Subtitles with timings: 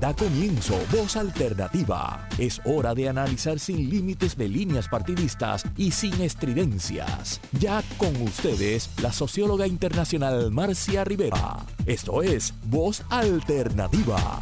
[0.00, 2.28] Da comienzo Voz Alternativa.
[2.38, 7.40] Es hora de analizar sin límites de líneas partidistas y sin estridencias.
[7.58, 11.66] Ya con ustedes, la socióloga internacional Marcia Rivera.
[11.84, 14.38] Esto es Voz Alternativa.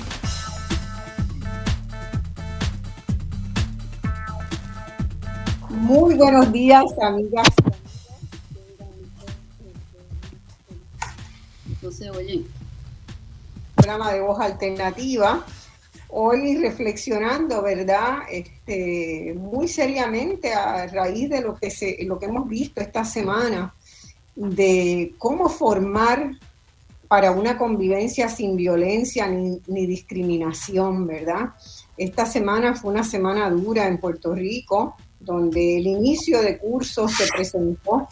[5.71, 7.49] Muy buenos días, amigas.
[11.67, 12.45] Entonces, oye
[13.87, 15.47] programa de voz alternativa.
[16.09, 18.19] Hoy reflexionando, ¿verdad?
[18.29, 23.73] Este, muy seriamente a raíz de lo que, se, lo que hemos visto esta semana,
[24.35, 26.33] de cómo formar
[27.07, 31.51] para una convivencia sin violencia ni, ni discriminación, ¿verdad?
[31.97, 37.29] Esta semana fue una semana dura en Puerto Rico, donde el inicio de cursos se
[37.29, 38.09] presentó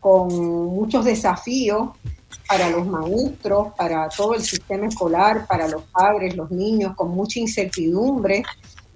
[0.00, 1.90] con muchos desafíos
[2.48, 7.40] para los maestros, para todo el sistema escolar, para los padres, los niños, con mucha
[7.40, 8.42] incertidumbre.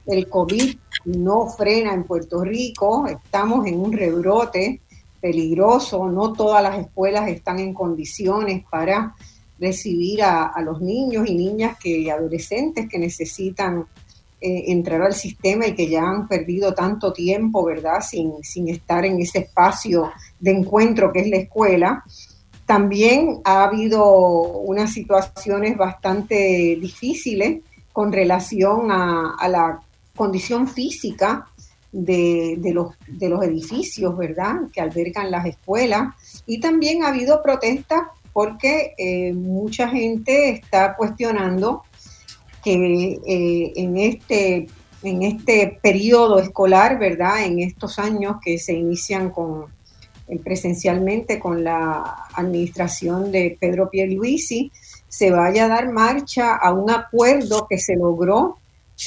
[0.06, 4.80] El COVID no frena en Puerto Rico, estamos en un rebrote
[5.20, 9.14] peligroso, no todas las escuelas están en condiciones para
[9.58, 13.86] recibir a, los niños y niñas que, y adolescentes que necesitan
[14.40, 18.00] eh, entrar al sistema y que ya han perdido tanto tiempo, ¿verdad?
[18.06, 22.04] Sin, sin estar en ese espacio de encuentro que es la escuela.
[22.66, 29.80] También ha habido unas situaciones bastante difíciles con relación a, la
[30.16, 31.46] condición física
[31.92, 32.94] de, los,
[33.42, 36.14] edificios, ¿verdad?, que albergan las escuelas.
[36.46, 41.84] Y también ha habido protestas porque eh, mucha gente está cuestionando
[42.62, 44.66] que eh, en, este,
[45.02, 49.66] en este periodo escolar, ¿verdad?, en estos años que se inician con
[50.42, 54.72] presencialmente con la administración de Pedro Pierluisi,
[55.08, 58.58] se vaya a dar marcha a un acuerdo que se logró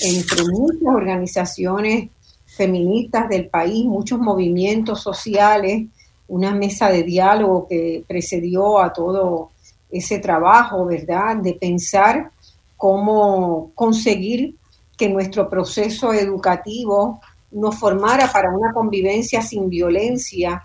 [0.03, 2.09] entre muchas organizaciones
[2.45, 5.87] feministas del país, muchos movimientos sociales,
[6.27, 9.51] una mesa de diálogo que precedió a todo
[9.91, 11.37] ese trabajo, ¿verdad?
[11.37, 12.31] De pensar
[12.77, 14.55] cómo conseguir
[14.97, 17.19] que nuestro proceso educativo
[17.51, 20.63] nos formara para una convivencia sin violencia,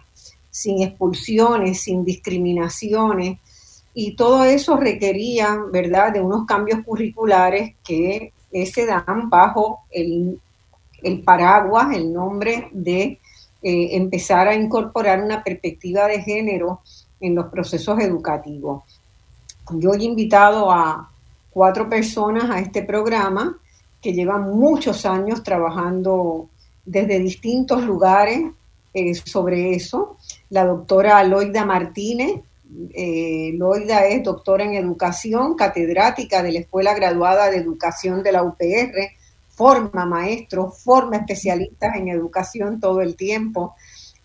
[0.55, 3.39] sin expulsiones, sin discriminaciones,
[3.93, 8.33] y todo eso requería, ¿verdad?, de unos cambios curriculares que
[8.73, 10.41] se dan bajo el,
[11.25, 13.19] paraguas, el nombre de
[13.63, 16.81] eh, empezar a incorporar una perspectiva de género
[17.21, 18.85] en los procesos educativos.
[19.71, 21.11] Yo he invitado a
[21.51, 23.59] cuatro personas a este programa
[24.01, 26.49] que llevan muchos años trabajando
[26.85, 28.53] desde distintos lugares
[28.93, 30.17] eh, sobre eso.
[30.51, 32.41] La doctora Loida Martínez.
[32.93, 38.43] Eh, Loida es doctora en educación, catedrática de la Escuela Graduada de Educación de la
[38.43, 39.13] UPR,
[39.49, 43.75] forma maestros, forma especialistas en educación todo el tiempo.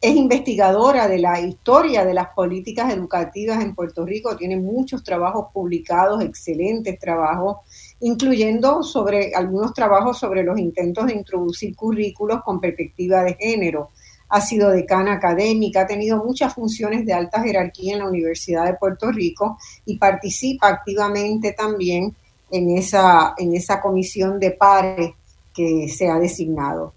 [0.02, 5.48] Es investigadora de la historia de las políticas educativas en Puerto Rico, tiene muchos trabajos
[5.54, 7.58] publicados, excelentes trabajos,
[8.00, 13.90] incluyendo sobre algunos trabajos sobre los intentos de introducir currículos con perspectiva de género
[14.30, 18.76] ha sido decana académica, ha tenido muchas funciones de alta jerarquía en la Universidad de
[18.76, 22.16] Puerto Rico y participa activamente también
[22.52, 25.12] en esa, en esa comisión de pares
[25.54, 26.94] que se ha designado.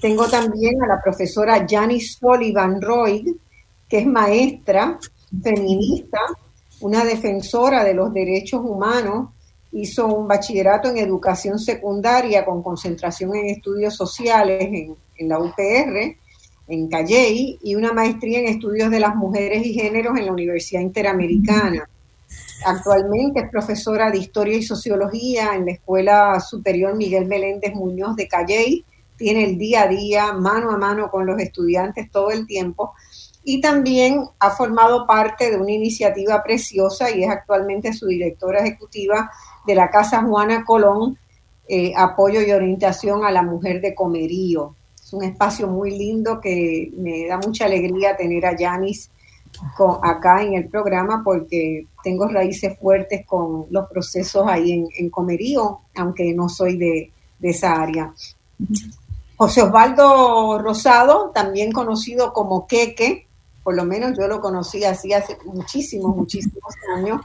[0.00, 3.28] Tengo también a la profesora Janice Sullivan Royd,
[3.86, 4.98] que es maestra
[5.42, 6.18] feminista,
[6.80, 9.28] una defensora de los derechos humanos,
[9.72, 16.16] hizo un bachillerato en educación secundaria con concentración en estudios sociales en la UPR
[16.70, 20.80] en Calley y una maestría en estudios de las mujeres y géneros en la Universidad
[20.80, 21.88] Interamericana.
[22.64, 28.28] Actualmente es profesora de Historia y Sociología en la Escuela Superior Miguel Meléndez Muñoz de
[28.28, 28.84] Calley.
[29.16, 32.94] Tiene el día a día, mano a mano con los estudiantes todo el tiempo.
[33.42, 39.30] Y también ha formado parte de una iniciativa preciosa y es actualmente su directora ejecutiva
[39.66, 41.18] de la Casa Juana Colón,
[41.66, 44.76] eh, Apoyo y Orientación a la Mujer de Comerío
[45.12, 49.10] un espacio muy lindo que me da mucha alegría tener a Yanis
[50.02, 56.32] acá en el programa porque tengo raíces fuertes con los procesos ahí en, Comerío, aunque
[56.34, 57.12] no soy de,
[57.42, 58.12] esa área.
[59.36, 63.26] José Osvaldo Rosado, también conocido como Queque,
[63.62, 67.20] por lo menos yo lo conocí así hace muchísimos, muchísimos años.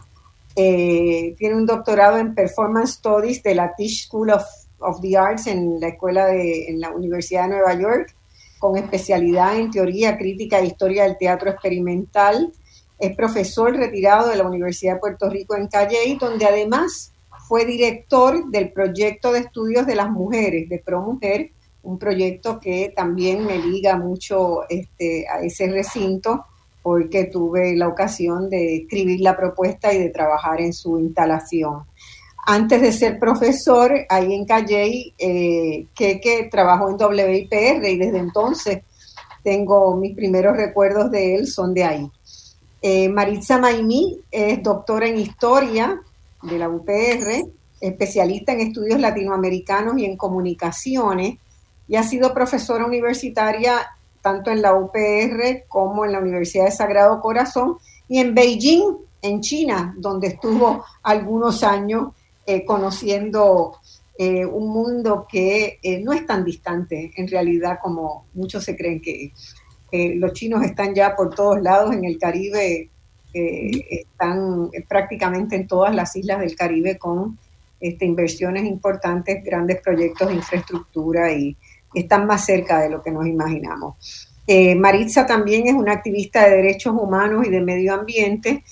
[0.56, 4.44] Eh, tiene un doctorado en Performance Studies de la Tisch School of
[4.80, 8.16] of the Arts en la escuela de en la Universidad de Nueva York,
[8.60, 12.52] con especialidad en teoría crítica e historia del teatro experimental.
[13.00, 17.14] Es profesor retirado de la Universidad de Puerto Rico en Calley, donde además
[17.48, 21.52] fue director del proyecto de estudios de las mujeres, de ProMujer,
[21.84, 26.46] un proyecto que también me liga mucho este, a ese recinto
[26.82, 31.84] porque tuve la ocasión de escribir la propuesta y de trabajar en su instalación.
[32.48, 38.84] Antes de ser profesor ahí en Calley, eh, que, trabajó en WIPR y desde entonces
[39.44, 42.12] tengo mis primeros recuerdos de él, son de ahí.
[42.82, 46.00] Eh, Maritza Maimí es doctora en historia
[46.44, 47.52] de la UPR,
[47.82, 51.38] especialista en estudios latinoamericanos y en comunicaciones,
[51.88, 53.88] y ha sido profesora universitaria
[54.22, 57.78] tanto en la UPR como en la Universidad de Sagrado Corazón
[58.08, 62.10] y en Beijing, en China, donde estuvo algunos años
[62.48, 63.80] eh, conociendo
[64.20, 69.02] eh, un mundo que eh, no es tan distante en realidad como muchos se creen
[69.02, 69.32] que
[70.18, 72.90] los chinos están ya por todos lados en el Caribe,
[73.32, 77.40] están prácticamente en todas las islas del Caribe con
[77.80, 81.56] este, inversiones importantes, grandes proyectos de infraestructura y
[81.94, 83.96] están más cerca de lo que nos imaginamos.
[84.76, 88.66] Maritza también es una activista de derechos humanos y de medio ambiente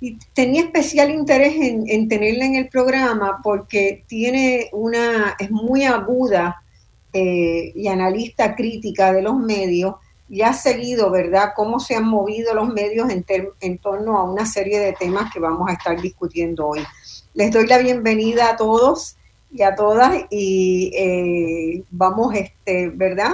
[0.00, 6.62] y tenía especial interés en, tenerla en el programa porque tiene una, es muy aguda
[7.12, 9.94] eh, y analista crítica de los medios
[10.28, 13.24] y ha seguido, ¿verdad?, cómo se han movido los medios en,
[13.60, 16.84] en torno a una serie de temas que vamos a estar discutiendo hoy.
[17.34, 19.16] Les doy la bienvenida a todos
[19.52, 23.32] y a todas y eh, vamos, este, ¿verdad?,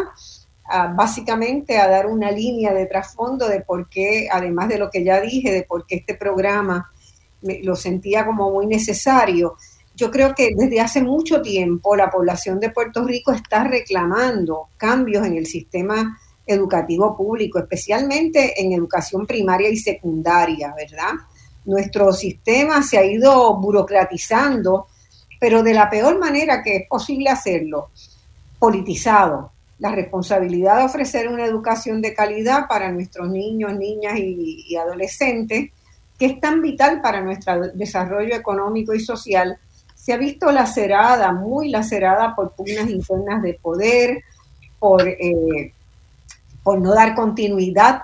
[0.94, 5.20] básicamente a dar una línea de trasfondo de por qué, además de lo que ya
[5.20, 6.90] dije, de por qué este programa
[7.62, 9.56] lo sentía como muy necesario.
[9.94, 15.26] Yo creo que desde hace mucho tiempo la población de Puerto Rico está reclamando cambios
[15.26, 21.12] en el sistema educativo público, especialmente en educación primaria y secundaria, ¿verdad?
[21.64, 24.86] Nuestro sistema se ha ido burocratizando,
[25.38, 27.90] pero de la peor manera que es posible hacerlo,
[28.58, 35.70] politizado, la responsabilidad de ofrecer una educación de calidad para nuestros niños, niñas y, adolescentes,
[36.18, 39.58] que es tan vital para nuestro desarrollo económico y social,
[39.94, 44.22] se ha visto lacerada, muy lacerada por pugnas internas de poder,
[44.78, 45.72] por, eh,
[46.62, 48.02] por no dar continuidad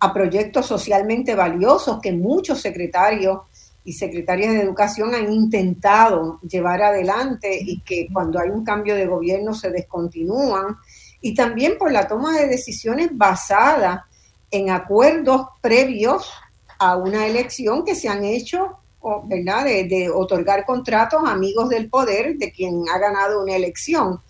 [0.00, 3.40] a proyectos socialmente valiosos que muchos secretarios
[3.84, 9.06] y secretarias de educación han intentado llevar adelante y que cuando hay un cambio de
[9.06, 10.76] gobierno se descontinúan
[11.24, 14.02] y también por la toma de decisiones basadas
[14.50, 16.30] en acuerdos previos
[16.78, 18.76] a una elección que se han hecho,
[19.24, 19.64] ¿verdad?
[19.64, 24.20] De, otorgar contratos a amigos del poder de quien ha ganado una elección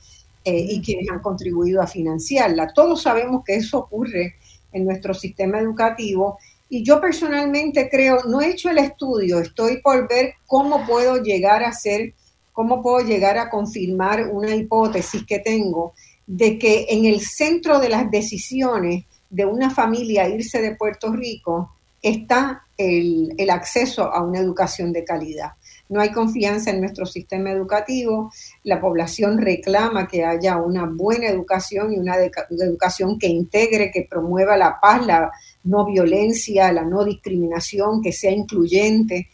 [0.45, 2.73] eh, y quienes han contribuido a financiarla.
[2.73, 4.37] Todos sabemos que eso ocurre
[4.71, 6.39] en nuestro sistema educativo
[6.69, 11.65] y yo personalmente creo, no he hecho el estudio, estoy por ver cómo puedo llegar
[11.65, 12.15] a ser,
[12.53, 15.93] cómo puedo llegar a confirmar una hipótesis que tengo
[16.27, 21.75] de que en el centro de las decisiones de una familia irse de Puerto Rico
[22.05, 25.53] está el, acceso a una educación de calidad.
[25.89, 28.33] No hay confianza en nuestro sistema educativo,
[28.63, 32.17] la población reclama que haya una buena educación y una
[32.51, 35.31] educación que integre, que promueva la paz, la
[35.65, 39.29] no violencia, la no discriminación, que sea incluyente.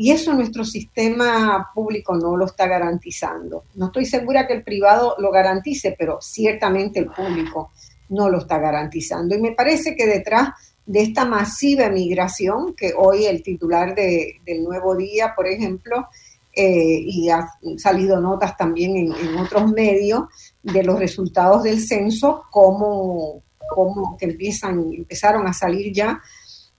[0.00, 3.64] Y eso nuestro sistema público no lo está garantizando.
[3.74, 7.72] No estoy segura que el privado lo garantice, pero ciertamente el público
[8.08, 9.34] no lo está garantizando.
[9.34, 10.54] Y me parece que detrás
[10.86, 16.08] de esta masiva emigración, que hoy el titular de, del Nuevo Día, por ejemplo,
[16.56, 17.46] eh, y ha
[17.76, 20.22] salido notas también en, otros medios
[20.62, 26.22] de los resultados del censo, como, como que empiezan, empezaron a salir ya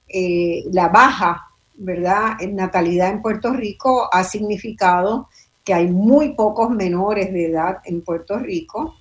[0.08, 1.50] eh, la baja
[1.82, 2.38] ¿verdad?
[2.50, 5.28] Natalidad en Puerto Rico ha significado
[5.64, 8.96] que hay muy pocos menores de edad en Puerto Rico,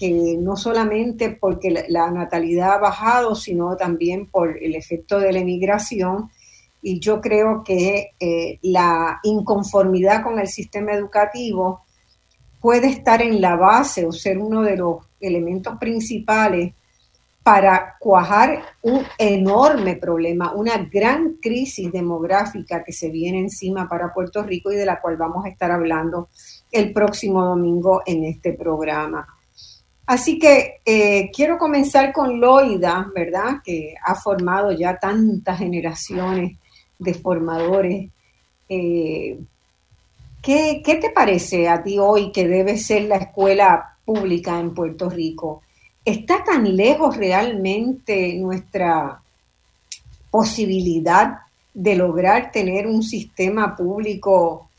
[0.00, 6.30] no solamente porque la, natalidad ha bajado, sino también por el efecto de la emigración.
[6.82, 11.82] Y yo creo que eh, la inconformidad con el sistema educativo
[12.60, 16.74] puede estar en la base o ser uno de los elementos principales
[17.42, 24.42] para cuajar un enorme problema, una gran crisis demográfica que se viene encima para Puerto
[24.42, 26.28] Rico y de la cual vamos a estar hablando
[26.70, 29.26] el próximo domingo en este programa.
[30.08, 33.60] Así que eh, quiero comenzar con Loida, ¿verdad?
[33.62, 36.56] Que ha formado ya tantas generaciones
[36.98, 38.10] de formadores.
[38.68, 39.38] Eh,
[40.42, 45.10] ¿qué, ¿Qué te parece a ti hoy que debe ser la escuela pública en Puerto
[45.10, 45.62] Rico?
[46.08, 49.20] ¿Está tan lejos realmente nuestra
[50.30, 51.40] posibilidad
[51.74, 54.70] de lograr tener un sistema público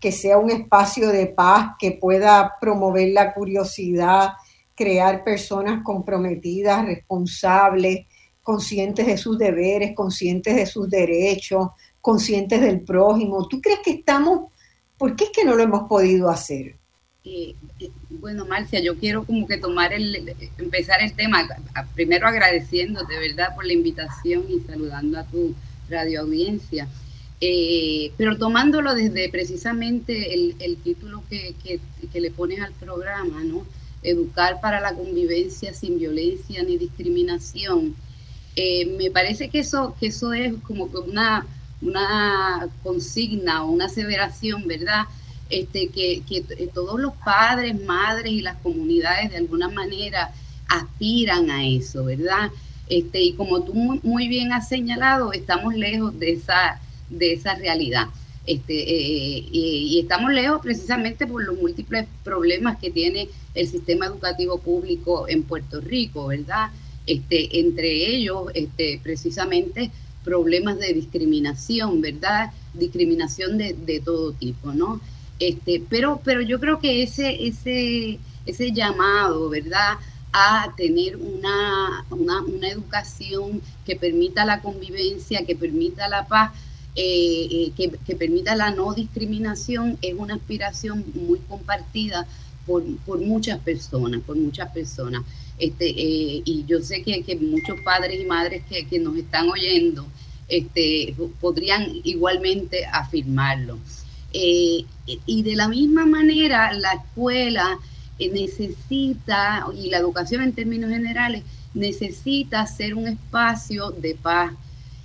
[0.00, 4.32] que sea un espacio de paz, que pueda promover la curiosidad,
[4.74, 8.06] crear personas comprometidas, responsables,
[8.42, 11.68] conscientes de sus deberes, conscientes de sus derechos,
[12.00, 13.46] conscientes del prójimo.
[13.46, 14.50] ¿Tú crees que estamos,
[14.98, 16.74] por qué es que no lo hemos podido hacer?
[17.84, 21.46] Eh, eh, bueno, Marcia, yo quiero como que tomar el, empezar el tema,
[21.94, 25.54] primero agradeciéndote, ¿verdad?, por la invitación y saludando a tu
[25.90, 26.88] radio audiencia.
[27.40, 31.80] Eh, pero tomándolo desde precisamente el, título que,
[32.14, 33.66] le pones al programa, ¿no?
[34.02, 37.94] Educar para la convivencia sin violencia ni discriminación.
[38.56, 41.46] me parece que eso, que eso es como una,
[41.82, 45.04] una consigna o una aseveración, ¿verdad?
[45.50, 46.22] Este, que,
[46.72, 50.32] todos los padres, madres y las comunidades de alguna manera
[50.68, 52.50] aspiran a eso, ¿verdad?
[52.88, 58.08] Este, y como tú muy, bien has señalado, estamos lejos de esa, de esa realidad.
[58.46, 64.58] Este, eh, y, estamos lejos precisamente por los múltiples problemas que tiene el sistema educativo
[64.58, 66.70] público en Puerto Rico, ¿verdad?
[67.06, 68.50] Este, entre ellos,
[69.02, 69.90] precisamente,
[70.24, 72.50] problemas de discriminación, ¿verdad?
[72.72, 75.00] Discriminación de, de todo tipo, ¿no?
[75.38, 79.98] Este, pero, pero yo creo que ese, ese, ese llamado, ¿verdad?
[80.36, 86.52] a tener una, una, educación que permita la convivencia, que permita la paz,
[86.96, 92.26] eh, eh, que, permita la no discriminación, es una aspiración muy compartida
[92.66, 92.82] por,
[93.20, 95.22] muchas personas, por muchas personas.
[95.56, 99.48] Este, eh, y yo sé que, que, muchos padres y madres que, que nos están
[99.48, 100.04] oyendo
[100.48, 103.78] este, podrían igualmente afirmarlo.
[104.36, 107.78] Eh, y de la misma manera, la escuela
[108.18, 114.52] eh, necesita, y la educación en términos generales, necesita ser un espacio de paz.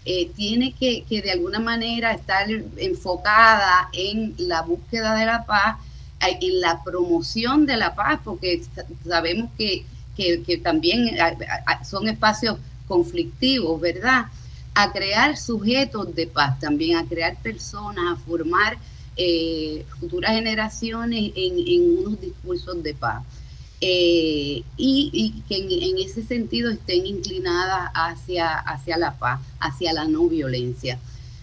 [0.03, 5.77] Eh, tiene que, de alguna manera estar enfocada en la búsqueda de la paz,
[6.21, 8.63] en la promoción de la paz, porque
[9.07, 9.85] sabemos que,
[10.17, 11.15] que también
[11.87, 12.57] son espacios
[12.87, 14.25] conflictivos, ¿verdad?
[14.73, 18.77] A crear sujetos de paz, también a crear personas, a formar
[19.21, 23.21] eh, futuras generaciones en, unos discursos de paz.
[23.81, 30.29] Eh, y, que en, ese sentido estén inclinadas hacia, hacia la paz, hacia la no
[30.29, 30.99] violencia.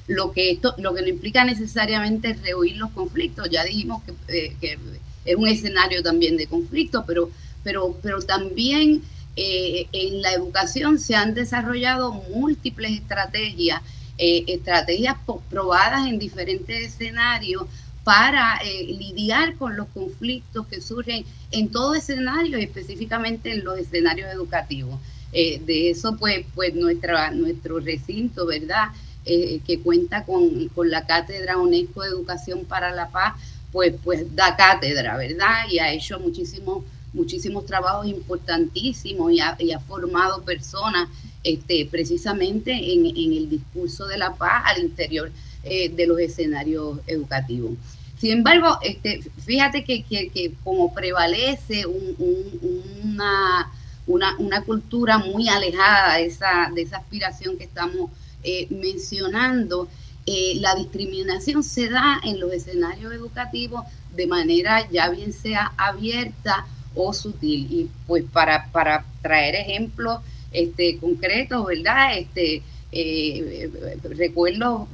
[0.06, 4.78] Lo que, esto, lo que no implica necesariamente rehuir los conflictos, ya dijimos que, eh,
[5.26, 7.30] es un escenario también de conflicto, pero,
[7.62, 9.02] pero, pero también
[9.38, 13.82] en la educación se han desarrollado múltiples estrategias
[14.18, 15.16] eh, estrategias
[15.50, 17.64] probadas en diferentes escenarios
[18.02, 24.32] para eh, lidiar con los conflictos que surgen en todo escenario, específicamente en los escenarios
[24.32, 24.98] educativos.
[25.32, 28.88] Eh, de eso, pues, pues nuestra, nuestro recinto, ¿verdad?
[29.26, 33.34] que cuenta con, la Cátedra UNESCO de Educación para la Paz,
[33.72, 35.64] pues, pues da cátedra, ¿verdad?
[35.68, 41.08] Y ha hecho muchísimos muchísimos trabajos importantísimos y y ha formado personas
[41.46, 45.30] este, precisamente en, el discurso de la paz al interior
[45.62, 47.74] eh, de los escenarios educativos.
[48.18, 53.70] Sin embargo, este, fíjate que, como prevalece una,
[54.08, 58.10] una, cultura muy alejada de esa, de esa aspiración que estamos
[58.42, 59.88] eh, mencionando,
[60.26, 63.84] eh, la discriminación se da en los escenarios educativos
[64.16, 67.68] de manera ya bien sea abierta o sutil.
[67.70, 70.18] Y pues para, para traer ejemplos
[70.56, 72.16] este, concretos, ¿verdad?
[72.18, 73.70] Este, eh,
[74.16, 74.88] recuerdo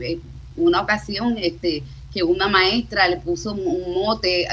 [0.00, 0.18] eh,
[0.56, 1.82] una ocasión este,
[2.14, 4.46] que una maestra le puso un mote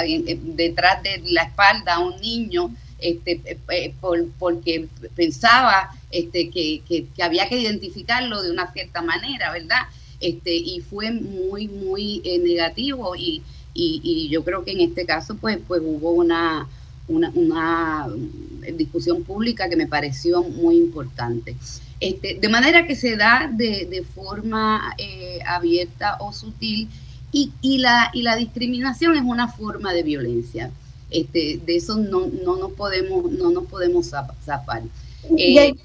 [0.56, 3.94] detrás de la espalda a un niño este, eh,
[4.38, 9.84] porque pensaba este, que, había que identificarlo de una cierta manera, ¿verdad?
[10.20, 13.42] Y fue muy, muy negativo y,
[14.30, 16.68] yo creo que en este caso pues, pues hubo una
[18.78, 21.56] discusión pública que me pareció muy importante.
[22.00, 26.90] Este, de manera que se da de, forma eh, abierta o sutil
[27.32, 30.72] y, y, la, y la discriminación es una forma de violencia.
[31.12, 34.84] Este, de eso no, no, nos podemos, no nos podemos zafar.
[35.38, 35.76] Eh,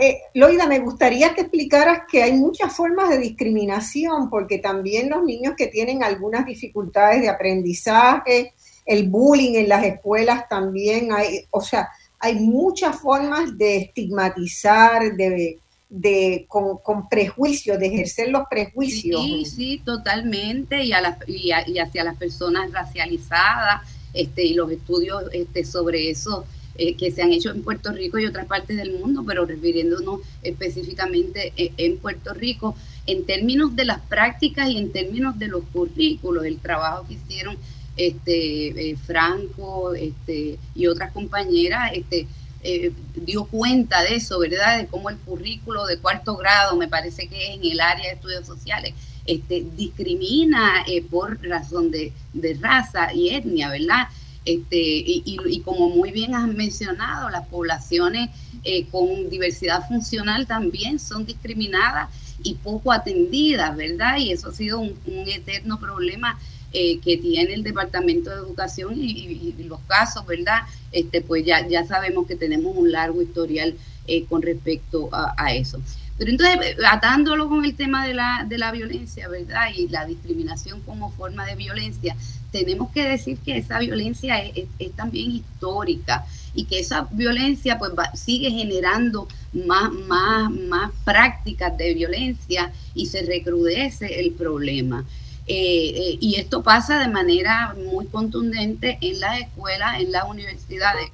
[0.00, 5.22] eh, Loida, me gustaría que explicaras que hay muchas formas de discriminación, porque también los
[5.22, 11.60] niños que tienen algunas dificultades de aprendizaje, el bullying en las escuelas también hay, o
[11.60, 11.88] sea,
[12.22, 19.20] hay muchas formas de estigmatizar, de, de con, con, prejuicios, de ejercer los prejuicios.
[19.20, 23.82] Sí, sí, totalmente, y, a las, y, hacia las personas racializadas,
[24.14, 28.20] este, y los estudios este, sobre eso eh, que se han hecho en Puerto Rico
[28.20, 32.76] y otras partes del mundo, pero refiriéndonos específicamente eh, en Puerto Rico,
[33.06, 37.56] en términos de las prácticas y en términos de los currículos, el trabajo que hicieron
[37.96, 42.26] este, eh, Franco este, y otras compañeras, este,
[42.62, 44.78] eh, dio cuenta de eso, ¿verdad?
[44.78, 48.46] De cómo el currículo de cuarto grado, me parece que en el área de estudios
[48.46, 48.94] sociales,
[49.26, 54.08] este, discrimina eh, por razón de, de, raza y etnia, ¿verdad?
[54.44, 58.30] Este, y, y, como muy bien has mencionado, las poblaciones
[58.64, 62.08] eh, con diversidad funcional también son discriminadas
[62.44, 64.18] y poco atendidas, ¿verdad?
[64.18, 64.96] Y eso ha sido un,
[65.26, 66.38] eterno problema
[66.72, 70.62] eh, que tiene el Departamento de Educación y, los casos, ¿verdad?
[70.90, 73.74] Este, pues ya, ya sabemos que tenemos un largo historial
[74.06, 75.80] eh, con respecto a, eso.
[76.18, 79.68] Pero entonces, atándolo con el tema de la, de la violencia, ¿verdad?
[79.76, 82.16] Y la discriminación como forma de violencia,
[82.52, 86.24] tenemos que decir que esa violencia es, también histórica
[86.54, 93.22] y que esa violencia pues sigue generando más, más, más prácticas de violencia y se
[93.22, 95.04] recrudece el problema.
[95.46, 101.08] Eh, eh, y esto pasa de manera muy contundente en las escuelas, en las universidades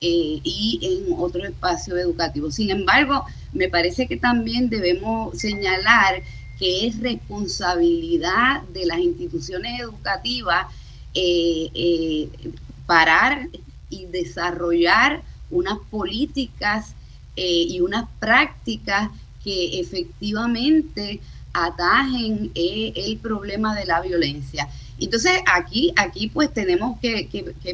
[0.00, 2.54] eh, y en otros espacios educativos.
[2.54, 6.22] Sin embargo, me parece que también debemos señalar
[6.58, 10.66] que es responsabilidad de las instituciones educativas
[12.86, 13.48] parar
[13.88, 16.94] y desarrollar unas políticas
[17.36, 19.10] y unas prácticas
[19.42, 21.20] que efectivamente
[21.54, 24.68] atajen el problema de la violencia.
[24.98, 27.28] Entonces aquí, aquí pues tenemos que,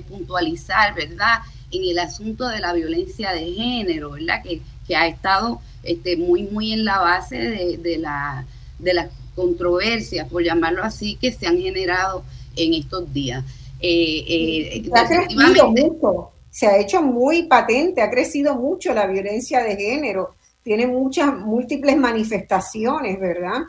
[0.08, 1.40] puntualizar, ¿verdad?
[1.72, 4.42] En el asunto de la violencia de género, ¿verdad?
[4.42, 8.44] Que, que ha estado este, muy, muy en la base de, de, la,
[8.78, 12.24] de las controversias, por llamarlo así, que se han generado
[12.56, 13.44] en estos días.
[13.80, 19.06] Eh, eh, se ha crecido mucho, se ha hecho muy patente, ha crecido mucho la
[19.06, 23.62] violencia de género, tiene muchas múltiples manifestaciones, ¿verdad?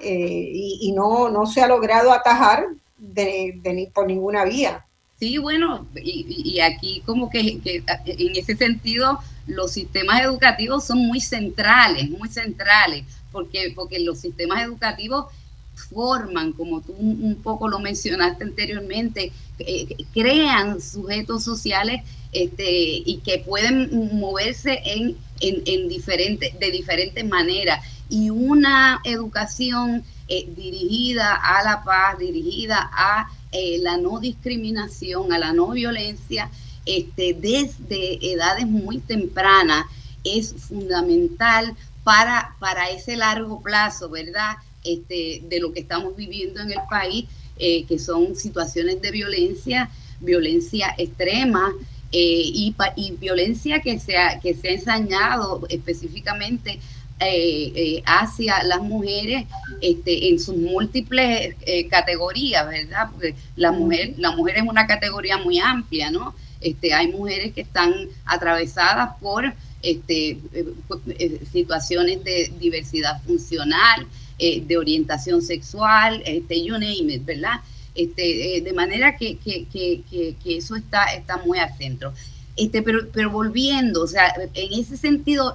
[0.00, 2.66] Eh, y, no, no se ha logrado atajar
[2.98, 4.84] de, por ninguna vía.
[5.18, 11.20] Sí, bueno, y, aquí como que, que, en ese sentido los sistemas educativos son muy
[11.20, 15.26] centrales, muy centrales, porque, porque los sistemas educativos
[15.90, 23.38] forman, como tú un poco lo mencionaste anteriormente, eh, crean sujetos sociales este, y que
[23.38, 27.84] pueden moverse en, en, diferentes, de diferentes maneras.
[28.08, 35.38] Y una educación eh, dirigida a la paz, dirigida a eh, la no discriminación, a
[35.38, 36.50] la no violencia,
[36.84, 39.86] este, desde edades muy tempranas,
[40.24, 44.56] es fundamental para, para ese largo plazo, ¿verdad?
[44.84, 47.26] Este, de lo que estamos viviendo en el país,
[47.58, 51.72] eh, que son situaciones de violencia, violencia extrema
[52.12, 56.78] eh, y, y, violencia que se ha, que se ha ensañado específicamente
[57.18, 59.46] eh, hacia las mujeres
[59.80, 61.54] este, en sus múltiples
[61.90, 63.08] categorías, ¿verdad?
[63.10, 66.34] Porque la mujer, la mujer es una categoría muy amplia, ¿no?
[66.60, 67.92] Este, hay mujeres que están
[68.24, 70.38] atravesadas por este,
[71.52, 74.06] situaciones de diversidad funcional,
[74.38, 77.60] eh, de orientación sexual, este, you name it, ¿verdad?
[77.96, 80.02] Este, eh, de manera que, que, que,
[80.42, 82.12] que, eso está, está muy al centro.
[82.56, 85.54] Este, pero, pero volviendo, o sea, en ese sentido,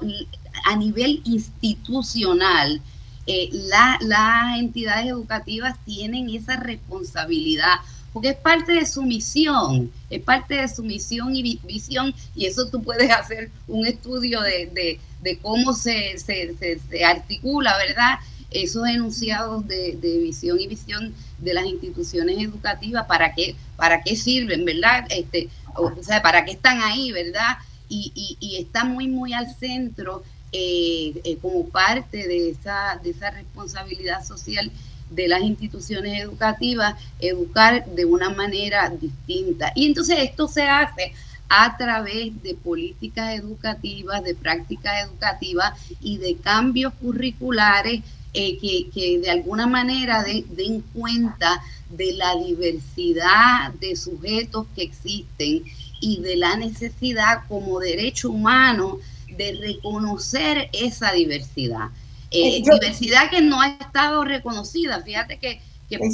[0.66, 2.82] a nivel institucional,
[3.28, 7.76] eh, la, las entidades educativas tienen esa responsabilidad,
[8.14, 12.68] porque es parte de su misión, es parte de su misión y visión, y eso
[12.70, 18.20] tú puedes hacer un estudio de, de, de cómo se, se, se, se, articula, ¿verdad?
[18.52, 24.66] Esos enunciados de, visión y visión de las instituciones educativas, ¿para qué, para qué sirven,
[24.66, 25.06] verdad?
[25.10, 27.58] Este, o, sea, ¿para qué están ahí, verdad?
[27.88, 33.32] Y, y, está muy, muy al centro eh, eh, como parte de esa, de esa
[33.32, 34.72] responsabilidad social
[35.10, 39.72] de las instituciones educativas, educar de una manera distinta.
[39.76, 41.14] Y entonces esto se hace
[41.50, 48.02] a través de políticas educativas, de prácticas educativas y de cambios curriculares
[48.34, 55.64] eh, que, de alguna manera den cuenta de la diversidad de sujetos que existen
[56.00, 59.00] y de la necesidad como derecho humano
[59.36, 61.90] de reconocer esa diversidad.
[62.32, 65.02] Eh, eh, diversidad que no ha estado reconocida.
[65.02, 65.60] Fíjate que,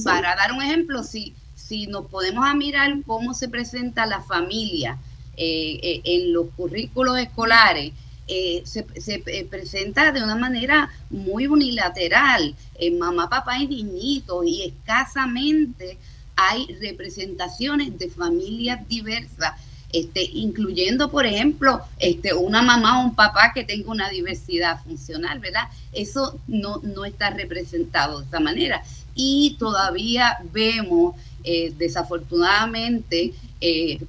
[0.03, 4.97] para dar un ejemplo, si, si nos podemos a mirar cómo se presenta la familia
[5.39, 7.93] en los currículos escolares,
[8.28, 14.63] eh, se, eh, presenta de una manera muy unilateral, en mamá, papá y niñitos, y
[14.63, 15.98] escasamente
[16.36, 19.54] hay representaciones de familias diversas.
[19.94, 25.40] este, incluyendo, por ejemplo, este, una mamá o un papá que tenga una diversidad funcional,
[25.40, 25.70] ¿verdad?
[25.94, 28.84] Eso no, no está representado de esta manera.
[29.16, 34.00] Y todavía vemos, eh, desafortunadamente, eh,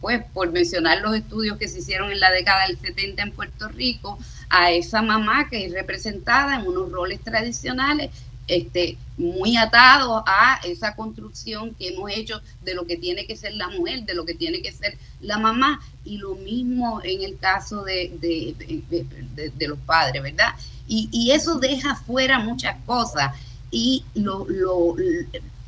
[0.00, 3.68] pues por mencionar los estudios que se hicieron en la década del 70 en Puerto
[3.68, 4.18] Rico,
[4.50, 8.10] a esa mamá que es representada en unos roles tradicionales
[8.48, 13.52] este, muy atados a esa construcción que hemos hecho de lo que tiene que ser
[13.54, 17.38] la mujer, de lo que tiene que ser la mamá, y lo mismo en el
[17.38, 20.54] caso de, de, los padres, ¿verdad?
[20.86, 23.34] Y, y, eso deja fuera muchas cosas,
[23.70, 24.96] y lo, lo,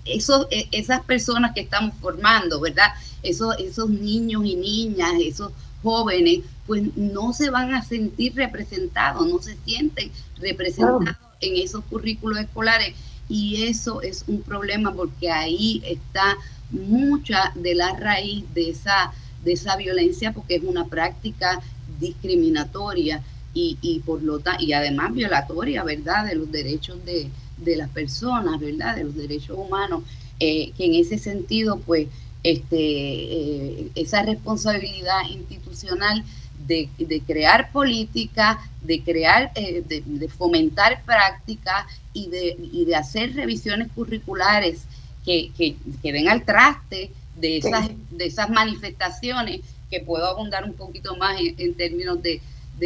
[0.04, 2.88] eso, e, esas personas que estamos formando, ¿verdad?
[3.22, 9.40] Esos, esos niños y niñas, esos jóvenes, pues no se van a sentir representados, no
[9.40, 12.94] se sienten representados en esos currículos escolares
[13.28, 16.36] y eso es un problema porque ahí está
[16.70, 19.12] mucha de la raíz de esa,
[19.44, 21.60] de esa violencia porque es una práctica
[21.98, 23.22] discriminatoria
[23.54, 27.30] y, y por lo y además violatoria, ¿verdad?, de los derechos de,
[27.64, 30.02] de las personas, ¿verdad?, de los derechos humanos,
[30.38, 32.08] eh, que en ese sentido, pues,
[32.42, 36.24] este, eh, esa responsabilidad institucional
[36.66, 36.88] de,
[37.26, 44.84] crear política, de crear, eh, de, fomentar práctica y de, de hacer revisiones curriculares
[45.24, 51.16] que, que, den al traste de esas, de esas manifestaciones, que puedo abundar un poquito
[51.16, 52.40] más en, términos de,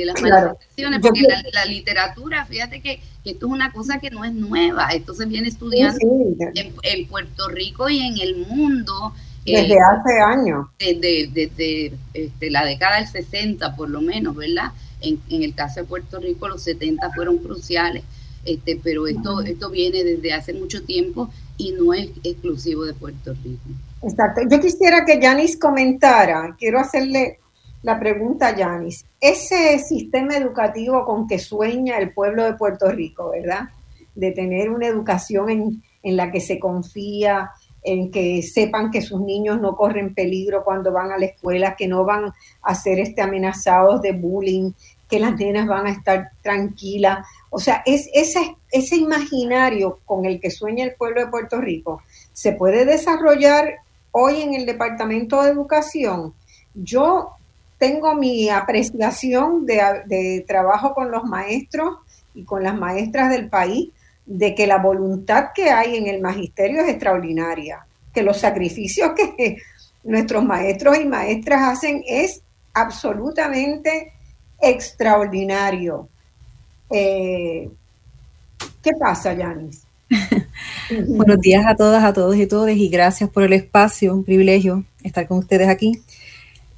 [0.05, 4.89] las manifestaciones, porque la, literatura, fíjate que, esto es una cosa que no es nueva,
[4.91, 5.99] esto se viene estudiando
[6.55, 10.67] en, en, Puerto Rico y en el mundo desde hace años.
[10.79, 14.73] Desde, desde, este, la década del 60, por lo menos, ¿verdad?
[15.01, 18.05] En, el caso de Puerto Rico, los 70 fueron cruciales,
[18.45, 23.35] este, pero esto, esto viene desde hace mucho tiempo y no es exclusivo de Puerto
[23.45, 23.63] Rico.
[24.03, 24.43] Exacto.
[24.49, 27.39] Yo quisiera que Yanis comentara, quiero hacerle
[27.85, 29.05] la pregunta Yanis.
[29.21, 33.69] Ese sistema educativo con que sueña el pueblo de Puerto Rico, ¿verdad?
[34.15, 37.51] De tener una educación en, en la que se confía,
[37.83, 41.87] en que sepan que sus niños no corren peligro cuando van a la escuela, que
[41.87, 44.73] no van a ser este, amenazados de bullying,
[45.07, 47.27] que las nenas van a estar tranquilas.
[47.51, 52.03] O sea, es ese, ese imaginario con el que sueña el pueblo de Puerto Rico
[52.33, 53.75] se puede desarrollar
[54.11, 56.33] hoy en el Departamento de Educación.
[56.73, 57.37] Yo
[57.79, 61.99] tengo mi apreciación de, trabajo con los maestros
[62.35, 63.91] y con las maestras del país
[64.27, 69.57] de que la voluntad que hay en el magisterio es extraordinaria, que los sacrificios que
[70.05, 74.13] nuestros maestros y maestras hacen es absolutamente
[74.61, 76.09] extraordinario.
[76.91, 77.69] Eh,
[78.83, 79.83] ¿Qué pasa, Yanis?
[81.09, 84.85] Buenos días a todas, a todos y todas, y gracias por el espacio, un privilegio
[85.03, 86.03] estar con ustedes aquí.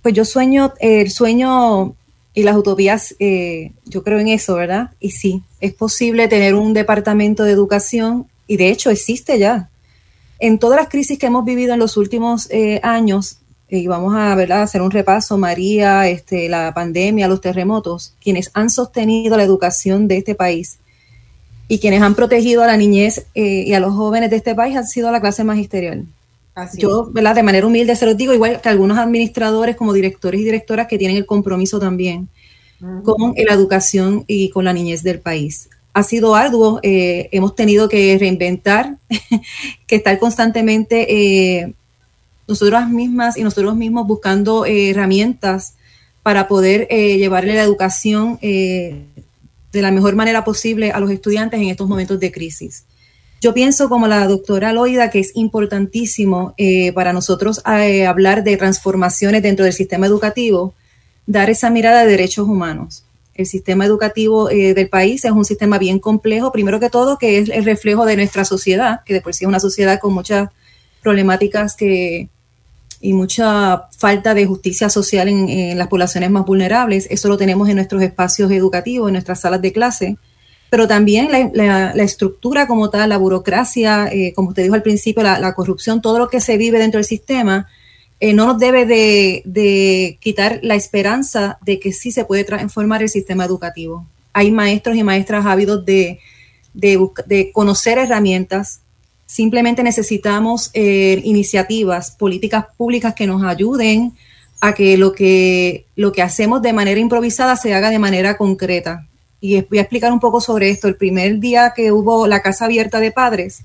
[0.06, 1.96] Pues yo sueño, el sueño
[2.32, 4.90] y las utopías, eh, yo creo en eso, ¿verdad?
[5.00, 9.68] Y sí, es posible tener un departamento de educación y de hecho existe ya.
[10.38, 13.38] En todas las crisis que hemos vivido en los últimos eh, años,
[13.68, 19.36] y vamos a hacer un repaso, María, este, la pandemia, los terremotos, quienes han sostenido
[19.36, 20.78] la educación de este país
[21.66, 24.76] y quienes han protegido a la niñez eh, y a los jóvenes de este país
[24.76, 26.06] han sido la clase magisterial.
[26.78, 27.34] Yo, ¿verdad?
[27.34, 30.96] De manera humilde se los digo, igual que algunos administradores como directores y directoras que
[30.96, 32.28] tienen el compromiso también
[33.04, 35.68] con la educación y con la niñez del país.
[35.92, 38.96] Ha sido arduo, eh, hemos tenido que reinventar,
[39.86, 41.74] que estar constantemente eh,
[42.46, 45.74] nosotros mismas y nosotros mismos buscando eh, herramientas
[46.22, 49.04] para poder llevarle la educación de
[49.72, 52.84] la mejor manera posible a los estudiantes en estos momentos de crisis.
[53.40, 58.56] Yo pienso como la doctora Loida que es importantísimo eh, para nosotros eh, hablar de
[58.56, 60.74] transformaciones dentro del sistema educativo,
[61.26, 63.04] dar esa mirada de derechos humanos.
[63.34, 67.38] El sistema educativo eh, del país es un sistema bien complejo, primero que todo, que
[67.38, 70.48] es el reflejo de nuestra sociedad, que de por sí es una sociedad con muchas
[71.02, 72.30] problemáticas que,
[73.02, 77.06] y mucha falta de justicia social en, en las poblaciones más vulnerables.
[77.10, 80.16] Eso lo tenemos en nuestros espacios educativos, en nuestras salas de clase
[80.68, 85.54] pero también la, estructura como tal, la burocracia, eh, como usted dijo al principio, la,
[85.54, 87.68] corrupción, todo lo que se vive dentro del sistema,
[88.18, 93.08] eh, no nos debe de, quitar la esperanza de que sí se puede transformar el
[93.08, 94.06] sistema educativo.
[94.32, 96.18] Hay maestros y maestras ávidos de,
[96.74, 98.80] de, conocer herramientas.
[99.24, 104.12] Simplemente necesitamos eh, iniciativas, políticas públicas que nos ayuden
[104.60, 109.06] a que lo, que lo que hacemos de manera improvisada se haga de manera concreta
[109.40, 110.88] y voy a explicar un poco sobre esto.
[110.88, 113.64] El primer día que hubo la casa abierta de padres,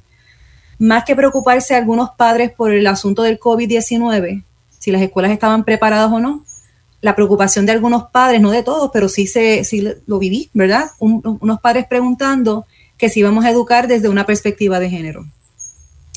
[0.79, 4.43] más que preocuparse algunos padres por el asunto del COVID-19,
[4.79, 6.43] si las escuelas estaban preparadas o no.
[7.01, 10.91] La preocupación de algunos padres, no de todos, pero sí, se, sí lo viví, ¿verdad?
[10.99, 12.65] unos padres preguntando
[12.97, 15.25] que si íbamos a educar desde una perspectiva de género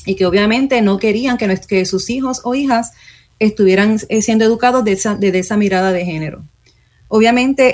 [0.05, 2.91] y que obviamente no querían que, sus hijos o hijas
[3.39, 6.43] estuvieran eh, siendo educados desde esa, mirada de género.
[7.07, 7.73] Obviamente,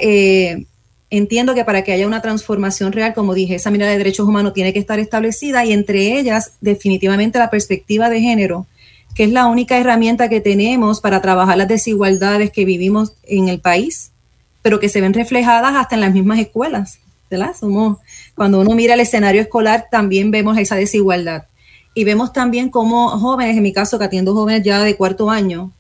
[0.52, 0.66] eh,
[1.12, 4.54] entiendo que para que haya una transformación real, como dije, esa mirada de derechos humanos
[4.54, 8.66] tiene que estar establecida y entre ellas definitivamente la perspectiva de género,
[9.14, 13.60] que es la única herramienta que tenemos para trabajar las desigualdades que vivimos en el
[13.60, 14.12] país,
[14.62, 17.00] pero que se ven reflejadas hasta en las mismas escuelas.
[17.58, 18.00] Somos,
[18.36, 21.46] cuando uno mira el escenario escolar, también vemos esa desigualdad.
[21.94, 25.72] Y vemos también cómo jóvenes, en mi caso que atiendo jóvenes ya de cuarto año,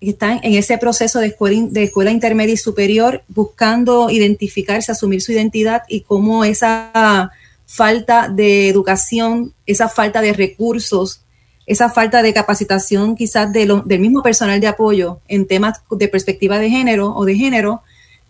[0.00, 5.32] están en ese proceso de escuela, de escuela intermedia y superior buscando identificarse, asumir su
[5.32, 7.32] identidad y cómo esa
[7.66, 11.20] falta de educación, esa falta de recursos,
[11.66, 16.58] esa falta de capacitación quizás de del mismo personal de apoyo en temas de perspectiva
[16.58, 17.82] de género o de género,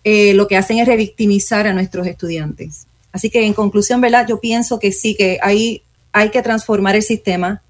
[0.03, 2.87] eh, lo que hacen es revictimizar a nuestros estudiantes.
[3.13, 4.27] Así que en conclusión, ¿verdad?
[4.29, 7.63] Yo pienso que sí, que hay, hay que transformar el sistema,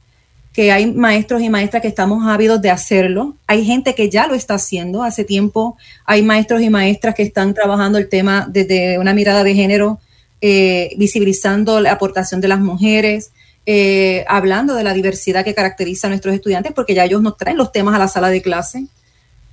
[0.59, 3.37] que hay maestros y maestras que estamos ávidos de hacerlo.
[3.47, 5.77] Hay gente que ya lo está haciendo hace tiempo.
[6.05, 10.01] Hay maestros y maestras que están trabajando el tema desde una mirada de género,
[10.41, 13.31] eh, visibilizando la aportación de las mujeres,
[13.67, 17.57] eh, hablando de la diversidad que caracteriza a nuestros estudiantes, porque ya ellos nos traen
[17.57, 18.87] los temas a la sala de clase.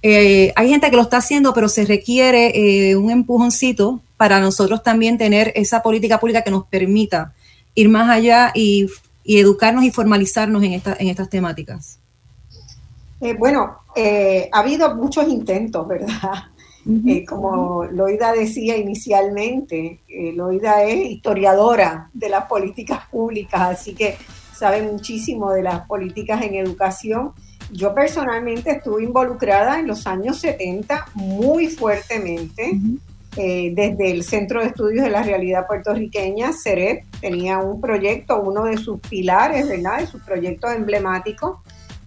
[0.02, 5.20] Eh, hay gente que lo está haciendo, pero se requiere un empujoncito para nosotros también
[5.20, 7.32] tener esa política pública que nos permita
[7.76, 8.88] ir más allá y
[9.26, 12.00] y educarnos y formalizarnos en, esta, en estas temáticas?
[13.20, 16.46] Eh, bueno, eh, ha habido muchos intentos, ¿verdad?
[17.08, 20.02] Eh, como Loida decía inicialmente,
[20.36, 24.16] Loida es historiadora de las políticas públicas, así que
[24.54, 27.32] sabe muchísimo de las políticas en educación.
[27.72, 32.80] Yo personalmente estuve involucrada en los años 70 muy fuertemente.
[33.38, 38.64] Eh, desde el Centro de Estudios de la Realidad Puertorriqueña, CEREP, tenía un proyecto, uno
[38.64, 40.00] de sus pilares, ¿verdad?
[40.00, 41.58] De sus proyectos emblemáticos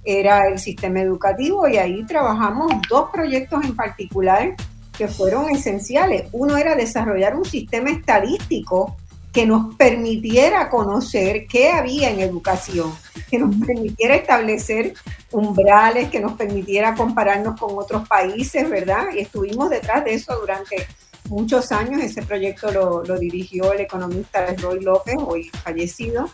[0.04, 4.54] era el sistema educativo y ahí trabajamos dos proyectos en particular
[4.96, 6.28] que fueron esenciales.
[6.32, 8.96] Uno era desarrollar un sistema estadístico
[9.30, 12.90] que nos permitiera conocer qué había en educación,
[13.30, 14.94] que nos permitiera establecer
[15.30, 19.08] umbrales, que nos permitiera compararnos con otros países, ¿verdad?
[19.14, 20.86] Y estuvimos detrás de eso durante
[21.28, 22.02] muchos años.
[22.02, 26.28] Ese proyecto lo, dirigió el economista Roy López, hoy fallecido,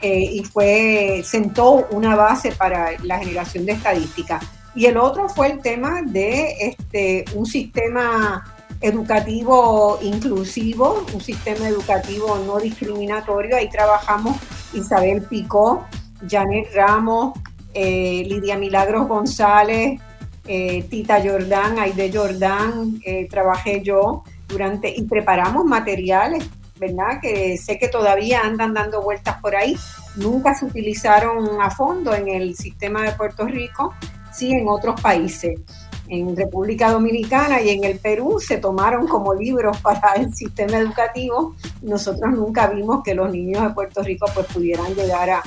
[0.00, 4.40] eh, y fue, sentó una base para la generación de estadística.
[4.74, 8.44] Y el otro fue el tema de este, un sistema
[8.80, 13.56] educativo inclusivo, un sistema educativo no discriminatorio.
[13.56, 14.36] Ahí trabajamos
[14.74, 15.86] Isabel Picó,
[16.28, 17.38] Janet Ramos,
[17.72, 20.00] eh, Lidia Milagros González,
[20.46, 27.20] eh, Tita Jordán, Aide Jordán, trabajé yo durante y preparamos materiales, ¿verdad?
[27.20, 29.76] Que sé que todavía andan dando vueltas por ahí.
[30.16, 33.94] Nunca se utilizaron a fondo en el sistema de Puerto Rico,
[34.32, 35.60] sí en otros países.
[36.08, 41.56] En República Dominicana y en el Perú se tomaron como libros para el sistema educativo.
[41.82, 45.42] Nosotros nunca vimos que los niños de Puerto Rico pues pudieran llegar a,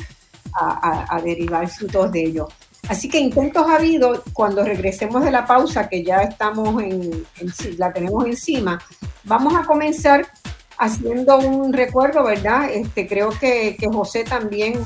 [0.60, 2.48] a derivar frutos de ello.
[2.88, 7.26] Así que intentos ha habido, cuando regresemos de la pausa, que ya estamos en,
[7.78, 8.80] la tenemos encima,
[9.26, 10.26] vamos a comenzar
[10.78, 12.70] haciendo un recuerdo, ¿verdad?
[12.72, 14.80] Este, creo que, José también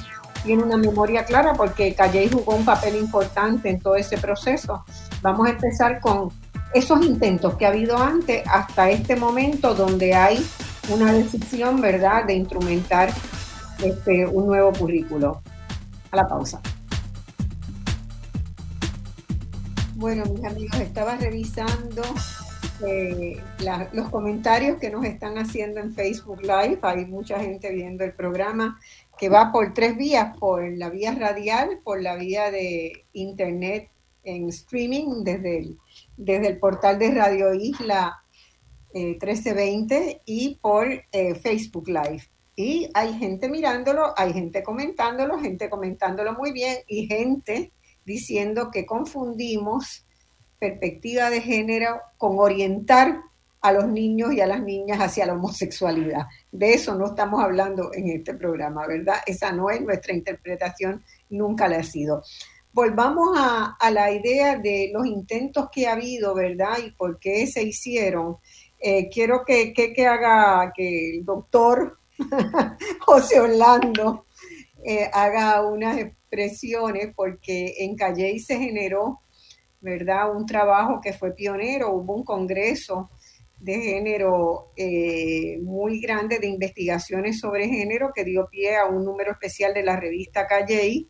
[0.44, 4.84] tiene una memoria clara porque Calle jugó un papel importante en todo ese proceso.
[5.22, 6.30] Vamos a empezar con
[6.74, 10.44] esos intentos que ha habido antes hasta este momento donde hay
[10.90, 13.12] una decisión, ¿verdad?, de instrumentar
[13.84, 15.42] este, un nuevo currículo.
[16.12, 16.60] A la pausa.
[20.02, 22.02] Bueno, mis amigos, estaba revisando
[22.88, 23.40] eh,
[23.94, 26.80] los comentarios que nos están haciendo en Facebook Live.
[26.82, 28.80] Hay mucha gente viendo el programa
[29.20, 33.92] que va por tres vías, por la vía radial, por la vía de internet
[34.24, 35.78] en streaming desde el,
[36.18, 38.24] desde el portal de Radio Isla
[38.96, 42.24] 1320 eh, y por eh, Facebook Live.
[42.56, 47.72] Y hay gente mirándolo, hay gente comentándolo, gente comentándolo muy bien y gente
[48.12, 50.06] diciendo que confundimos
[50.60, 53.21] perspectiva de género con orientar
[53.62, 56.28] a los niños y a las niñas hacia la homosexualidad.
[56.52, 59.17] De eso no estamos hablando en este programa, ¿verdad?
[59.26, 62.24] Esa no es nuestra interpretación, nunca la ha sido.
[62.74, 66.78] Volvamos a, la idea de los intentos que ha habido, ¿verdad?
[66.86, 68.38] Y por qué se hicieron.
[68.80, 71.97] Eh, quiero que, que, haga, que el doctor
[73.00, 74.26] José Orlando
[74.84, 75.97] eh, haga unas
[76.32, 79.20] presiones porque en Calle se generó
[79.82, 80.34] ¿verdad?
[80.34, 83.10] Un trabajo que fue pionero, hubo un congreso
[83.60, 89.32] de género eh, muy grande de investigaciones sobre género que dio pie a un número
[89.32, 91.08] especial de la revista Calle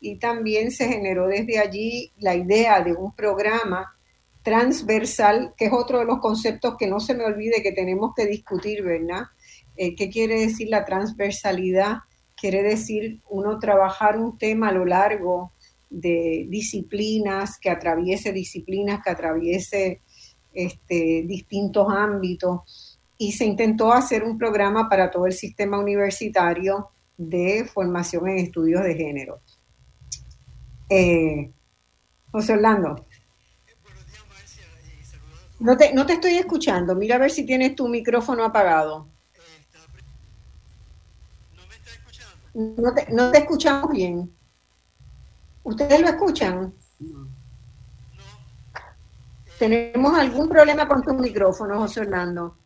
[0.00, 3.96] y también se generó desde allí la idea de un programa
[4.42, 8.26] transversal, que es otro de los conceptos que no se me olvide que tenemos que
[8.26, 9.24] discutir, ¿verdad?
[9.76, 11.98] Eh, ¿Qué quiere decir la transversalidad?
[12.40, 15.52] Quiere decir uno trabajar un tema a lo largo
[15.90, 20.02] de disciplinas, que atraviese disciplinas, que atraviese
[20.52, 22.98] este, distintos ámbitos.
[23.16, 28.84] Y se intentó hacer un programa para todo el sistema universitario de formación en estudios
[28.84, 29.40] de género.
[30.88, 31.50] Eh,
[32.30, 33.06] José Orlando.
[35.58, 36.94] No te, no te estoy escuchando.
[36.94, 39.08] Mira a ver si tienes tu micrófono apagado.
[42.58, 44.36] No te, no te escuchamos bien.
[45.62, 46.74] ¿Ustedes lo escuchan?
[49.60, 52.58] ¿Tenemos algún problema con tu micrófono, José Hernando?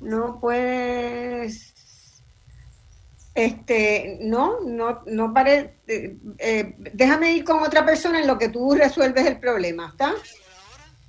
[0.00, 1.72] No puedes.
[3.32, 5.82] Este, no, no, no pare.
[5.86, 10.14] Eh, eh, déjame ir con otra persona en lo que tú resuelves el problema, ¿está?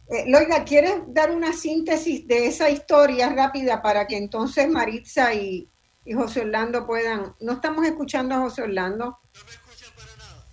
[0.09, 5.67] Eh, Loiga, ¿quieres dar una síntesis de esa historia rápida para que entonces Maritza y,
[6.11, 7.35] José Orlando puedan...
[7.39, 9.05] No estamos escuchando a José Orlando.
[9.05, 10.47] No me escuchan para nada.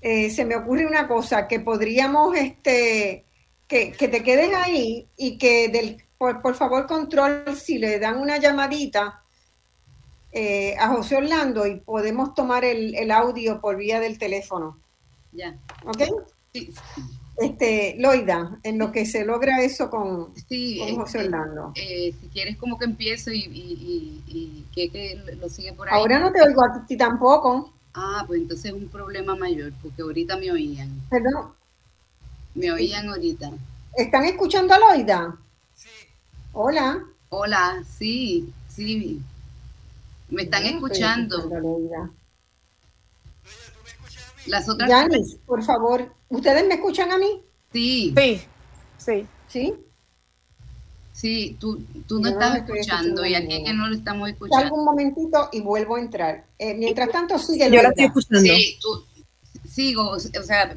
[0.00, 3.24] Eh, se me ocurre una cosa, que podríamos, este,
[3.66, 9.24] que, te queden ahí y que del, por, favor control si le dan una llamadita
[10.30, 14.78] eh, a José Orlando y podemos tomar el, el audio por vía del teléfono.
[15.32, 15.58] Ya.
[15.84, 16.02] ¿Ok?
[16.52, 16.70] Sí.
[17.40, 21.72] Este, Loida, en lo que se logra eso con, José Orlando.
[21.76, 25.94] Eh, si quieres como que empiezo y, que, lo sigue por ahí.
[26.00, 27.72] Ahora no te oigo a ti tampoco.
[27.94, 30.90] Ah, pues entonces es un problema mayor, porque ahorita me oían.
[31.08, 31.52] Perdón.
[32.54, 33.52] Me oían ahorita.
[33.96, 35.36] ¿Están escuchando a Loida?
[35.74, 35.88] Sí.
[36.52, 37.04] Hola.
[37.28, 39.20] Hola, sí, sí.
[40.28, 41.48] Me están escuchando.
[44.48, 44.88] Las otras.
[44.88, 47.42] Yanis, por favor, ¿ustedes me escuchan a mí?
[47.72, 48.14] Sí.
[48.16, 48.40] Sí,
[48.98, 49.26] sí.
[49.48, 49.74] ¿Sí?
[51.12, 54.60] Sí, tú, tú no estás escuchando, y aquí que no lo estamos escuchando.
[54.60, 56.46] Salgo un momentito y vuelvo a entrar.
[56.60, 57.68] Eh, mientras tanto, sigue.
[57.72, 58.40] Yo la estoy escuchando.
[58.40, 59.04] Sí, tú,
[59.68, 60.76] sigo, o sea,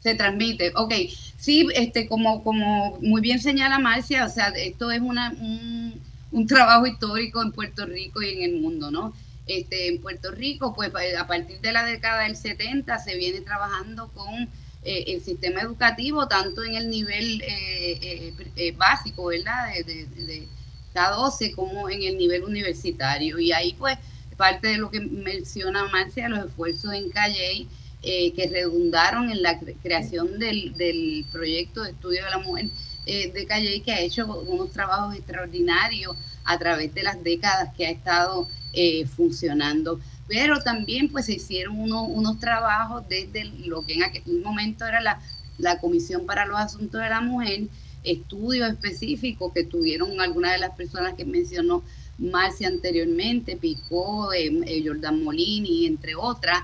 [0.00, 0.72] se transmite.
[0.74, 0.94] Ok,
[1.38, 6.00] sí, este, como, como muy bien señala Marcia, o sea, esto es una, un,
[6.32, 9.12] un trabajo histórico en Puerto Rico y en el mundo, ¿no?
[9.48, 14.08] Este, en Puerto Rico, pues a partir de la década del 70 se viene trabajando
[14.12, 14.48] con
[14.84, 19.72] eh, el sistema educativo, tanto en el nivel eh, eh, básico, ¿verdad?
[19.86, 20.48] De, de,
[20.94, 23.38] K12 como en el nivel universitario.
[23.38, 23.96] Y ahí pues
[24.36, 27.66] parte de lo que menciona Marcia, los esfuerzos en Calle
[28.00, 32.68] que redundaron en la creación del, del, proyecto de estudio de la mujer
[33.04, 37.90] de Calle que ha hecho unos trabajos extraordinarios a través de las décadas que ha
[37.90, 38.48] estado
[38.80, 39.98] eh, funcionando.
[40.28, 45.20] Pero también pues se hicieron unos trabajos desde lo que en aquel momento era la,
[45.58, 47.62] la Comisión para los Asuntos de la Mujer,
[48.04, 51.82] estudios específicos que tuvieron algunas de las personas que mencionó
[52.18, 56.60] Marcia anteriormente, Picó, eh, eh, Jordan Molini, entre otras,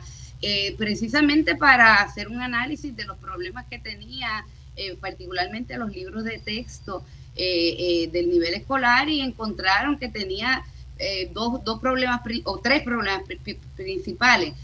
[0.79, 4.47] precisamente para hacer un análisis de los problemas que tenía,
[5.01, 7.03] particularmente los libros de texto
[7.35, 10.63] del nivel escolar y encontraron que tenía
[11.05, 13.23] eh, dos, dos, problemas o tres problemas
[13.77, 14.55] principales.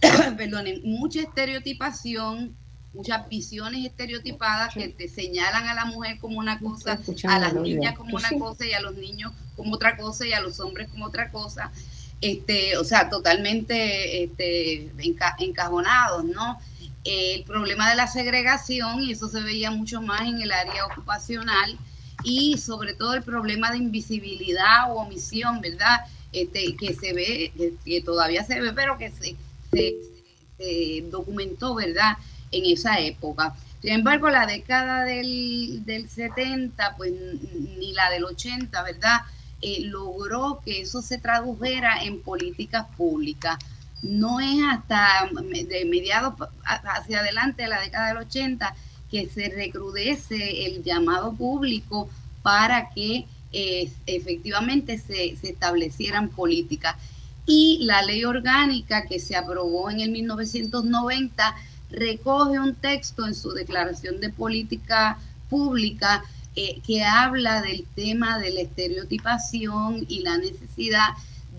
[0.36, 2.54] Perdonen, mucha estereotipación,
[2.92, 7.96] muchas visiones estereotipadas que te señalan a la mujer como una cosa, a las niñas
[7.96, 11.06] como una cosa y a los niños como otra cosa y a los hombres como
[11.06, 11.72] otra cosa.
[12.20, 14.90] Este, o sea, totalmente este,
[15.38, 16.58] encajonados, ¿no?
[17.02, 21.78] El problema de la segregación, y eso se veía mucho más en el área ocupacional,
[22.24, 26.00] y sobre todo el problema de invisibilidad o omisión, ¿verdad?
[26.32, 27.52] Este, que se ve,
[27.84, 29.36] que, todavía se ve, pero que se,
[31.10, 32.16] documentó, ¿verdad?
[32.52, 33.54] En esa época.
[33.80, 37.12] Sin embargo, la década del, del 70, pues
[37.78, 39.20] ni la del 80, ¿verdad?
[39.62, 43.58] Eh, logró que eso se tradujera en políticas públicas.
[44.02, 48.74] No es hasta de mediados hacia adelante de la década del 80
[49.10, 52.08] que se recrudece el llamado público
[52.42, 56.96] para que eh, efectivamente se, establecieran políticas.
[57.46, 61.56] Y la ley orgánica que se aprobó en el 1990
[61.90, 66.22] recoge un texto en su declaración de política pública
[66.54, 71.08] eh, que habla del tema de la estereotipación y la necesidad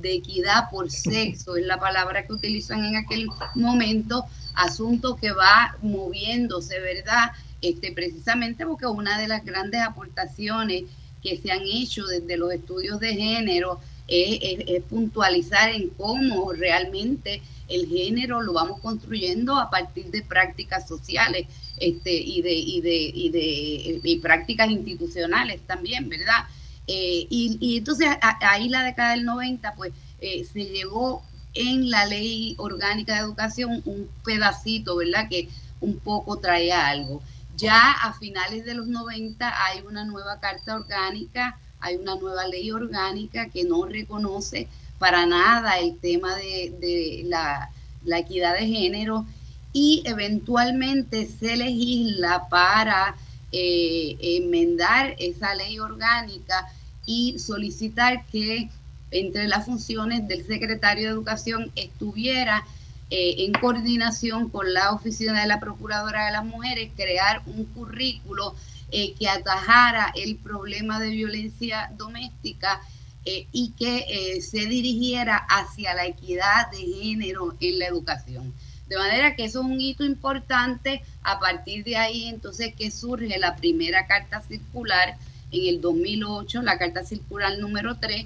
[0.01, 4.25] de equidad por sexo, es la palabra que utilizan en aquel momento,
[4.55, 7.31] asunto que va moviéndose, ¿verdad?
[7.61, 10.83] Este, precisamente porque una de las grandes aportaciones
[11.21, 17.87] que se han hecho desde los estudios de género es, puntualizar en cómo realmente el
[17.87, 21.47] género lo vamos construyendo a partir de prácticas sociales
[21.77, 26.45] este, y, de, y, de, y de prácticas institucionales también, ¿verdad?
[26.87, 28.09] Eh, y, entonces
[28.41, 31.23] ahí la década del 90, pues eh, se llegó
[31.53, 35.27] en la ley orgánica de educación un pedacito, ¿verdad?
[35.29, 37.21] Que un poco traía algo.
[37.57, 42.71] Ya a finales de los 90 hay una nueva carta orgánica, hay una nueva ley
[42.71, 44.67] orgánica que no reconoce
[44.99, 47.69] para nada el tema de, la,
[48.17, 49.25] equidad de género
[49.73, 53.15] y eventualmente se legisla para
[53.51, 56.67] eh, enmendar esa ley orgánica
[57.05, 58.69] y solicitar que
[59.11, 62.65] entre las funciones del secretario de Educación estuviera
[63.09, 68.55] eh, en coordinación con la oficina de la Procuradora de las Mujeres, crear un currículo
[68.89, 72.81] eh, que atajara el problema de violencia doméstica
[73.23, 78.51] y que se dirigiera hacia la equidad de género en la educación.
[78.91, 81.01] De manera que eso es un hito importante.
[81.23, 85.15] A partir de ahí, entonces, que surge la primera carta circular
[85.49, 88.25] en el 2008, la carta circular número 3,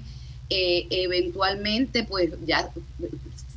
[0.50, 2.68] eventualmente, pues ya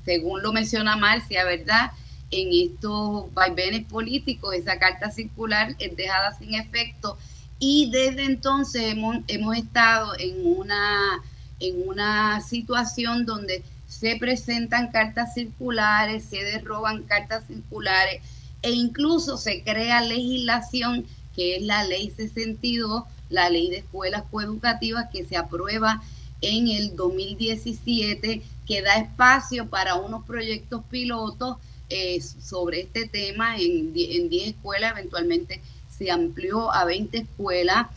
[0.05, 1.93] según lo menciona Marcia, ¿verdad?
[2.29, 7.17] En estos vaivenes políticos, esa carta circular es dejada sin efecto
[7.57, 11.23] y desde entonces hemos, hemos estado en una,
[11.59, 13.63] en una situación donde
[13.99, 18.21] se presentan cartas circulares, se derroban cartas circulares
[18.61, 25.09] e incluso se crea legislación que es la ley 62, la ley de escuelas coeducativas
[25.11, 26.01] que se aprueba
[26.41, 31.57] en el 2017 que da espacio para unos proyectos pilotos
[31.89, 37.87] eh, sobre este tema en 10 escuelas, eventualmente se amplió a 20 escuelas.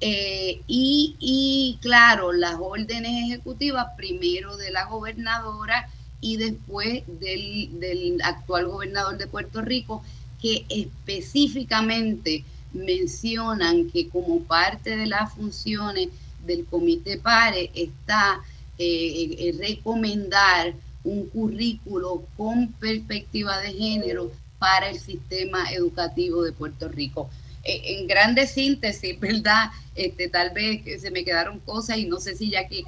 [0.00, 5.88] Eh, y, claro, las órdenes ejecutivas, primero de la gobernadora
[6.20, 10.02] y después del, actual gobernador de Puerto Rico,
[10.40, 16.08] que específicamente mencionan que como parte de las funciones
[16.44, 18.40] del comité PARE está
[18.78, 20.74] eh, recomendar
[21.04, 27.30] un currículo con perspectiva de género para el sistema educativo de Puerto Rico.
[27.66, 29.70] Eh, en grande síntesis, ¿verdad?
[29.94, 32.84] Este, tal vez se me quedaron cosas y no sé si ya que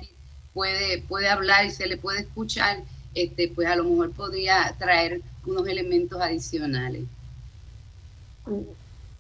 [0.55, 2.79] puede, puede hablar y se le puede escuchar,
[3.15, 7.03] este, pues a lo mejor podría traer unos elementos adicionales.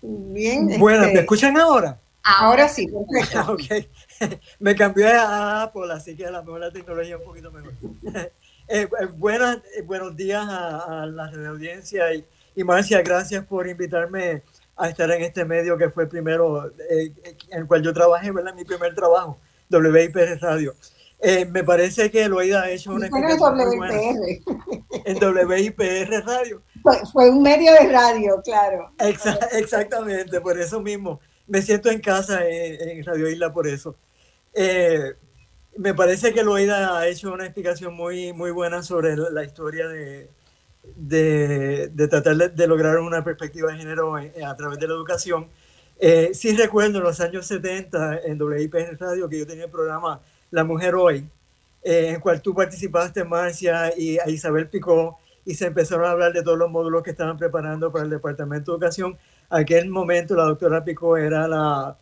[0.00, 0.78] Bien.
[0.78, 1.98] Bueno, ¿me este, escuchan ahora?
[2.22, 2.88] Ahora, sí,
[4.58, 7.72] me cambié a Apple, así que a lo mejor la tecnología es un poquito mejor.
[8.14, 8.30] Eh,
[8.68, 14.42] eh, buenas, eh, buenos días a, la audiencia y, y, Marcia, gracias por invitarme
[14.78, 17.14] a estar en este medio que fue el primero en
[17.50, 18.54] el cual yo trabajé, ¿verdad?
[18.54, 19.38] Mi primer trabajo,
[19.70, 20.74] WIPR Radio.
[21.50, 23.36] me parece que Loida ha hecho una buena.
[25.04, 26.62] En WIPR Radio.
[27.12, 28.92] Fue, un medio de radio, claro.
[29.52, 31.20] exactamente, por eso mismo.
[31.46, 33.96] Me siento en casa en Radio Isla por eso.
[34.54, 35.14] Eh,
[35.76, 40.30] me parece que Loida ha hecho una explicación muy, muy buena sobre la historia de,
[40.96, 45.48] de, tratar de, lograr una perspectiva de género a través de la educación.
[46.00, 50.20] Eh, sí recuerdo en los años 70 en WIPN Radio que yo tenía el programa
[50.50, 51.28] La Mujer Hoy,
[51.82, 56.32] eh, en cual tú participaste, Marcia, y a Isabel Picó, y se empezaron a hablar
[56.32, 59.18] de todos los módulos que estaban preparando para el Departamento de Educación.
[59.50, 61.96] aquel momento la doctora Picó era la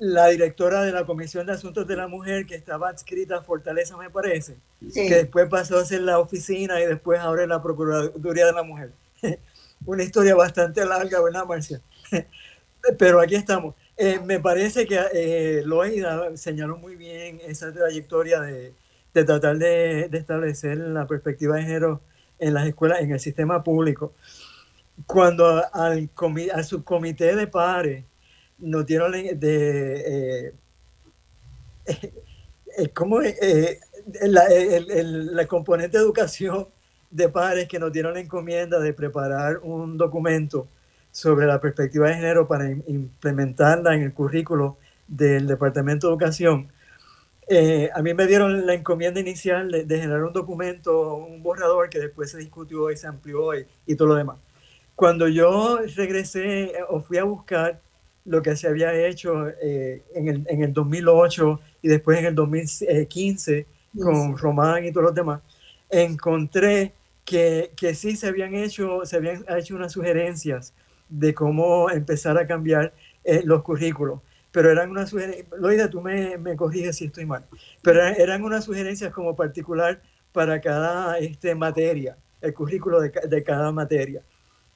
[0.00, 3.98] la directora de la Comisión de Asuntos de la Mujer, que estaba adscrita a Fortaleza,
[3.98, 4.56] me parece,
[4.94, 8.62] que después pasó a ser la oficina y después ahora es la Procuraduría de la
[8.62, 8.92] Mujer.
[9.84, 11.82] Una historia bastante larga, ¿verdad, Marcia?
[12.98, 13.74] Pero aquí estamos.
[13.94, 18.72] Eh, me parece que eh, Loida señaló muy bien esa trayectoria de,
[19.12, 22.00] de tratar de, de, establecer la perspectiva de género
[22.38, 24.14] en las escuelas, en el sistema público.
[25.06, 26.08] Cuando al,
[26.54, 28.04] al subcomité de pares
[28.60, 30.54] nos dieron de
[31.86, 32.12] eh,
[32.78, 33.80] eh, como eh,
[34.22, 36.68] la, el, componente de educación
[37.10, 40.68] de padres que nos dieron la encomienda de preparar un documento
[41.10, 44.76] sobre la perspectiva de género para implementarla en el currículo
[45.08, 46.70] del Departamento de Educación.
[47.94, 52.30] a mí me dieron la encomienda inicial de, generar un documento, un borrador que después
[52.30, 54.38] se discutió y se amplió y, y todo lo demás.
[54.94, 57.80] Cuando yo regresé o fui a buscar
[58.30, 62.34] lo que se había hecho eh, en, el, en, el, 2008 y después en el
[62.36, 63.66] 2015
[64.00, 65.40] con Román y todos los demás,
[65.90, 66.92] encontré
[67.24, 70.72] que, que sí se habían hecho, se habían hecho unas sugerencias
[71.08, 74.20] de cómo empezar a cambiar eh, los currículos.
[74.52, 77.44] Pero eran unas sugerencias, Loida, tú me, me corriges si estoy mal,
[77.82, 80.00] pero eran, unas sugerencias como particular
[80.30, 84.22] para cada este, materia, el currículo de, de cada materia.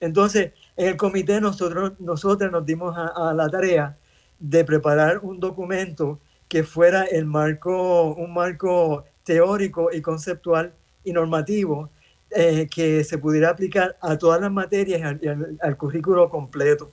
[0.00, 3.96] Entonces, en el comité nosotros, nosotros nos dimos a, la tarea
[4.38, 11.90] de preparar un documento que fuera el marco, un marco teórico y conceptual y normativo
[12.30, 16.90] eh, que se pudiera aplicar a todas las materias y al, currículo completo.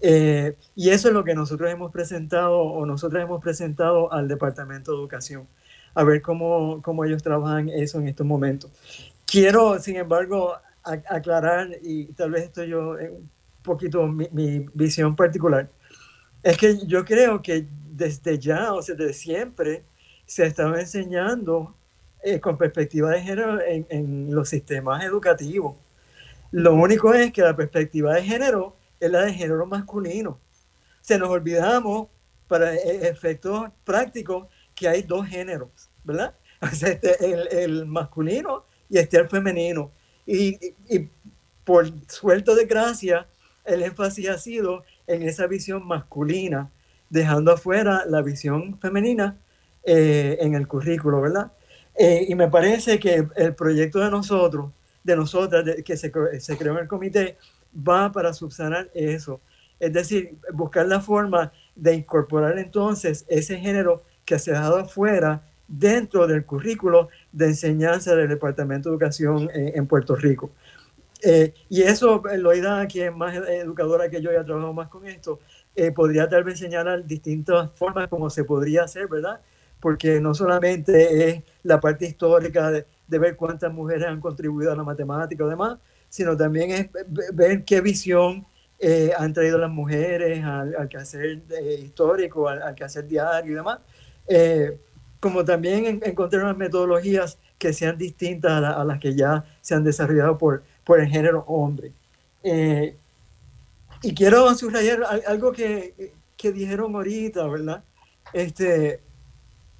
[0.00, 4.92] Eh, y eso es lo que nosotros hemos presentado o nosotros hemos presentado al Departamento
[4.92, 5.46] de Educación,
[5.94, 8.70] a ver cómo, cómo ellos trabajan eso en estos momentos.
[9.26, 10.54] Quiero, sin embargo,
[10.84, 13.30] aclarar, y tal vez esto yo, un
[13.62, 15.68] poquito mi, mi, visión particular,
[16.42, 19.84] es que yo creo que desde ya, o sea, desde siempre,
[20.26, 21.74] se ha estado enseñando
[22.22, 25.76] eh, con perspectiva de género en, los sistemas educativos.
[26.52, 30.38] Lo único es que la perspectiva de género es la de género masculino.
[31.00, 32.08] Se nos olvidamos,
[32.46, 36.34] para e, efectos prácticos, que hay dos géneros, ¿verdad?
[36.72, 39.90] este, el, el, masculino y este el femenino.
[40.26, 40.58] Y,
[41.64, 43.26] por suerte de gracia,
[43.64, 46.70] el énfasis ha sido en esa visión masculina,
[47.08, 49.36] dejando afuera la visión femenina
[49.84, 51.52] eh, en el currículo, ¿verdad?
[51.94, 54.70] Eh, y me parece que el proyecto de nosotros,
[55.04, 57.36] de nosotras, que se, se, creó en el comité,
[57.76, 59.40] va para subsanar eso.
[59.78, 65.42] Es decir, buscar la forma de incorporar entonces ese género que se ha dejado afuera
[65.68, 70.50] dentro del currículo de enseñanza del Departamento de Educación en, Puerto Rico.
[71.22, 75.06] Eh, y eso, Loida, quien es más educadora que yo y ha trabajado más con
[75.06, 75.38] esto,
[75.74, 79.40] eh, podría tal vez señalar distintas formas como se podría hacer, ¿verdad?
[79.82, 84.84] porque no solamente es la parte histórica de, ver cuántas mujeres han contribuido a la
[84.84, 85.76] matemática o demás,
[86.08, 86.88] sino también es
[87.34, 88.46] ver qué visión
[88.78, 93.80] eh, han traído las mujeres al, quehacer eh, histórico, al, quehacer diario y demás.
[95.22, 99.84] Eh, como también encontrar unas metodologías que sean distintas a, las que ya se han
[99.84, 101.92] desarrollado por, por el género hombre.
[104.02, 107.84] y quiero subrayar algo que, que dijeron ahorita, ¿verdad?
[108.32, 109.00] Este,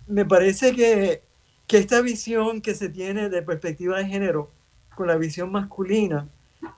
[0.07, 1.23] me parece que,
[1.67, 4.49] que esta visión que se tiene de perspectiva de género
[4.95, 6.29] con la visión masculina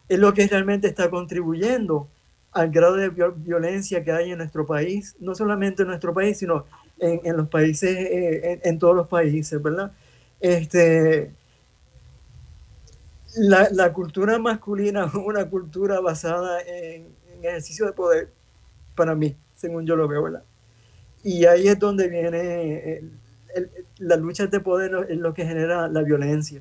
[0.08, 2.08] es lo que realmente está contribuyendo
[2.52, 6.64] al grado de violencia que hay en nuestro país, no solamente en nuestro país, sino
[6.98, 9.92] en, en los países, eh, en, todos los países, ¿verdad?
[10.40, 11.32] Este,
[13.36, 18.28] la, la, cultura masculina es una cultura basada en, en, ejercicio de poder,
[18.94, 20.44] para mí, según yo lo veo, ¿verdad?
[21.22, 23.02] Y ahí es donde viene
[23.98, 26.60] la lucha de poder es lo que genera la violencia.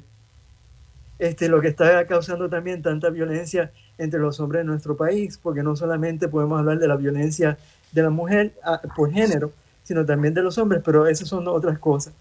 [1.19, 5.63] Este, lo que está causando también tanta violencia entre los hombres en nuestro país, porque
[5.63, 7.57] no solamente podemos hablar de la violencia
[7.91, 9.51] de la mujer ah, por género,
[9.83, 12.13] sino también de los hombres, pero esas son otras cosas.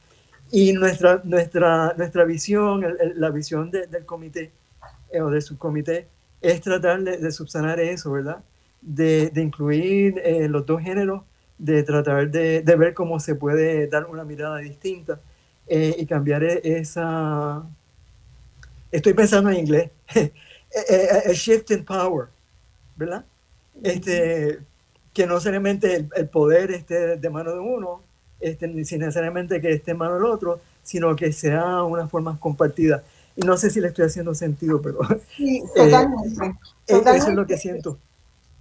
[0.51, 2.85] Y nuestra, nuestra, nuestra visión,
[3.15, 4.53] la visión del comité
[5.11, 6.09] eh, o del subcomité,
[6.41, 8.43] es tratar de, subsanar eso, ¿verdad?
[8.81, 11.23] De, de incluir eh, los dos géneros
[11.63, 15.21] de tratar de, de, ver cómo se puede dar una mirada distinta
[15.69, 17.63] eh, y cambiar e, esa...
[18.91, 20.25] Estoy pensando en inglés, el
[20.89, 22.27] eh, eh, shift in power,
[22.97, 23.25] ¿verdad?
[23.83, 24.59] Este,
[25.13, 28.03] que no necesariamente el, el, poder esté de mano de uno,
[28.41, 33.05] este, ni necesariamente que esté en mano del otro, sino que sea una forma compartida.
[33.37, 34.99] Y no sé si le estoy haciendo sentido, pero
[35.37, 36.55] sí, totalmente,
[36.87, 37.19] totalmente.
[37.19, 37.99] eso es lo que siento.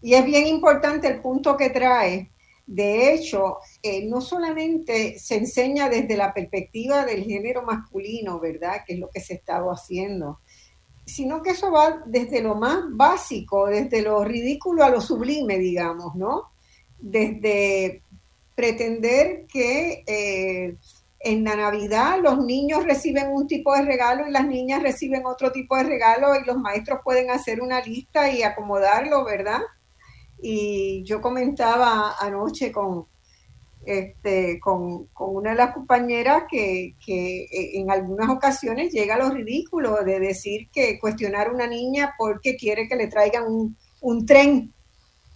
[0.02, 2.30] Y es bien importante el punto que trae,
[2.66, 8.84] de hecho, eh, no solamente se enseña desde la perspectiva del género masculino, ¿verdad?
[8.86, 10.40] Que es lo que se estaba haciendo,
[11.06, 16.16] sino que eso va desde lo más básico, desde lo ridículo a lo sublime, digamos,
[16.16, 16.52] ¿no?
[17.00, 18.04] Desde
[18.56, 20.76] pretender que eh,
[21.20, 25.52] en la Navidad los niños reciben un tipo de regalo y las niñas reciben otro
[25.52, 29.62] tipo de regalo y los maestros pueden hacer una lista y acomodarlo, ¿verdad?
[30.42, 33.06] Y yo comentaba anoche con,
[33.86, 40.04] este, con, una de las compañeras que, que, en algunas ocasiones llega a lo ridículo
[40.04, 44.74] de decir que cuestionar a una niña porque quiere que le traigan un, un tren,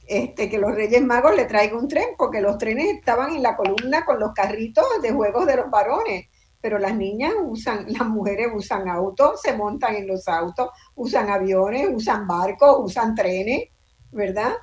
[0.08, 3.56] este, que los Reyes Magos le traigan un tren, porque los trenes estaban en la
[3.56, 6.28] columna con los carritos de juegos de los varones,
[6.62, 11.88] pero las niñas usan, las mujeres usan autos, se montan en los autos, usan aviones,
[11.91, 13.70] usan barcos, usan trenes,
[14.12, 14.54] ¿verdad?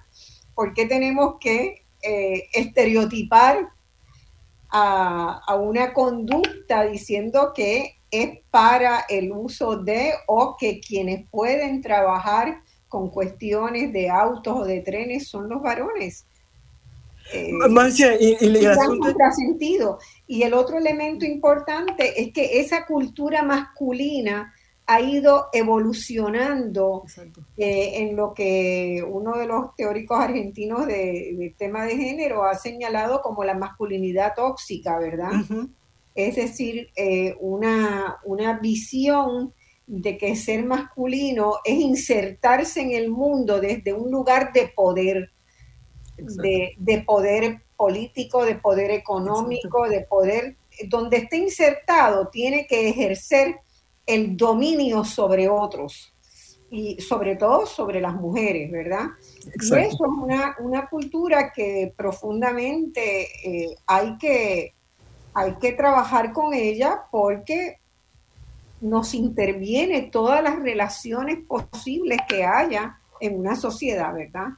[0.55, 3.69] ¿Por qué tenemos que eh, estereotipar
[4.71, 12.63] a, una conducta diciendo que es para el uso de o que quienes pueden trabajar
[12.89, 16.27] con cuestiones de autos o de trenes son los varones.
[17.33, 17.51] Eh,
[18.21, 19.15] y, y, el asunto...
[20.27, 24.53] Y el otro elemento importante es que esa cultura masculina
[24.87, 27.05] ha ido evolucionando
[27.57, 33.23] eh, en lo que uno de los teóricos argentinos del tema de género ha señalado
[33.23, 35.33] como la masculinidad tóxica, ¿verdad?
[36.15, 39.55] Es decir, eh, una, una visión
[39.87, 45.31] de que ser masculino es insertarse en el mundo desde un lugar de poder,
[46.17, 50.57] de, de, poder político, de poder económico, de poder,
[50.89, 53.57] donde esté insertado, tiene que ejercer
[54.15, 56.13] el dominio sobre otros
[56.71, 59.09] y sobre todo sobre las mujeres, ¿verdad?
[59.45, 64.75] Y eso es una, una, cultura que profundamente eh, hay, que,
[65.35, 67.79] hay que trabajar con ella porque
[68.81, 74.49] nos interviene todas las relaciones posibles que haya en una sociedad, ¿verdad?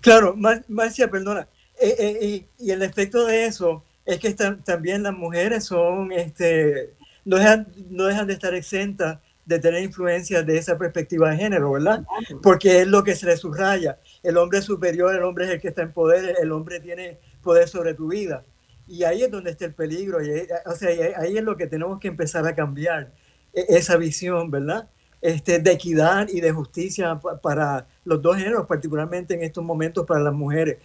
[0.00, 0.34] Claro,
[0.68, 1.48] Marcia, perdona.
[1.80, 6.95] Eh, eh, y, el efecto de eso es que también las mujeres son este,
[7.26, 11.70] no dejan, no dejan de estar exentas de tener influencia de esa perspectiva de género,
[11.72, 12.04] ¿verdad?
[12.42, 13.98] Porque es lo que se le subraya.
[14.22, 17.18] El hombre es superior, el hombre es el que está en poder, el hombre tiene
[17.42, 18.44] poder sobre tu vida.
[18.88, 20.24] Y ahí es donde está el peligro.
[20.24, 23.12] Y, o sea, ahí es lo que tenemos que empezar a cambiar,
[23.52, 24.88] e, esa visión, ¿verdad?
[25.20, 30.20] Este, de equidad y de justicia para los dos géneros, particularmente en estos momentos para
[30.20, 30.78] las mujeres.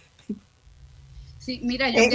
[1.42, 2.08] Sí, mira, yo, eh, y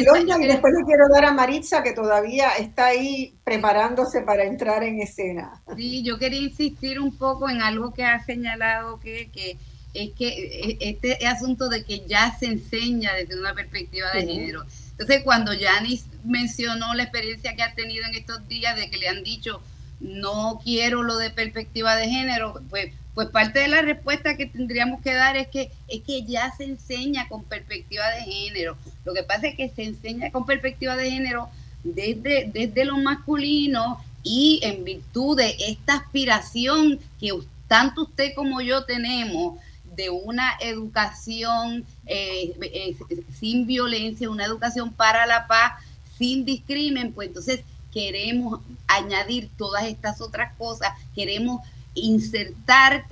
[0.47, 5.61] después le quiero dar a Maritza que todavía está ahí preparándose para entrar en escena.
[5.75, 9.57] Sí, yo quería insistir un poco en algo que ha señalado que, que
[9.93, 14.63] es que eh, este asunto de que ya se enseña desde una perspectiva de género.
[14.91, 19.09] Entonces, cuando Yanis mencionó la experiencia que ha tenido en estos días de que le
[19.09, 19.61] han dicho
[20.00, 25.02] no quiero lo de perspectiva de género, pues pues parte de la respuesta que tendríamos
[25.02, 28.78] que dar es que es que ya se enseña con perspectiva de género.
[29.06, 31.50] Lo que pasa es que se enseña con perspectiva de género
[31.84, 37.32] desde, desde lo masculino y en virtud de esta aspiración que
[37.68, 39.58] tanto usted como yo tenemos
[39.95, 42.95] de una educación eh, eh,
[43.39, 45.74] sin violencia, una educación para la paz,
[46.20, 47.62] sin discrimen, pues entonces
[47.98, 51.62] queremos añadir todas estas otras cosas, queremos
[51.95, 53.08] insertar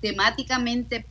[0.00, 1.04] temáticamente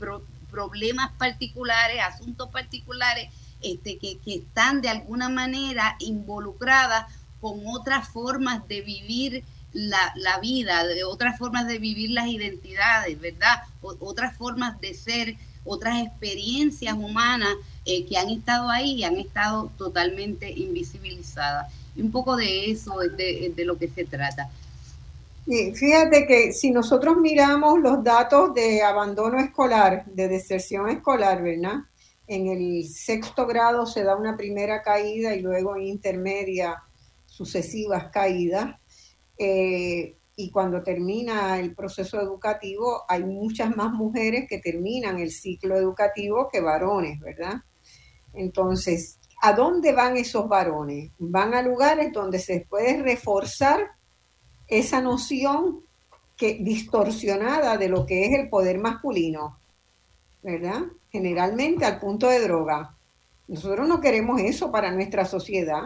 [0.49, 3.29] problemas particulares, asuntos particulares,
[3.61, 7.11] este, que, están de alguna manera involucradas
[7.41, 13.63] con otras formas de vivir la, vida, de otras formas de vivir las identidades, ¿verdad?
[13.81, 17.53] otras formas de ser, otras experiencias humanas
[17.83, 21.67] eh, que han estado ahí y han estado totalmente invisibilizadas.
[21.97, 24.49] Un poco de eso es de lo que se trata.
[25.47, 31.75] Fíjate que si nosotros miramos los datos de abandono escolar, de deserción escolar, ¿verdad?
[32.27, 36.83] En el sexto grado se da una primera caída y luego en intermedia
[37.25, 38.75] sucesivas caídas.
[39.37, 45.77] Eh, y cuando termina el proceso educativo, hay muchas más mujeres que terminan el ciclo
[45.77, 47.55] educativo que varones, ¿verdad?
[48.33, 51.11] Entonces, ¿a dónde van esos varones?
[51.19, 53.91] Van a lugares donde se puede reforzar
[54.67, 55.81] esa noción
[56.35, 59.59] que, distorsionada de lo que es el poder masculino,
[60.43, 60.83] ¿verdad?
[61.11, 62.95] Generalmente al punto de droga.
[63.47, 65.83] Nosotros no queremos eso para nuestra sociedad.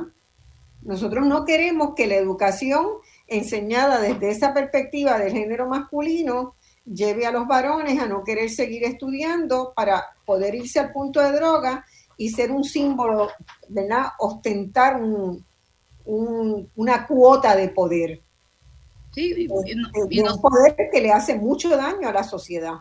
[0.82, 2.88] Nosotros no queremos que la educación
[3.28, 8.84] enseñada desde esa perspectiva del género masculino lleve a los varones a no querer seguir
[8.84, 11.86] estudiando para poder irse al punto de droga
[12.22, 13.32] y ser un símbolo,
[13.68, 14.10] ¿verdad?
[14.20, 15.02] Ostentar
[16.06, 18.22] una cuota de poder.
[19.12, 22.76] Sí, y, un poder que le hace mucho daño a la sociedad.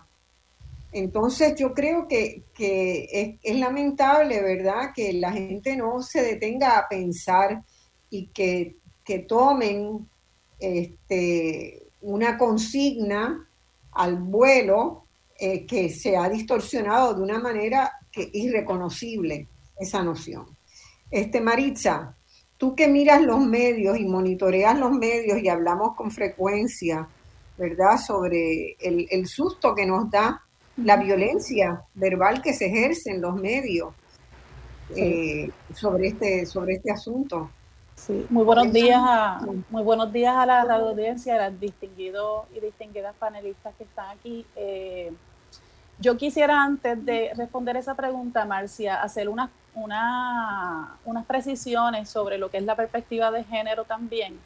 [0.92, 2.42] Entonces yo creo que,
[3.42, 7.62] es, lamentable, ¿verdad?, que la gente no se detenga a pensar
[8.10, 8.76] y que,
[9.26, 10.06] tomen
[10.58, 13.48] este, una consigna
[13.92, 15.06] al vuelo
[15.38, 19.48] eh, que se ha distorsionado de una manera que, irreconocible
[19.78, 20.46] esa noción.
[21.10, 22.14] Este, Maritza,
[22.56, 27.08] tú que miras los medios y monitoreas los medios y hablamos con frecuencia,
[27.56, 30.42] ¿verdad?, sobre el, susto que nos da
[30.76, 33.94] la violencia verbal que se ejerce en los medios
[34.96, 37.50] eh, sobre, este, sobre este asunto.
[37.94, 42.46] Sí, muy buenos días a, muy buenos días a la radio audiencia, a las distinguidos
[42.54, 44.46] y distinguidas panelistas que están aquí.
[44.56, 45.12] Eh,
[46.00, 52.50] yo quisiera antes de responder esa pregunta, Marcia, hacer unas una, unas precisiones sobre lo
[52.50, 54.38] que es la perspectiva de género también.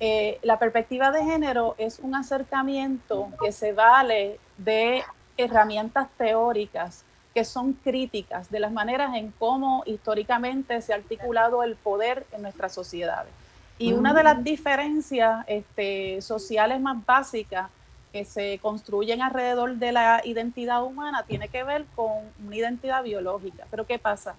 [0.00, 5.02] Eh, la perspectiva de género es un acercamiento que se vale de
[5.36, 11.74] herramientas teóricas que son críticas de las maneras en cómo históricamente se ha articulado el
[11.74, 13.32] poder en nuestras sociedades.
[13.76, 14.44] Y una de las mm.
[14.44, 17.70] diferencias este, sociales más básicas
[18.14, 22.12] que se construyen alrededor de la identidad humana tiene que ver con
[22.46, 23.66] una identidad biológica.
[23.72, 24.36] Pero ¿qué pasa?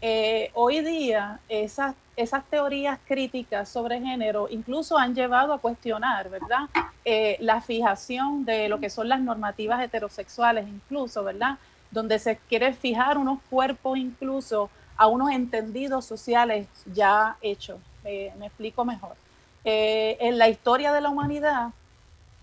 [0.00, 6.68] Eh, hoy día esas, esas teorías críticas sobre género incluso han llevado a cuestionar, ¿verdad?
[7.04, 11.58] Eh, la fijación de lo que son las normativas heterosexuales, incluso, ¿verdad?
[11.92, 17.78] Donde se quiere fijar unos cuerpos incluso a unos entendidos sociales ya hechos.
[18.02, 19.14] Eh, me explico mejor.
[19.66, 21.70] en la historia de la humanidad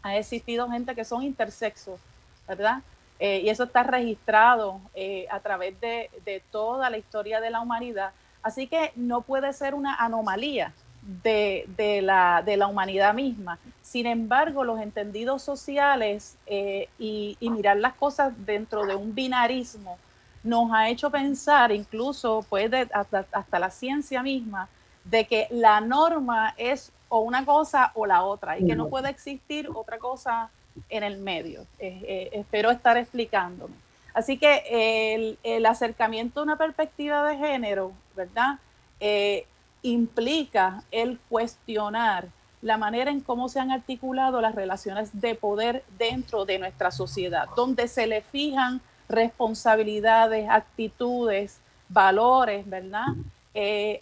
[0.03, 1.99] ha existido gente que son intersexos,
[2.47, 2.81] ¿verdad?
[3.19, 6.09] Eh, y eso está registrado eh, a través de,
[6.51, 8.13] toda la historia de la humanidad.
[8.41, 10.73] Así que no puede ser una anomalía
[11.03, 13.59] de, la, humanidad misma.
[13.83, 19.99] Sin embargo, los entendidos sociales eh, y, mirar las cosas dentro de un binarismo
[20.43, 24.67] nos ha hecho pensar, incluso puede hasta, hasta la ciencia misma,
[25.03, 29.09] de que la norma es o una cosa o la otra y que no puede
[29.09, 30.49] existir otra cosa
[30.89, 31.63] en el medio.
[31.77, 33.75] Eh, eh, espero estar explicándome.
[34.13, 38.59] Así que el, acercamiento a una perspectiva de género, ¿verdad?
[39.01, 39.45] Eh,
[39.81, 42.29] implica el cuestionar
[42.61, 47.49] la manera en cómo se han articulado las relaciones de poder dentro de nuestra sociedad,
[47.57, 51.59] donde se le fijan responsabilidades, actitudes,
[51.89, 53.07] valores, ¿verdad?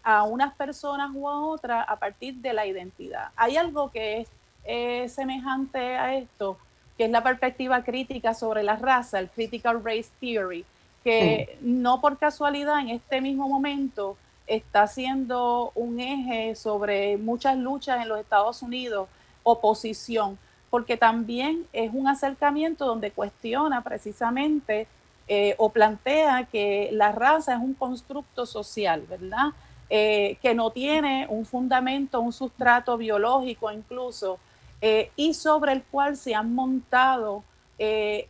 [0.03, 3.29] A unas personas u a otras a partir de la identidad.
[3.35, 4.27] Hay algo que
[4.63, 6.57] es semejante a esto,
[6.97, 10.65] que es la perspectiva crítica sobre la raza, el Critical Race Theory,
[11.03, 18.01] que no por casualidad en este mismo momento está siendo un eje sobre muchas luchas
[18.01, 19.07] en los Estados Unidos,
[19.43, 20.37] oposición,
[20.69, 24.87] porque también es un acercamiento donde cuestiona precisamente
[25.31, 29.49] eh, o plantea que la raza es un constructo social, ¿verdad?
[29.87, 34.39] Eh, que no tiene un fundamento, un sustrato biológico incluso,
[34.81, 37.43] eh, y sobre el cual se han montado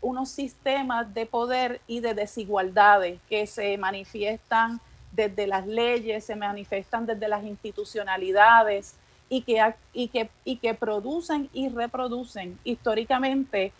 [0.01, 4.79] unos sistemas de poder y de desigualdades que se manifiestan
[5.11, 8.93] desde las leyes, se manifiestan desde las institucionalidades
[9.27, 13.73] y que, y que, y que producen y reproducen históricamente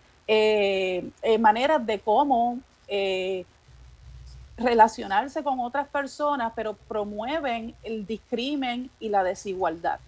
[1.38, 2.58] maneras de cómo
[4.60, 9.98] relacionarse con otras personas, pero promueven el discrimen y la desigualdad.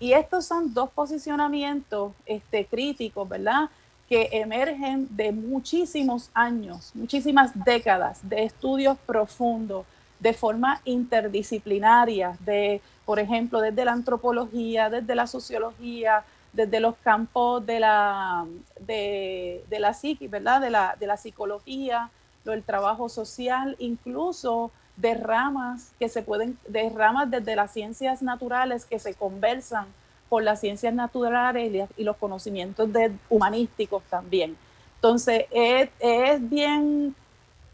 [0.00, 3.68] Y estos son dos posicionamientos este, críticos, ¿verdad?
[4.08, 9.84] Que emergen de muchísimos años, muchísimas décadas de estudios profundos,
[10.20, 17.64] de forma interdisciplinaria, de, por ejemplo, desde la antropología, desde la sociología, desde los campos
[17.66, 18.46] de la,
[18.80, 20.60] de, la psiqui, ¿verdad?
[20.60, 22.10] De la, de la psicología,
[22.50, 28.84] del trabajo social, incluso de ramas que se pueden, de ramas desde las ciencias naturales
[28.84, 29.86] que se conversan
[30.28, 34.56] con las ciencias naturales y los conocimientos de, humanísticos también.
[34.96, 37.14] Entonces, es, bien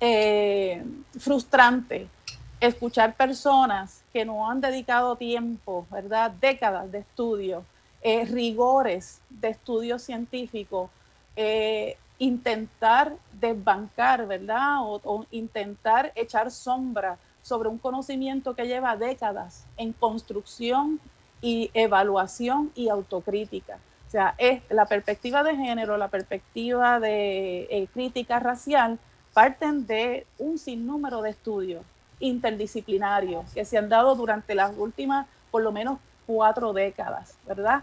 [0.01, 0.85] eh,
[1.19, 2.07] frustrante
[2.61, 6.31] escuchar personas que no han dedicado tiempo, ¿verdad?
[6.31, 7.65] Décadas de estudio,
[8.03, 10.91] eh, rigores de estudio científico,
[11.37, 14.79] eh, intentar desbancar, ¿verdad?
[14.83, 21.01] O, intentar echar sombra sobre un conocimiento que lleva décadas en construcción
[21.43, 23.79] y evaluación y autocrítica.
[24.09, 28.99] O sea, es la perspectiva de género, la perspectiva de eh, crítica racial,
[29.33, 31.85] parten de un sinnúmero de estudios
[32.21, 37.83] interdisciplinarios que se han dado durante las últimas, por lo menos, cuatro décadas, ¿verdad?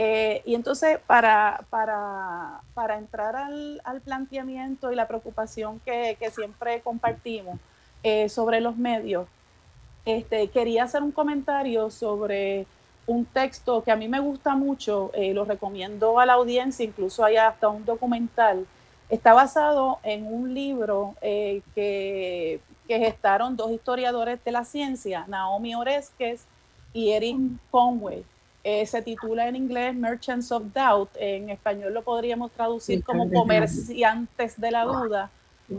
[0.00, 6.30] Eh, y entonces, para, para, para entrar al, al, planteamiento y la preocupación que, que
[6.30, 7.58] siempre compartimos
[8.04, 9.26] eh, sobre los medios,
[10.04, 12.66] este, quería hacer un comentario sobre
[13.08, 17.24] un texto que a mí me gusta mucho, eh, lo recomiendo a la audiencia, incluso
[17.24, 18.66] hay hasta un documental.
[19.08, 26.44] Está basado en un libro que, que gestaron dos historiadores de la ciencia, Naomi Oreskes
[26.92, 27.36] y Eric
[27.70, 28.22] Conway.
[28.70, 34.60] Eh, se titula en inglés Merchants of Doubt, en español lo podríamos traducir como comerciantes
[34.60, 35.30] de la duda,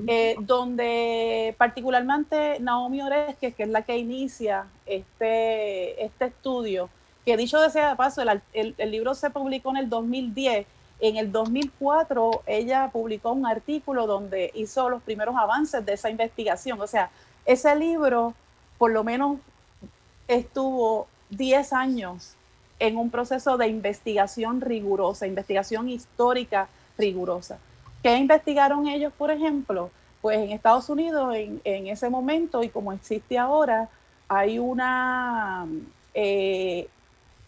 [0.07, 6.89] eh, donde particularmente Naomi Oreskes, que es la que inicia este, este estudio,
[7.23, 10.65] que dicho de sea de paso, el, el, libro se publicó en el 2010,
[10.99, 16.81] en el 2004 ella publicó un artículo donde hizo los primeros avances de esa investigación,
[16.81, 17.11] o sea,
[17.45, 18.33] ese libro
[18.79, 19.37] por lo menos
[20.27, 22.35] estuvo 10 años
[22.79, 26.67] en un proceso de investigación rigurosa, investigación histórica
[26.97, 27.59] rigurosa.
[28.01, 29.91] ¿Qué investigaron ellos, por ejemplo?
[30.21, 33.89] Pues en Estados Unidos, en, ese momento y como existe ahora,
[34.27, 35.65] hay una,
[36.13, 36.87] eh,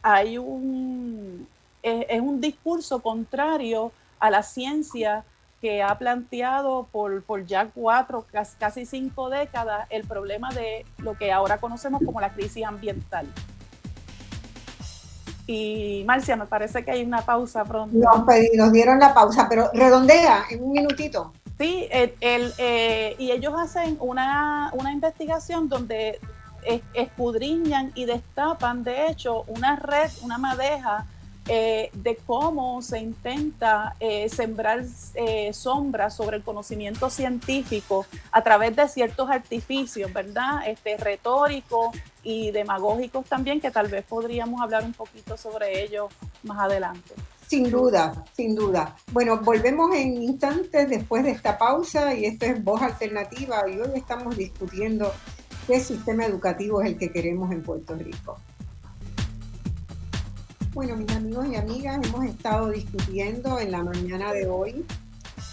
[0.01, 1.47] hay un,
[1.83, 5.23] es, un discurso contrario a la ciencia
[5.61, 8.25] que ha planteado por, por ya cuatro,
[8.57, 13.27] casi cinco décadas, el problema de lo que ahora conocemos como la crisis ambiental.
[15.51, 17.97] Y Marcia, me parece que hay una pausa pronto.
[17.97, 18.25] Nos,
[18.55, 21.33] nos dieron la pausa, pero redondea en un minutito.
[21.59, 26.19] Sí, el, eh, y ellos hacen una, una investigación donde
[26.93, 31.05] escudriñan y destapan, de hecho, una red, una madeja
[31.53, 34.85] eh, de cómo se intenta eh, sembrar
[35.15, 40.65] eh, sombras sobre el conocimiento científico a través de ciertos artificios, ¿verdad?
[40.65, 41.89] Este, retóricos
[42.23, 46.07] y demagógicos también, que tal vez podríamos hablar un poquito sobre ello
[46.43, 47.15] más adelante.
[47.45, 48.95] Sin duda, sin duda.
[49.11, 53.91] Bueno, volvemos en instantes después de esta pausa y esto es Voz Alternativa y hoy
[53.95, 55.11] estamos discutiendo
[55.67, 58.39] qué sistema educativo es el que queremos en Puerto Rico.
[60.73, 64.85] Bueno, mis amigos y amigas, hemos estado discutiendo en la mañana de hoy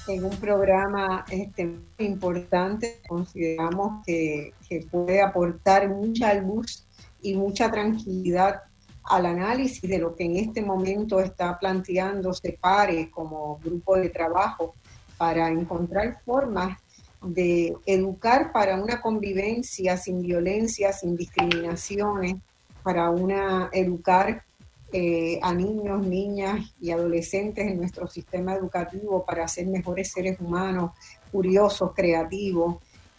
[0.06, 4.52] en un programa este, importante, consideramos que,
[4.92, 6.84] puede aportar mucha luz
[7.20, 8.62] y mucha tranquilidad
[9.02, 14.74] al análisis de lo que en este momento está planteándose PARE como grupo de trabajo
[15.16, 16.78] para encontrar formas
[17.22, 22.36] de educar para una convivencia sin violencia, sin discriminaciones,
[22.84, 24.44] para una educar
[24.90, 30.92] eh, a niños, niñas y adolescentes en nuestro sistema educativo para ser mejores seres humanos,
[31.30, 32.76] curiosos, creativos,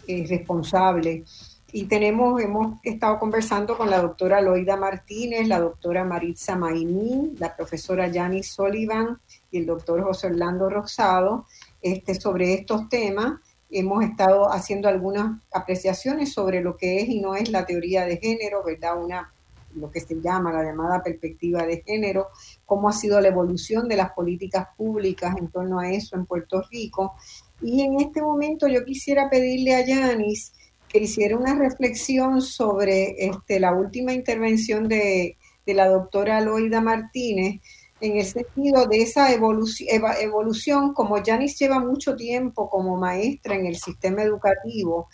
[0.07, 1.61] eh, responsables.
[1.71, 7.55] Y tenemos, hemos estado conversando con la doctora Loida Martínez, la doctora Maritza Maimín, la
[7.55, 9.19] profesora Janice Sullivan
[9.51, 11.45] y el doctor José Orlando Rosado
[11.83, 13.39] este, sobre estos temas.
[13.69, 18.17] Hemos estado haciendo algunas apreciaciones sobre lo que es y no es la teoría de
[18.17, 18.99] género, ¿verdad?
[18.99, 19.31] Una
[19.75, 22.27] lo que se llama la llamada perspectiva de género,
[22.65, 26.61] cómo ha sido la evolución de las políticas públicas en torno a eso en Puerto
[26.71, 27.13] Rico.
[27.61, 30.53] Y en este momento yo quisiera pedirle a Yanis
[30.89, 37.61] que hiciera una reflexión sobre este, la última intervención de, la doctora Loida Martínez,
[38.01, 39.87] en el sentido de esa evolución,
[40.19, 45.09] evolución como Yanis lleva mucho tiempo como maestra en el sistema educativo,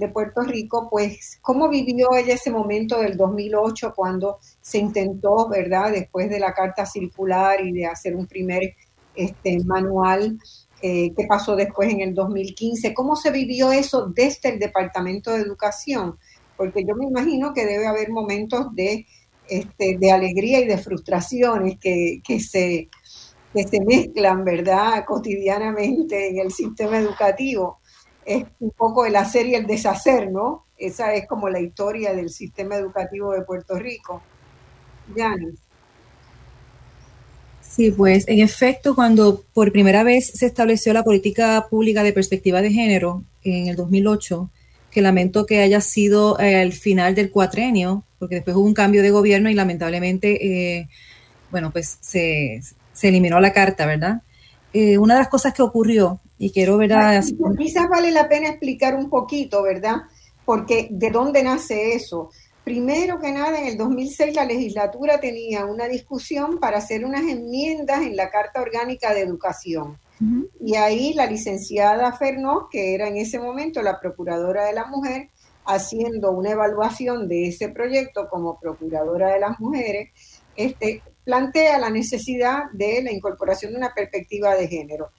[0.00, 5.92] de Puerto Rico, pues cómo vivió ella ese momento del 2008 cuando se intentó, ¿verdad?
[5.92, 8.74] Después de la carta circular y de hacer un primer
[9.14, 10.38] este, manual,
[10.82, 15.42] eh, qué pasó después en el 2015, cómo se vivió eso desde el Departamento de
[15.42, 16.18] Educación,
[16.56, 19.06] porque yo me imagino que debe haber momentos de,
[19.48, 22.88] este, de alegría y de frustraciones que, que se
[23.52, 27.79] que se mezclan, ¿verdad?, cotidianamente en el sistema educativo
[28.24, 30.66] es un poco el hacer y el deshacer, ¿no?
[30.76, 34.22] Esa es como la historia del sistema educativo de Puerto Rico.
[35.14, 35.58] Yanis.
[37.60, 42.62] Sí, pues en efecto, cuando por primera vez se estableció la política pública de perspectiva
[42.62, 44.50] de género en el 2008,
[44.90, 49.10] que lamento que haya sido el final del cuatrenio, porque después hubo un cambio de
[49.10, 50.88] gobierno y lamentablemente, eh,
[51.50, 52.60] bueno, pues se,
[53.02, 54.22] eliminó la carta, ¿verdad?
[54.72, 56.90] Eh, una de las cosas que ocurrió y quiero ver
[57.58, 59.96] Quizás vale la pena explicar un poquito, ¿verdad?
[60.46, 62.30] Porque de dónde nace eso.
[62.64, 68.00] Primero que nada, en el 2006 la legislatura tenía una discusión para hacer unas enmiendas
[68.00, 69.98] en la Carta Orgánica de Educación.
[70.58, 75.28] Y ahí la licenciada Fernó, que era en ese momento la Procuradora de la Mujer,
[75.66, 80.08] haciendo una evaluación de ese proyecto como Procuradora de las Mujeres,
[80.56, 85.10] este, plantea la necesidad de la incorporación de una perspectiva de género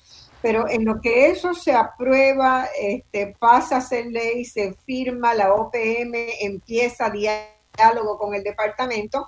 [0.42, 5.54] pero en lo que eso se aprueba, este, pasa a ser ley, se firma, la
[5.54, 9.28] OPM empieza diálogo con el departamento,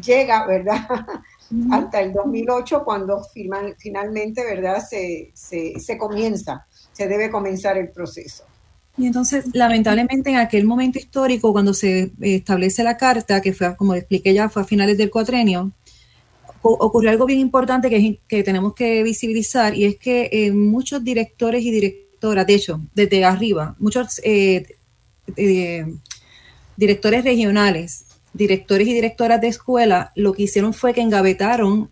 [0.00, 0.86] llega, ¿verdad?
[1.70, 3.20] Hasta el 2008 cuando
[3.76, 4.82] finalmente, ¿verdad?
[4.88, 8.44] Se, se, comienza, se debe comenzar el proceso.
[8.96, 13.94] Y entonces, lamentablemente, en aquel momento histórico, cuando se establece la carta, que fue, como
[13.94, 15.72] expliqué ya, fue a finales del cuatrenio,
[16.62, 21.62] ocurrió algo bien importante que, que tenemos que visibilizar y es que eh, muchos directores
[21.62, 24.76] y directoras, de hecho, desde arriba, muchos eh,
[25.36, 25.86] eh,
[26.76, 31.90] directores regionales, directores y directoras de escuela, lo que hicieron fue que engavetaron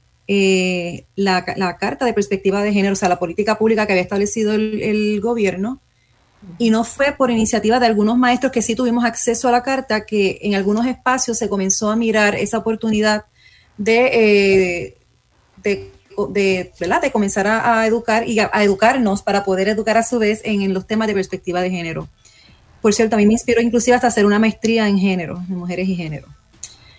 [1.16, 1.44] la,
[1.80, 5.80] carta de perspectiva de género, o sea, la política pública que había establecido el, gobierno,
[6.56, 10.06] Y no fue por iniciativa de algunos maestros que sí tuvimos acceso a la carta,
[10.06, 13.24] que en algunos espacios se comenzó a mirar esa oportunidad
[13.80, 14.96] de, eh,
[15.62, 15.90] de,
[16.28, 20.86] de, comenzar a, educar y a, educarnos para poder educar a su vez en, los
[20.86, 22.06] temas de perspectiva de género.
[22.82, 25.88] Por cierto, a mí me inspiró inclusive hasta hacer una maestría en género, en mujeres
[25.88, 26.26] y género.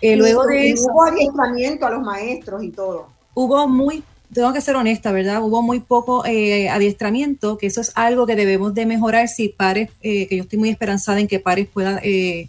[0.00, 3.06] Eh, luego de hubo adiestramiento a los maestros y todo.
[3.34, 4.02] Hubo muy
[4.32, 5.42] tengo que ser honesta, ¿verdad?
[5.42, 9.90] Hubo muy poco eh, adiestramiento, que eso es algo que debemos de mejorar si pares,
[10.00, 12.48] eh, que yo estoy muy esperanzada en que pares pueda eh,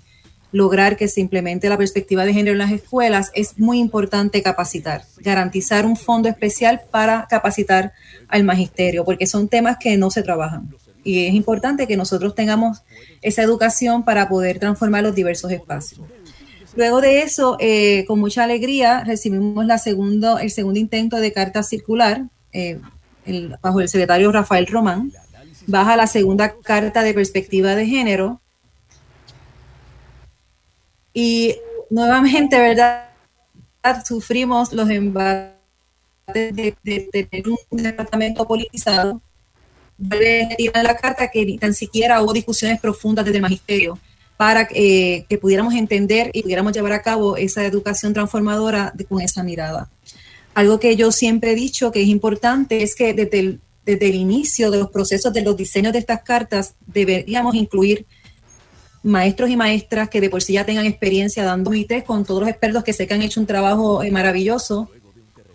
[0.53, 5.03] lograr que se implemente la perspectiva de género en las escuelas, es muy importante capacitar,
[5.17, 7.91] garantizar un fondo especial para capacitar
[8.29, 10.69] al magisterio, porque son temas que no se trabajan.
[11.03, 12.83] Y es importante que nosotros tengamos
[13.21, 16.01] esa educación para poder transformar los diversos espacios.
[16.75, 21.63] Luego de eso, eh, con mucha alegría, recibimos la segundo, el segundo intento de carta
[21.63, 22.79] circular eh,
[23.61, 25.11] bajo el secretario Rafael Román.
[25.65, 28.41] Baja la segunda carta de perspectiva de género.
[31.13, 31.55] Y
[31.89, 33.09] nuevamente, ¿verdad?
[34.05, 35.53] Sufrimos los embates
[36.25, 36.75] de,
[37.11, 39.21] tener un departamento politizado.
[39.97, 43.99] Vuelve a la carta que ni tan siquiera hubo discusiones profundas desde el magisterio
[44.37, 49.43] para eh, que pudiéramos entender y pudiéramos llevar a cabo esa educación transformadora con esa
[49.43, 49.89] mirada.
[50.55, 54.15] Algo que yo siempre he dicho que es importante es que desde el, desde el
[54.15, 58.05] inicio de los procesos de los diseños de estas cartas deberíamos incluir
[59.03, 62.49] maestros y maestras que de por sí ya tengan experiencia dando comités con todos los
[62.49, 64.89] expertos que sé que han hecho un trabajo eh, maravilloso,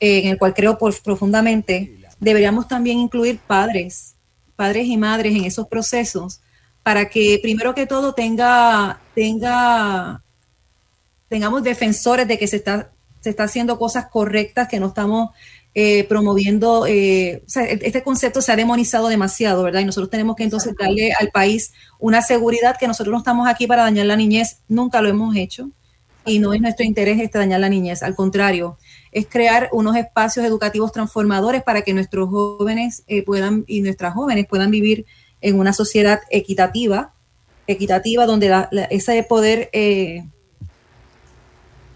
[0.01, 1.99] eh, en el cual creo profundamente.
[2.21, 4.15] Deberíamos también incluir padres,
[4.55, 6.41] padres y madres en esos procesos
[6.83, 10.23] para que primero que todo tenga, tenga,
[11.29, 12.91] tengamos defensores de que se está,
[13.21, 15.31] se está haciendo cosas correctas, que no estamos
[15.75, 19.81] eh, promoviendo, eh, este concepto se ha demonizado demasiado, ¿verdad?
[19.81, 23.67] Y nosotros tenemos que entonces darle al país una seguridad que nosotros no estamos aquí
[23.67, 25.71] para dañar la niñez, nunca lo hemos hecho
[26.29, 28.79] y no es nuestro interés este dañar la niñez, al contrario,
[29.13, 34.47] es crear unos espacios educativos transformadores para que nuestros jóvenes eh, puedan y nuestras jóvenes
[34.47, 35.07] puedan vivir
[35.41, 37.15] en una sociedad equitativa,
[37.67, 40.27] equitativa donde ese poder eh,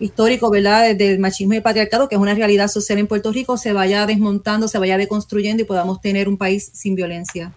[0.02, 3.56] histórico, ¿verdad?, del machismo y el patriarcado, que es una realidad social en Puerto Rico,
[3.56, 7.52] se vaya desmontando, se vaya deconstruyendo y podamos tener un país sin violencia.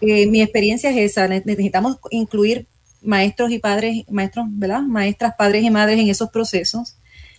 [0.00, 2.66] Eh, mi experiencia es esa, necesitamos incluir
[3.02, 6.96] maestros y padres, maestros, ¿verdad?, maestras, padres y madres en esos procesos.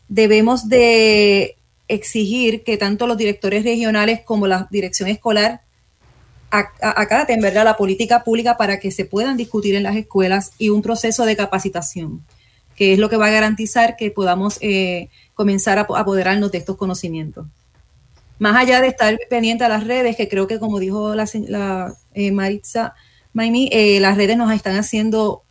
[0.08, 1.58] Debemos de
[1.88, 5.62] exigir que tanto los directores regionales como la dirección escolar
[6.50, 7.66] acaten ¿verdad?
[7.66, 11.36] la política pública para que se puedan discutir en las escuelas y un proceso de
[11.36, 12.24] capacitación,
[12.76, 16.78] que es lo que va a garantizar que podamos eh, comenzar a apoderarnos de estos
[16.78, 17.48] conocimientos.
[18.38, 21.96] Más allá de estar pendiente a las redes, que creo que como dijo la, la
[22.14, 22.94] eh, Maritza
[23.34, 25.44] Maimi, eh, las redes nos están haciendo,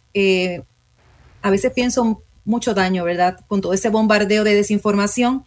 [1.43, 3.39] a veces pienso, mucho daño, ¿verdad?
[3.49, 5.45] Con todo ese bombardeo de desinformación.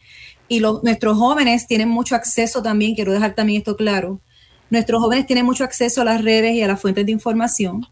[0.47, 4.19] Y nuestros jóvenes tienen mucho acceso también, quiero dejar también esto claro,
[4.69, 7.87] Nuestros jóvenes tienen mucho acceso a las redes y a las fuentes de información.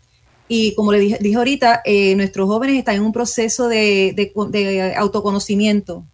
[0.48, 6.06] Y como le dije, ahorita, eh, nuestros jóvenes están en un proceso de, autoconocimiento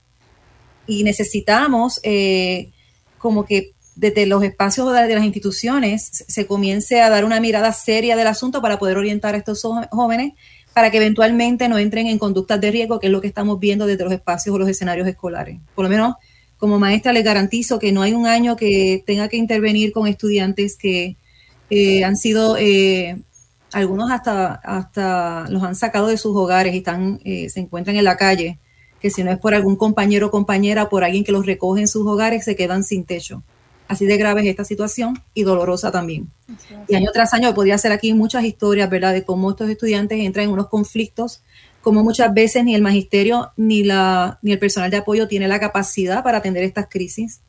[0.88, 2.72] y necesitamos eh,
[3.18, 8.16] como que desde los espacios de las instituciones se comience a dar una mirada seria
[8.16, 9.62] del asunto para poder orientar a estos
[9.92, 10.34] jóvenes
[10.74, 13.86] para que eventualmente no entren en conductas de riesgo, que es lo que estamos viendo
[13.86, 15.60] desde los espacios o los escenarios escolares.
[15.76, 16.16] Por lo menos
[16.58, 20.78] como maestra les garantizo que no hay un año que tenga que intervenir con estudiantes
[20.78, 21.18] que
[21.70, 22.56] eh, han sido,
[23.74, 28.03] algunos hasta, hasta los han sacado de sus hogares y están, eh, se encuentran en
[28.03, 28.59] la calle,
[28.99, 31.88] que si no es por algún compañero o compañera, por alguien que los recoge en
[31.88, 33.43] sus hogares, se quedan sin techo.
[33.88, 36.30] Así de grave es esta situación y dolorosa también.
[36.88, 40.45] Y año tras año podría ser aquí muchas historias, ¿verdad?, de cómo estos estudiantes entran
[40.45, 41.41] en unos conflictos
[41.82, 45.59] como muchas veces ni el magisterio ni, la, ni el personal de apoyo tiene la
[45.59, 47.41] capacidad para atender estas crisis.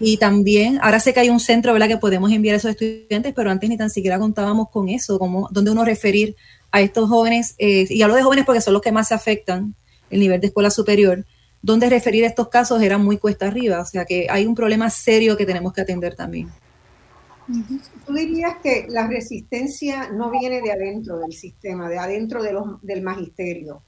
[0.00, 1.88] Y también, ahora sé que hay un centro ¿verdad?
[1.88, 5.48] que podemos enviar a esos estudiantes, pero antes ni tan siquiera contábamos con eso, como
[5.50, 6.36] donde uno referir
[6.70, 9.74] a estos jóvenes, eh, y hablo de jóvenes porque son los que más se afectan,
[10.10, 11.24] el nivel de escuela superior,
[11.62, 15.36] donde referir estos casos era muy cuesta arriba, o sea que hay un problema serio
[15.36, 16.48] que tenemos que atender también.
[18.06, 22.80] Tú dirías que la resistencia no viene de adentro del sistema, de adentro de los,
[22.82, 23.82] del magisterio.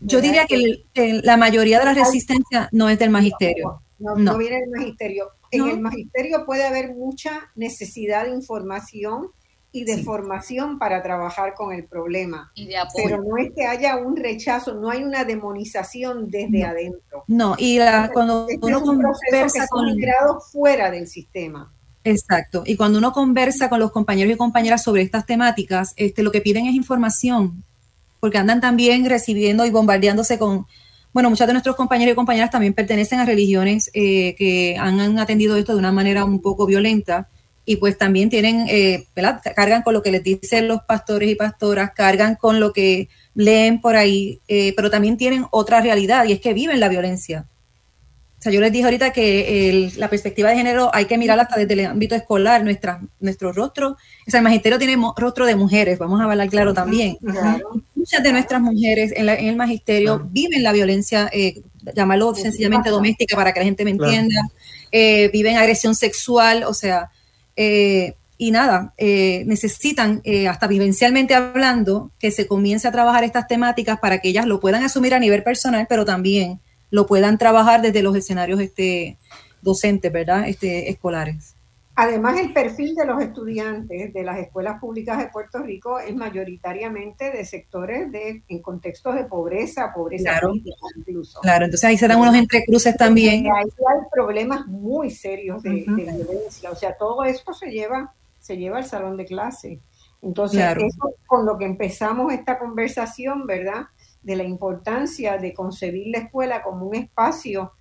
[0.00, 0.82] Yo diría que
[1.22, 3.80] la mayoría de la resistencia no es del magisterio.
[4.02, 5.30] No, viene del magisterio.
[5.50, 9.30] En el magisterio puede haber mucha necesidad de información
[9.70, 12.52] y de formación para trabajar con el problema.
[12.54, 17.24] Y de Pero no es que haya un rechazo, no hay una demonización desde adentro.
[17.26, 17.78] No, y
[18.12, 19.86] cuando uno conversa con...
[20.52, 21.72] fuera del sistema.
[22.04, 22.64] Exacto.
[22.66, 26.40] Y cuando uno conversa con los compañeros y compañeras sobre estas temáticas, este, lo que
[26.40, 27.64] piden es información,
[28.20, 30.66] porque andan también recibiendo y bombardeándose con,
[31.12, 35.56] bueno, muchos de nuestros compañeros y compañeras también pertenecen a religiones eh, que han, atendido
[35.56, 37.28] esto de una manera un poco violenta
[37.64, 39.06] y pues también tienen, eh.
[39.54, 43.80] Cargan con lo que les dicen los pastores y pastoras, cargan con lo que leen
[43.80, 47.46] por ahí, eh, pero también tienen otra realidad y es que viven la violencia.
[48.42, 51.60] O sea, yo les dije ahorita que la perspectiva de género hay que mirarla hasta
[51.60, 53.90] desde el ámbito escolar, nuestra, nuestro rostro.
[54.26, 57.16] O sea, el magisterio tiene rostro de mujeres, vamos a hablar claro también.
[57.94, 61.62] Muchas de nuestras mujeres en, el magisterio viven la violencia, eh,
[61.94, 64.50] llamarlo sencillamente doméstica para que la gente me entienda,
[64.90, 67.12] eh, viven agresión sexual, o sea,
[67.54, 70.20] eh, y nada, eh, necesitan,
[70.50, 74.82] hasta vivencialmente hablando, que se comience a trabajar estas temáticas para que ellas lo puedan
[74.82, 76.58] asumir a nivel personal, pero también
[76.92, 79.16] lo puedan trabajar desde los escenarios este,
[79.62, 80.46] docentes, ¿verdad?
[80.46, 81.56] Este, escolares.
[81.94, 87.30] Además, el perfil de los estudiantes de las escuelas públicas de Puerto Rico es mayoritariamente
[87.30, 90.52] de sectores de, en contextos de pobreza, pobreza claro,
[90.96, 91.40] incluso.
[91.40, 93.46] Claro, entonces ahí se dan unos entrecruces también.
[93.46, 98.78] Ahí hay problemas muy serios de, violencia, o sea, todo esto se lleva, se lleva
[98.78, 99.80] al salón de clase.
[100.20, 103.86] Entonces, eso con lo que empezamos esta conversación, ¿verdad?
[104.22, 107.72] De la importancia de concebir la escuela como un espacio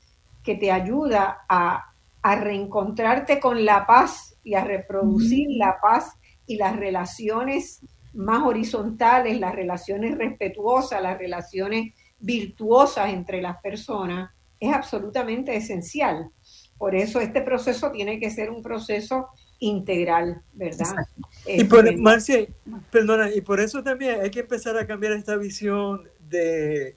[0.43, 1.87] que te ayuda a,
[2.23, 6.13] reencontrarte con la paz y a reproducir la paz
[6.45, 7.81] y las relaciones
[8.13, 14.29] más horizontales, las relaciones respetuosas, las relaciones virtuosas entre las personas,
[14.59, 16.29] es absolutamente esencial.
[16.77, 19.29] Por eso este proceso tiene que ser un proceso
[19.59, 20.95] integral, ¿verdad?
[21.45, 22.47] Y por, Marcia,
[22.91, 26.95] perdona, y por eso también hay que empezar a cambiar esta visión de,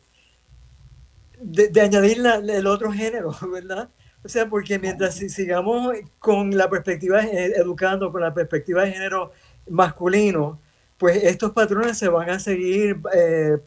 [1.41, 3.91] de, añadir el otro género, ¿verdad?
[4.25, 9.33] O sea, porque mientras sigamos con la perspectiva, eh, educando con la perspectiva de género
[9.69, 10.61] masculino,
[10.97, 13.59] pues estos patrones se van a seguir eh,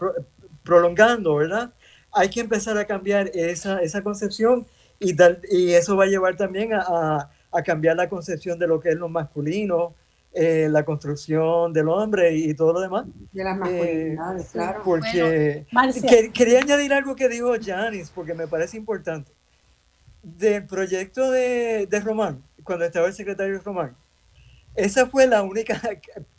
[0.63, 1.73] prolongando, ¿verdad?
[2.11, 4.65] Hay que empezar a cambiar esa, esa concepción
[4.99, 5.15] y,
[5.51, 8.95] y eso va a llevar también a, a, cambiar la concepción de lo que es
[8.95, 9.93] lo masculino,
[10.39, 13.05] eh, la construcción del hombre y todo lo demás.
[13.31, 14.81] De las masculinidades, eh, claro.
[14.83, 15.65] Porque
[16.31, 19.31] quería añadir algo que dijo Janis, porque me parece importante.
[20.21, 23.95] Del proyecto de, de Román, cuando estaba el secretario Román,
[24.75, 25.81] esa fue la única,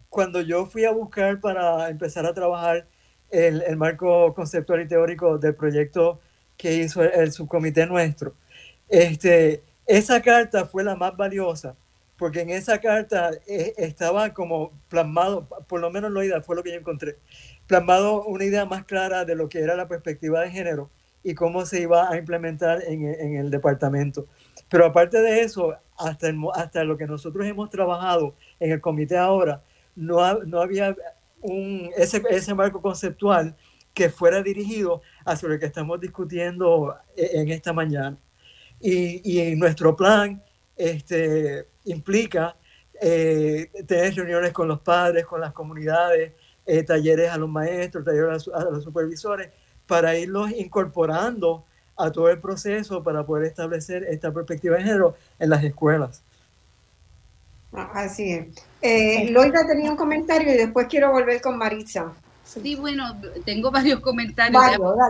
[0.08, 2.86] cuando yo fui a buscar para empezar a trabajar
[3.32, 6.20] el, el marco conceptual y teórico del proyecto
[6.56, 8.34] que hizo el, el subcomité nuestro,
[8.88, 11.74] este, esa carta fue la más valiosa
[12.18, 16.62] porque en esa carta eh, estaba como plasmado, por lo menos la idea fue lo
[16.62, 17.16] que yo encontré,
[17.66, 20.90] plasmado una idea más clara de lo que era la perspectiva de género
[21.22, 24.26] y cómo se iba a implementar en, en el departamento.
[24.68, 29.62] Pero aparte de eso, hasta, hasta lo que nosotros hemos trabajado en el comité ahora,
[29.94, 30.96] no, no había
[31.40, 33.56] un, ese, ese marco conceptual
[33.94, 38.16] que fuera dirigido hacia lo que estamos discutiendo eh, en esta mañana.
[38.80, 40.42] Y, y nuestro plan
[40.78, 42.56] este, implica
[43.00, 46.32] eh, tener reuniones con los padres, con las comunidades,
[46.64, 49.50] eh, talleres a los maestros, talleres a, los supervisores,
[49.86, 51.64] para irlos incorporando
[51.96, 56.22] a todo el proceso para poder establecer esta perspectiva de género en las escuelas.
[57.72, 58.46] Ah, así es.
[58.80, 62.12] Eh, Loida tenía un comentario y después quiero volver con Maritza.
[62.44, 64.62] Sí, bueno, tengo varios comentarios.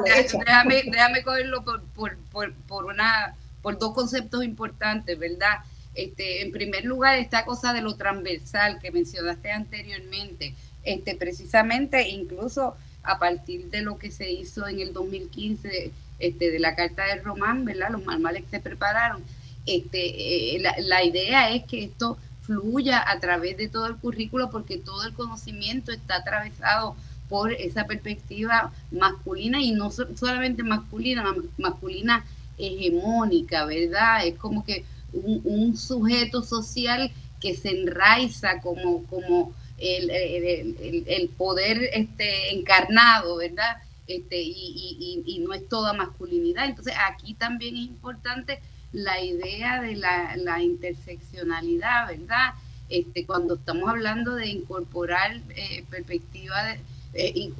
[0.05, 5.59] déjame, déjame, cogerlo por, por, por, por, una, por dos conceptos importantes, ¿verdad?
[5.95, 10.55] Este, en primer lugar, esta cosa de lo transversal que mencionaste anteriormente,
[10.85, 16.59] este, precisamente incluso a partir de lo que se hizo en el 2015 este, de
[16.59, 17.91] la Carta de Román, ¿verdad?
[17.91, 19.25] Los manuales que se prepararon.
[19.67, 24.79] Este, eh, la, idea es que esto fluya a través de todo el currículo porque
[24.79, 26.97] todo el conocimiento está atravesado
[27.29, 32.25] por esa perspectiva masculina y no solamente masculina, masculina
[32.59, 34.27] hegemónica, ¿verdad?
[34.27, 37.11] Es como que un, sujeto social
[37.41, 43.79] que se enraiza como, como el, el, poder este, encarnado, ¿verdad?
[44.07, 46.67] Este, y, y, no es toda masculinidad.
[46.67, 48.59] Entonces aquí también es importante
[48.93, 52.55] la idea de la, interseccionalidad, ¿verdad?
[52.89, 56.81] Este, cuando estamos hablando de incorporar eh, perspectiva de
[57.15, 57.53] eh,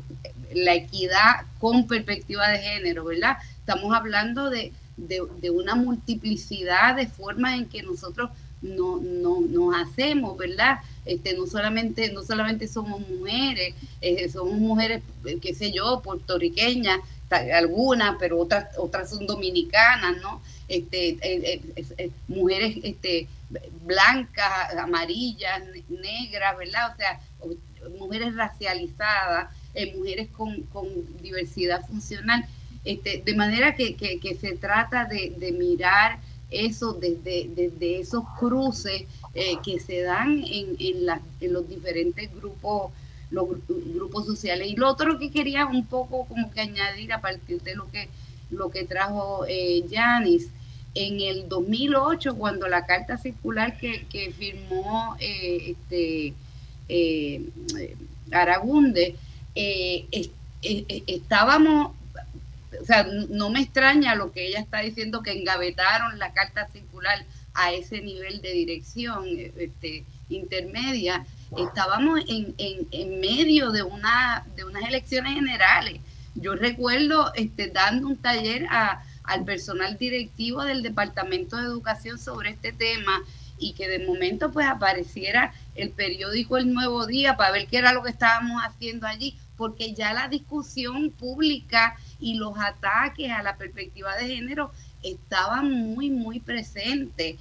[0.55, 3.37] la equidad con perspectiva de género, ¿verdad?
[3.61, 8.31] Estamos hablando de, de, una multiplicidad de formas en que nosotros
[8.61, 10.81] no, no, nos hacemos, ¿verdad?
[11.07, 16.99] Este, no solamente, no solamente somos mujeres, eh, somos mujeres, eh, qué sé yo, puertorriqueñas,
[17.55, 20.43] algunas, pero otras, otras son dominicanas, ¿no?
[20.67, 23.29] Este, eh, mujeres este,
[23.85, 26.93] blancas, amarillas, negras, ¿verdad?
[26.93, 27.21] O sea,
[27.99, 29.55] mujeres racializadas,
[29.95, 30.67] mujeres con,
[31.23, 32.45] diversidad funcional.
[32.85, 36.19] Este, de manera que, se trata de, mirar
[36.51, 39.05] eso desde, desde esos cruces
[39.65, 42.93] que se dan en, en los diferentes grupos
[43.31, 44.69] los grupos sociales.
[44.69, 48.09] Y lo otro que quería un poco como que añadir a partir de lo que,
[48.51, 50.49] lo que trajo eh, Yanis,
[50.95, 56.33] en el 2008, cuando la carta circular que, firmó eh, este,
[56.89, 57.43] eh,
[58.33, 59.15] Aragunde,
[61.07, 61.93] estábamos,
[62.81, 67.25] o sea, no me extraña lo que ella está diciendo, que engavetaron la carta circular
[67.55, 71.27] a ese nivel de dirección este, intermedia,
[71.57, 76.01] estábamos en, en, medio de, una, de unas elecciones generales.
[76.35, 82.51] Yo recuerdo este, dando un taller a, al personal directivo del Departamento de Educación sobre
[82.51, 83.21] este tema
[83.59, 87.93] y que de momento pues apareciera el periódico El Nuevo Día para ver qué era
[87.93, 93.57] lo que estábamos haciendo allí, porque ya la discusión pública y los ataques a la
[93.57, 94.71] perspectiva de género
[95.03, 97.37] estaban muy, muy presentes.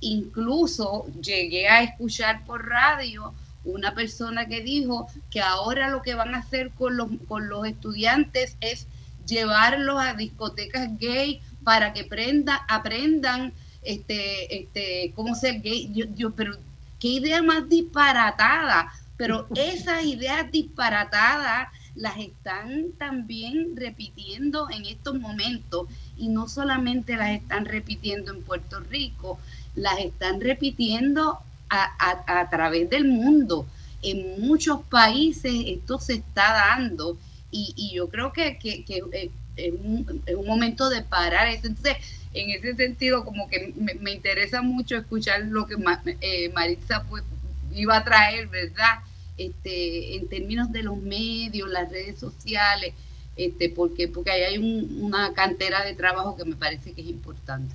[0.00, 3.34] Incluso llegué a escuchar por radio
[3.64, 7.66] una persona que dijo que ahora lo que van a hacer con los, con los
[7.66, 8.86] estudiantes es
[9.26, 15.90] llevarlos a discotecas gay para que prenda, aprendan este, este, cómo ser gay.
[16.14, 16.56] Yo, pero
[16.98, 18.92] qué idea más disparatada.
[19.16, 27.30] Pero esas ideas disparatadas las están también repitiendo en estos momentos y no solamente las
[27.30, 29.38] están repitiendo en Puerto Rico,
[29.74, 33.66] las están repitiendo a, través del mundo.
[34.02, 37.16] En muchos países esto se está dando
[37.50, 41.66] y, yo creo que, eh, es, un, momento de parar eso.
[41.66, 41.96] Entonces,
[42.34, 45.76] en ese sentido, como que me, interesa mucho escuchar lo que
[46.20, 47.24] eh, Maritza pues,
[47.74, 49.00] iba a traer, ¿verdad?
[49.36, 52.94] Este, en términos de los medios, las redes sociales,
[53.36, 57.74] este, porque, porque ahí hay una cantera de trabajo que me parece que es importante.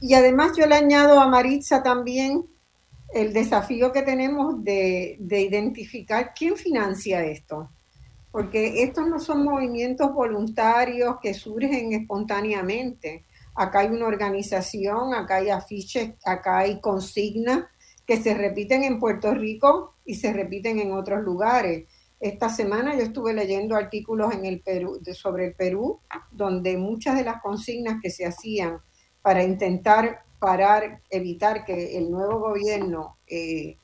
[0.00, 2.44] Y además yo le añado a Maritza también
[3.12, 7.68] el desafío que tenemos de, identificar quién financia esto,
[8.30, 13.24] porque estos no son movimientos voluntarios que surgen espontáneamente.
[13.56, 17.64] Acá hay una organización, acá hay afiches, acá hay consignas
[18.10, 21.86] que se repiten en Puerto Rico y se repiten en otros lugares.
[22.18, 26.00] Esta semana yo estuve leyendo artículos en el Perú, sobre el Perú,
[26.32, 28.80] donde muchas de las consignas que se hacían
[29.22, 33.76] para intentar parar, evitar que el nuevo gobierno eh,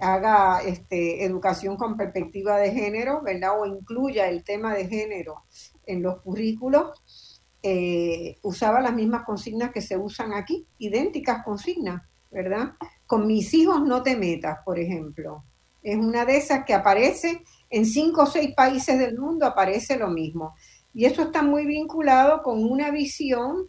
[0.00, 3.60] haga este, educación con perspectiva de género, ¿verdad?
[3.60, 5.44] O incluya el tema de género
[5.86, 12.02] en los currículos, eh, usaba las mismas consignas que se usan aquí, idénticas consignas,
[12.32, 12.72] ¿verdad?
[13.10, 15.42] Con mis hijos no te metas, por ejemplo.
[15.82, 20.06] Es una de esas que aparece en cinco o seis países del mundo, aparece lo
[20.06, 20.54] mismo.
[20.94, 23.66] Y eso está muy vinculado con una visión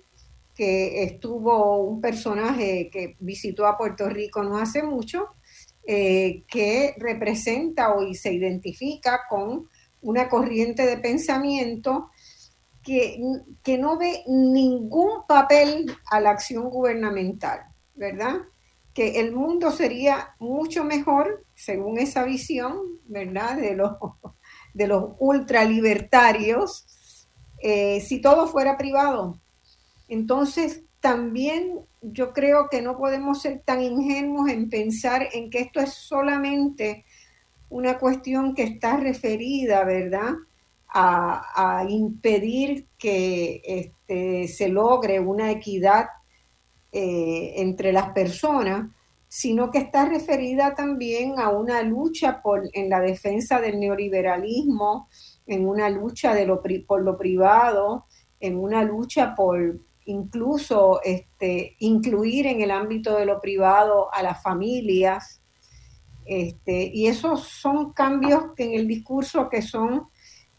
[0.53, 5.29] que estuvo un personaje que visitó a Puerto Rico no hace mucho,
[5.87, 9.67] eh, que representa o se identifica con
[10.03, 12.11] una corriente de pensamiento
[12.83, 13.19] que,
[13.63, 17.61] que, no ve ningún papel a la acción gubernamental,
[17.95, 18.35] ¿verdad?
[18.93, 23.57] Que el mundo sería mucho mejor, según esa visión, ¿verdad?
[23.57, 23.93] De los,
[24.73, 27.27] de los ultralibertarios,
[27.63, 29.39] eh, si todo fuera privado,
[30.11, 35.79] entonces, también yo creo que no podemos ser tan ingenuos en pensar en que esto
[35.79, 37.05] es solamente
[37.69, 40.33] una cuestión que está referida, ¿verdad?
[40.93, 46.07] A, impedir que este, se logre una equidad
[46.91, 48.89] eh, entre las personas,
[49.27, 52.41] sino que está referida también a una lucha
[52.73, 55.07] en la defensa del neoliberalismo,
[55.47, 58.05] en una lucha de lo, por lo privado,
[58.39, 64.41] en una lucha por, incluso este, incluir en el ámbito de lo privado a las
[64.41, 65.41] familias.
[66.25, 70.07] Este, y esos son cambios en el discurso que son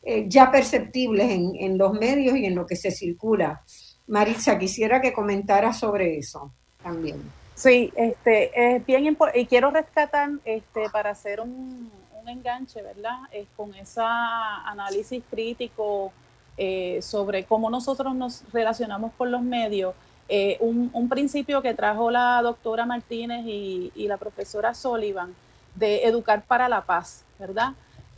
[0.02, 3.62] eh, ya perceptibles en, los medios y en lo que se circula.
[4.06, 6.52] Maritza, quisiera que comentara sobre eso
[6.82, 7.22] también.
[7.54, 11.90] Sí, este, es bien importante y quiero rescatar este, para hacer un,
[12.26, 13.18] enganche, ¿verdad?
[13.32, 16.12] Es con ese análisis crítico
[16.56, 19.94] eh, sobre cómo nosotros nos relacionamos con los medios,
[20.28, 25.34] eh, un, principio que trajo la doctora Martínez y, la profesora Sullivan
[25.74, 27.72] de educar para la paz, ¿verdad?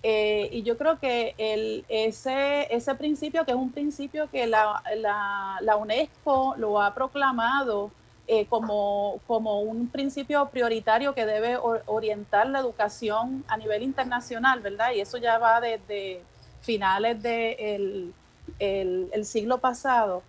[0.07, 4.83] Eh, y yo creo que el, ese, ese principio, que es un principio que la,
[5.63, 7.91] la, UNESCO lo ha proclamado
[8.27, 14.93] eh, como, como, un principio prioritario que debe orientar la educación a nivel internacional, ¿verdad?
[14.95, 16.21] Y eso ya va desde
[16.61, 18.13] finales del
[18.59, 20.23] de el, siglo pasado.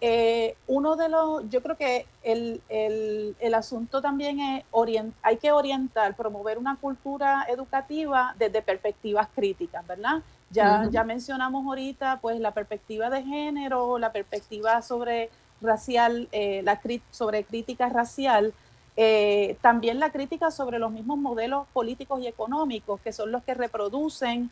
[0.00, 5.38] Eh, uno de los, yo creo que el, el, el asunto también es, orient, hay
[5.38, 10.22] que orientar, promover una cultura educativa desde perspectivas críticas, ¿verdad?
[10.50, 15.30] Ya, ya mencionamos ahorita pues la perspectiva de género, la perspectiva sobre
[15.60, 16.80] racial, eh, la,
[17.10, 18.52] sobre crítica racial,
[18.96, 23.54] eh, también la crítica sobre los mismos modelos políticos y económicos, que son los que
[23.54, 24.50] reproducen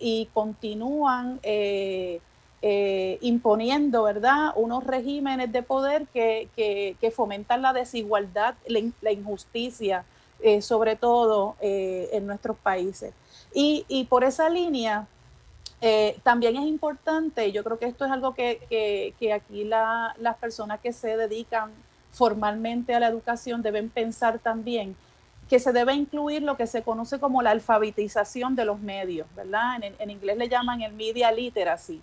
[0.00, 1.40] y continúan
[2.60, 10.04] eh, imponiendo, ¿verdad?, unos regímenes de poder que, que, fomentan la desigualdad, la, injusticia,
[10.40, 13.14] eh, sobre todo eh, en nuestros países.
[13.54, 15.06] Y, y por esa línea,
[16.24, 20.80] también es importante, yo creo que esto es algo que, que aquí la, las personas
[20.80, 21.70] que se dedican
[22.10, 24.96] formalmente a la educación deben pensar también,
[25.48, 29.76] que se debe incluir lo que se conoce como la alfabetización de los medios, ¿verdad?
[29.80, 32.02] En, en inglés le llaman el media literacy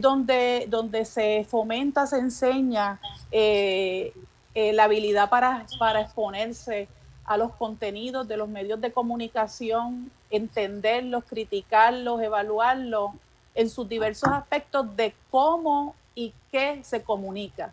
[0.00, 3.00] donde, donde se fomenta, se enseña
[3.30, 4.12] eh,
[4.54, 6.88] eh, la habilidad para, para exponerse
[7.24, 13.12] a los contenidos de los medios de comunicación, entenderlos, criticarlos, evaluarlos
[13.54, 17.72] en sus diversos aspectos de cómo y qué se comunica.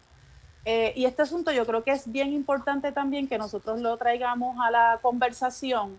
[0.64, 4.58] Eh, y este asunto yo creo que es bien importante también que nosotros lo traigamos
[4.60, 5.98] a la conversación,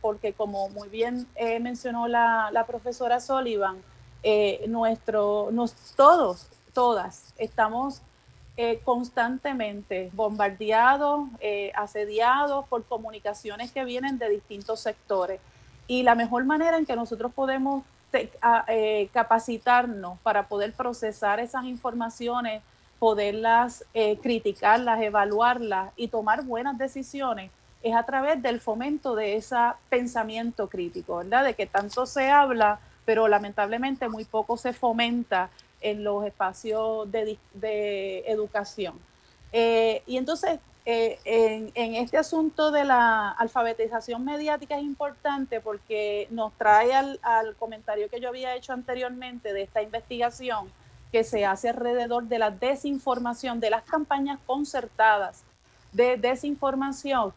[0.00, 1.26] porque como muy bien
[1.60, 3.82] mencionó la, la profesora Sullivan,
[4.22, 8.02] eh, nuestro, nos, todos, todas, estamos
[8.56, 15.40] eh, constantemente bombardeados, eh, asediados por comunicaciones que vienen de distintos sectores.
[15.86, 17.84] Y la mejor manera en que nosotros podemos
[19.12, 22.62] capacitarnos para poder procesar esas informaciones,
[22.98, 23.84] poderlas
[24.22, 27.50] criticarlas, evaluarlas y tomar buenas decisiones,
[27.82, 29.56] es a través del fomento de ese
[29.88, 31.44] pensamiento crítico, ¿verdad?
[31.44, 35.48] De que tanto se habla pero lamentablemente muy poco se fomenta
[35.80, 39.00] en los espacios de, educación.
[39.50, 46.52] Eh, y entonces, eh, en, este asunto de la alfabetización mediática es importante porque nos
[46.58, 50.70] trae al, comentario que yo había hecho anteriormente de esta investigación
[51.10, 55.44] que se hace alrededor de la desinformación, de las campañas concertadas
[55.92, 57.32] de desinformación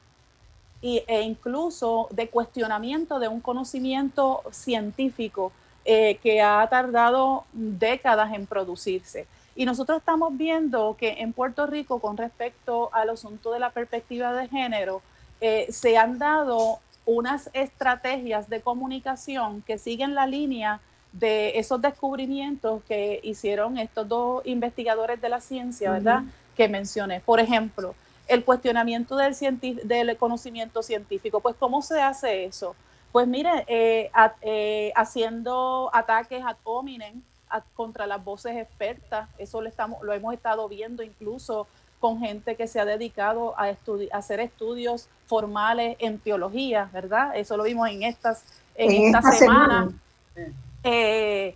[0.81, 5.51] e incluso de cuestionamiento de un conocimiento científico
[5.85, 9.27] eh, que ha tardado décadas en producirse.
[9.55, 14.33] Y nosotros estamos viendo que en Puerto Rico, con respecto al asunto de la perspectiva
[14.33, 15.01] de género,
[15.39, 20.79] eh, se han dado unas estrategias de comunicación que siguen la línea
[21.13, 26.23] de esos descubrimientos que hicieron estos dos investigadores de la ciencia, ¿verdad?
[26.55, 27.19] Que mencioné.
[27.19, 27.95] Por ejemplo,
[28.31, 29.35] el cuestionamiento del,
[29.83, 31.41] del conocimiento científico.
[31.41, 32.75] Pues, ¿cómo se hace eso?
[33.11, 34.09] Pues mire, eh,
[34.41, 37.21] eh, haciendo ataques ad hominem
[37.75, 41.67] contra las voces expertas, eso lo, estamos, lo hemos estado viendo incluso
[41.99, 43.75] con gente que se ha dedicado a,
[44.13, 47.35] hacer estudios formales en teología, ¿verdad?
[47.35, 48.45] Eso lo vimos en estas
[48.75, 49.91] en, esta, semana.
[50.83, 51.55] Eh,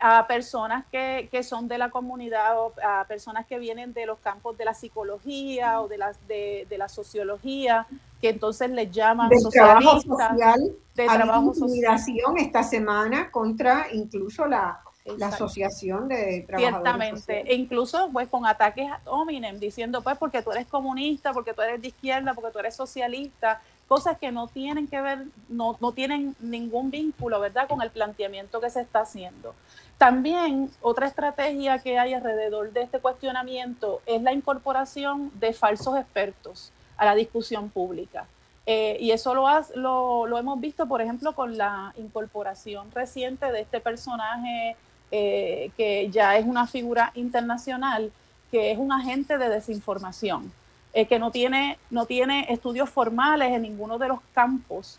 [0.00, 4.18] a personas que, que, son de la comunidad o a personas que vienen de los
[4.18, 7.86] campos de la psicología o de la, de, de la sociología,
[8.20, 10.60] que entonces les llaman de trabajo social,
[10.94, 12.00] de trabajo social.
[12.38, 14.80] esta semana contra incluso la,
[15.18, 20.42] la asociación de trabajadores Ciertamente, e incluso pues con ataques a hominem, diciendo pues porque
[20.42, 24.46] tú eres comunista, porque tú eres de izquierda, porque tú eres socialista, cosas que no
[24.46, 29.00] tienen que ver, no, no tienen ningún vínculo, ¿verdad?, con el planteamiento que se está
[29.00, 29.54] haciendo.
[29.98, 36.72] También otra estrategia que hay alrededor de este cuestionamiento es la incorporación de falsos expertos
[36.96, 38.26] a la discusión pública.
[38.64, 43.62] Eh, y eso lo, lo, lo, hemos visto, por ejemplo, con la incorporación reciente de
[43.62, 44.76] este personaje
[45.10, 48.12] eh, que ya es una figura internacional,
[48.50, 50.52] que es un agente de desinformación,
[50.92, 54.98] eh, que no tiene, no tiene estudios formales en ninguno de los campos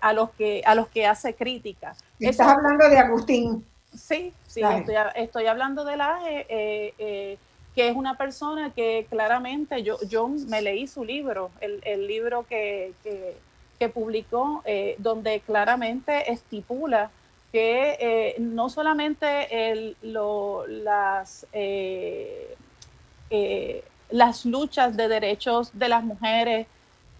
[0.00, 1.96] a, los que, a los que hace crítica.
[2.20, 3.66] Estás hablando de Agustín.
[3.92, 6.20] Sí, sí, estoy, estoy, hablando de la
[7.74, 12.44] que es una persona que claramente, yo, yo me leí su libro, el, el libro
[12.48, 17.10] que, que, publicó, eh, donde claramente estipula
[17.52, 22.54] que eh, no solamente las, eh,
[24.10, 26.66] las luchas de derechos de las mujeres,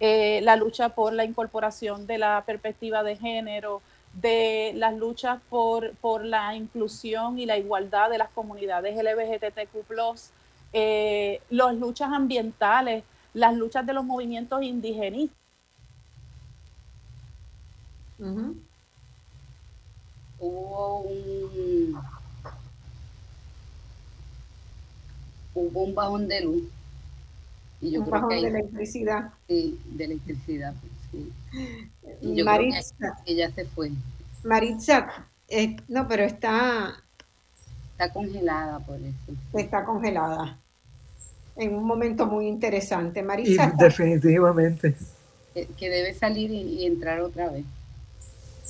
[0.00, 3.82] la lucha por la incorporación de la perspectiva de género,
[4.12, 10.32] de las luchas por, por la inclusión y la igualdad de las comunidades LGBTQ+,
[10.72, 13.04] eh, las luchas ambientales,
[13.34, 15.28] las luchas de los movimientos indígenas.
[20.40, 22.00] Hubo un,
[25.54, 26.62] hubo un bajón de luz.
[27.80, 29.32] Y yo un creo bajón de electricidad.
[29.46, 30.74] Sí, de electricidad.
[31.10, 31.32] Sí.
[32.22, 33.90] Y yo Maritza, creo que ella se fue.
[34.44, 37.02] Maritza, eh, no, pero está...
[37.92, 39.58] Está congelada por eso.
[39.58, 40.58] Está congelada.
[41.56, 43.22] En un momento muy interesante.
[43.22, 43.74] Maritza.
[43.78, 44.94] definitivamente.
[45.52, 47.64] Que, debe salir y, entrar otra vez.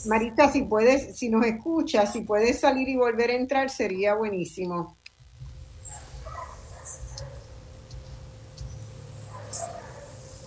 [0.07, 4.97] Maritza, si puedes, si nos escuchas, si puedes salir y volver a entrar, sería buenísimo.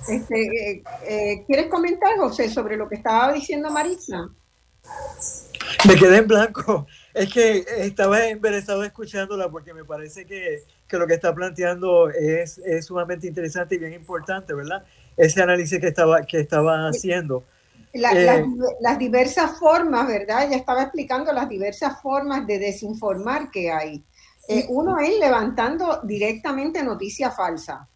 [0.08, 4.30] Este, eh, eh, ¿Quieres comentar, José, sobre lo que estaba diciendo Maritza?
[5.88, 6.88] Me quedé en blanco.
[7.14, 12.58] Es que estaba interesado escuchándola porque me parece que, que lo que está planteando es,
[12.58, 14.84] es, sumamente interesante y bien importante, ¿verdad?
[15.16, 17.44] Ese análisis que estaba, que estaba haciendo.
[17.94, 18.46] Eh,
[18.80, 20.48] las diversas formas, ¿verdad?
[20.48, 24.04] Ella estaba explicando las diversas formas de desinformar que hay.
[24.70, 27.88] uno es levantando directamente noticias falsas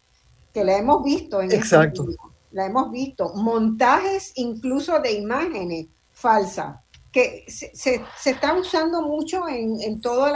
[0.52, 2.06] que la hemos visto en este Exacto.
[2.52, 6.76] la hemos visto, montajes incluso de imágenes falsas,
[7.12, 10.32] que se, se, está usando mucho en, en todas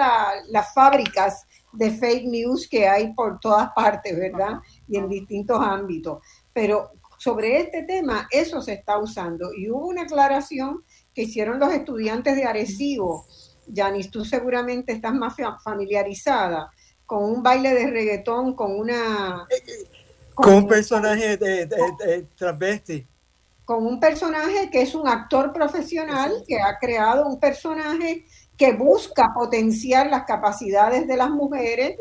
[0.49, 4.61] las fábricas de fake news que hay por todas partes, ¿verdad?
[4.89, 6.23] Y en distintos ámbitos.
[6.53, 9.55] Pero sobre este tema, eso se está usando.
[9.55, 10.83] Y hubo una aclaración
[11.15, 13.27] que hicieron los estudiantes de Arecibo.
[13.73, 16.69] Janis, tú seguramente estás más familiarizada
[17.07, 19.47] con un baile de reggaetón, con una...
[20.35, 23.07] Con un personaje de, de, transvesti.
[23.65, 28.25] Con un personaje que es un actor profesional que ha creado un personaje
[28.57, 31.97] que busca potenciar las capacidades de las mujeres,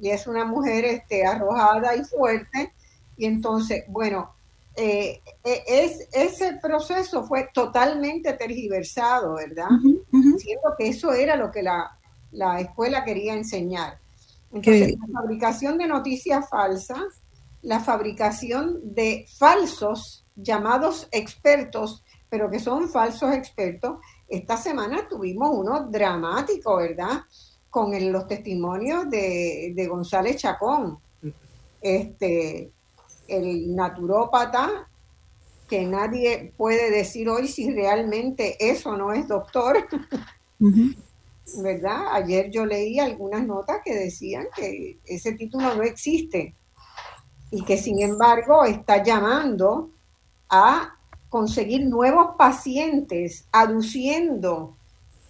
[0.00, 2.72] y es una mujer este, arrojada y fuerte.
[3.20, 4.32] Y entonces, bueno,
[4.74, 9.68] eh, es, ese proceso fue totalmente tergiversado, ¿verdad?
[10.38, 11.98] Siento que eso era lo que la,
[12.32, 13.98] la escuela quería enseñar.
[14.50, 17.20] Entonces, la fabricación de noticias falsas,
[17.60, 23.98] la fabricación de falsos llamados expertos, pero que son falsos expertos.
[24.28, 27.20] Esta semana tuvimos uno dramático, ¿verdad?
[27.68, 30.98] Con los testimonios de, de González Chacón,
[31.82, 32.72] este,
[33.30, 34.88] el naturópata,
[35.68, 39.86] que nadie puede decir hoy si realmente eso no es doctor.
[41.58, 42.12] ¿verdad?
[42.12, 46.54] Ayer yo leí algunas notas que decían que ese título no existe
[47.50, 49.90] y que sin embargo está llamando
[50.48, 50.96] a
[51.28, 54.76] conseguir nuevos pacientes, aduciendo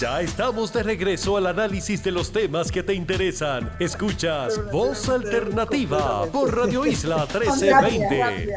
[0.00, 3.70] Ya estamos de regreso al análisis de los temas que te interesan.
[3.78, 8.52] Escuchas Voz Alternativa por Radio Isla 1320.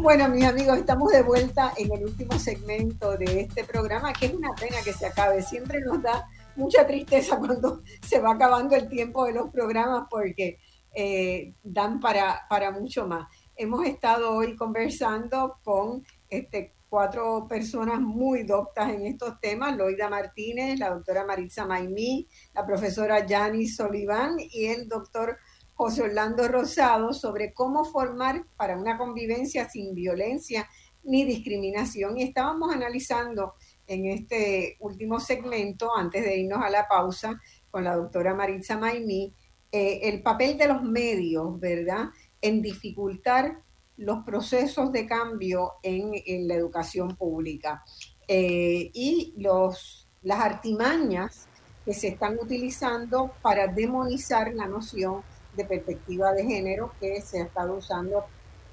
[0.00, 4.32] Bueno, mis amigos, estamos de vuelta en el último segmento de este programa, que es
[4.32, 5.42] una pena que se acabe.
[5.42, 10.60] Siempre nos da mucha tristeza cuando se va acabando el tiempo de los programas porque
[10.94, 13.26] eh, dan para, para mucho más.
[13.56, 20.78] Hemos estado hoy conversando con este, cuatro personas muy doctas en estos temas, Loida Martínez,
[20.78, 25.38] la doctora Maritza Maimí, la profesora Janice Soliván y el doctor
[25.78, 30.68] José Orlando Rosado sobre cómo formar para una convivencia sin violencia
[31.04, 32.18] ni discriminación.
[32.18, 33.54] Y estábamos analizando
[33.86, 37.40] en este último segmento, antes de irnos a la pausa,
[37.70, 39.32] con la doctora Maritza Maimí,
[39.70, 42.06] eh, el papel de los medios, ¿verdad?,
[42.42, 43.62] en dificultar
[43.98, 47.84] los procesos de cambio en, la educación pública
[48.26, 51.46] eh, y los, las artimañas
[51.84, 55.22] que se están utilizando para demonizar la noción
[55.58, 58.24] de perspectiva de género que se ha estado usando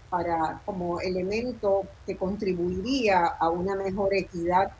[0.09, 4.71] para como elemento que contribuiría a una mejor equidad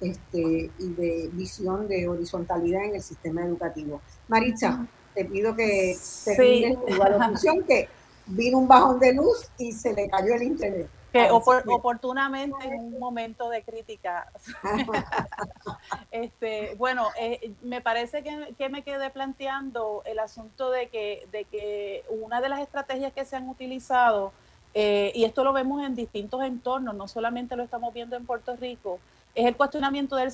[0.00, 4.00] este, y de visión de horizontalidad en el sistema educativo.
[4.28, 7.88] Maritza, te pido que termines tu evaluación, que
[8.26, 10.88] vino un bajón de luz y se le cayó el internet.
[11.26, 14.30] Que oportunamente en un momento de crítica.
[16.10, 21.44] este, bueno, eh, me parece que, que, me quedé planteando el asunto de que, de
[21.44, 24.32] que una de las estrategias que se han utilizado,
[24.74, 28.54] eh, y esto lo vemos en distintos entornos, no solamente lo estamos viendo en Puerto
[28.56, 29.00] Rico,
[29.34, 30.32] es el cuestionamiento del,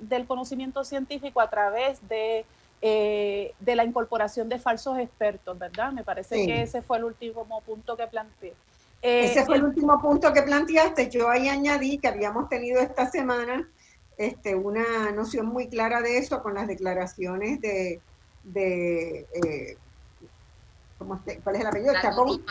[0.00, 2.44] del conocimiento científico a través de,
[2.82, 5.92] eh, de la incorporación de falsos expertos, ¿verdad?
[5.92, 8.54] Me parece que ese fue el último punto que planteé.
[9.02, 11.08] Eh, ese fue el último punto que planteaste.
[11.08, 13.68] Yo ahí añadí que habíamos tenido esta semana
[14.18, 18.00] este, una noción muy clara de eso con las declaraciones de,
[18.44, 19.78] de eh,
[20.98, 21.94] ¿cómo ¿cuál es el apellido?
[22.02, 22.44] Chacón.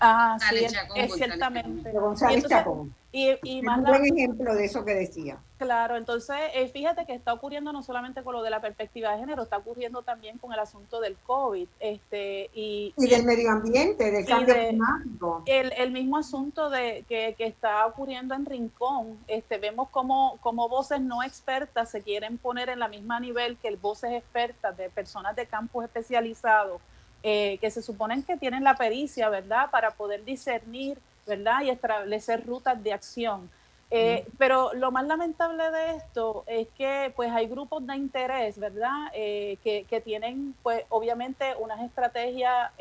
[0.00, 0.66] Ah, sí,
[0.96, 1.92] es, ciertamente.
[1.92, 2.94] González Chacón.
[3.12, 5.38] Y, más un buen ejemplo de eso que decía.
[5.58, 9.18] Claro, entonces eh, fíjate que está ocurriendo no solamente con lo de la perspectiva de
[9.18, 11.66] género, está ocurriendo también con el asunto del COVID.
[11.80, 15.42] Este, y, y del medio ambiente, del cambio climático.
[15.46, 20.68] El, el, mismo asunto de que, que, está ocurriendo en Rincón, este, vemos como, como
[20.68, 24.88] voces no expertas se quieren poner en la misma nivel que el voces expertas de
[24.88, 26.80] personas de campos especializados,
[27.22, 31.62] eh, que se suponen que tienen la pericia, ¿verdad?, para poder discernir ¿verdad?
[31.62, 33.50] Y establecer rutas de acción.
[33.92, 39.10] Eh, pero lo más lamentable de esto es que pues hay grupos de interés, ¿verdad?
[39.12, 42.72] Eh, que, que, tienen pues obviamente unas estrategias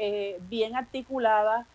[0.49, 1.67] bien articuladas,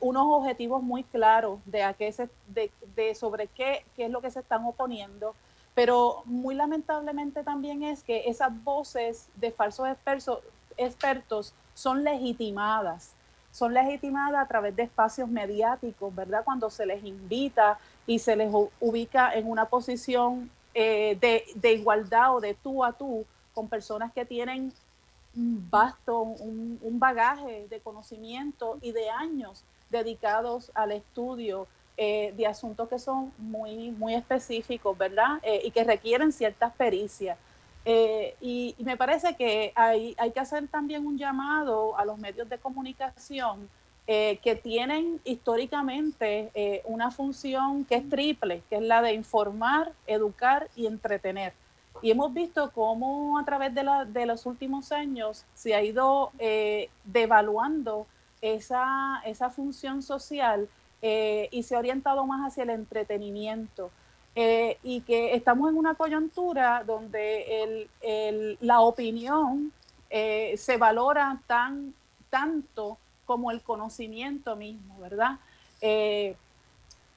[0.00, 4.20] unos objetivos muy claros de, a qué se, de, de, sobre qué, qué es lo
[4.20, 5.34] que se están oponiendo.
[5.76, 10.40] Pero muy lamentablemente también es que esas voces de falsos expertos,
[10.76, 13.16] expertos son legitimadas
[13.56, 16.44] son legitimadas a través de espacios mediáticos, ¿verdad?
[16.44, 22.40] Cuando se les invita y se les ubica en una posición eh, de, igualdad o
[22.40, 23.24] de tú a tú
[23.54, 24.74] con personas que tienen
[25.34, 31.66] un vasto, un, bagaje de conocimiento y de años dedicados al estudio
[31.96, 35.38] eh, de asuntos que son muy, muy específicos, ¿verdad?
[35.42, 37.38] Eh, y que requieren ciertas pericias.
[37.88, 42.48] Eh, y, me parece que hay, hay, que hacer también un llamado a los medios
[42.48, 43.70] de comunicación
[44.08, 49.92] eh, que tienen históricamente eh, una función que es triple, que es la de informar,
[50.08, 51.52] educar y entretener.
[52.02, 56.32] Y hemos visto cómo a través de, la, de los últimos años se ha ido
[57.04, 58.06] devaluando
[58.42, 60.68] esa, esa función social
[61.00, 63.90] y se ha orientado más hacia el entretenimiento.
[64.38, 67.88] Eh, y que estamos en una coyuntura donde
[68.60, 69.72] la opinión
[70.10, 71.94] eh, se valora tan,
[72.28, 75.38] tanto como el conocimiento mismo, ¿verdad?
[75.80, 76.36] Eh,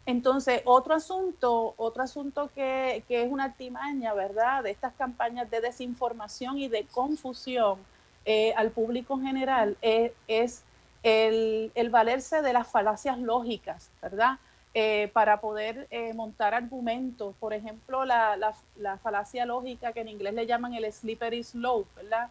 [0.05, 4.63] entonces, otro asunto, otro asunto que, es una artimaña, ¿verdad?
[4.63, 7.79] De estas campañas de desinformación y de confusión
[8.55, 10.63] al público en general es,
[11.03, 14.39] el, el, valerse de las falacias lógicas, ¿verdad?
[14.75, 17.33] Eh, para poder eh, montar argumentos.
[17.39, 18.37] Por ejemplo, la,
[18.77, 22.29] la, falacia lógica que en inglés le llaman el slippery slope, ¿verdad?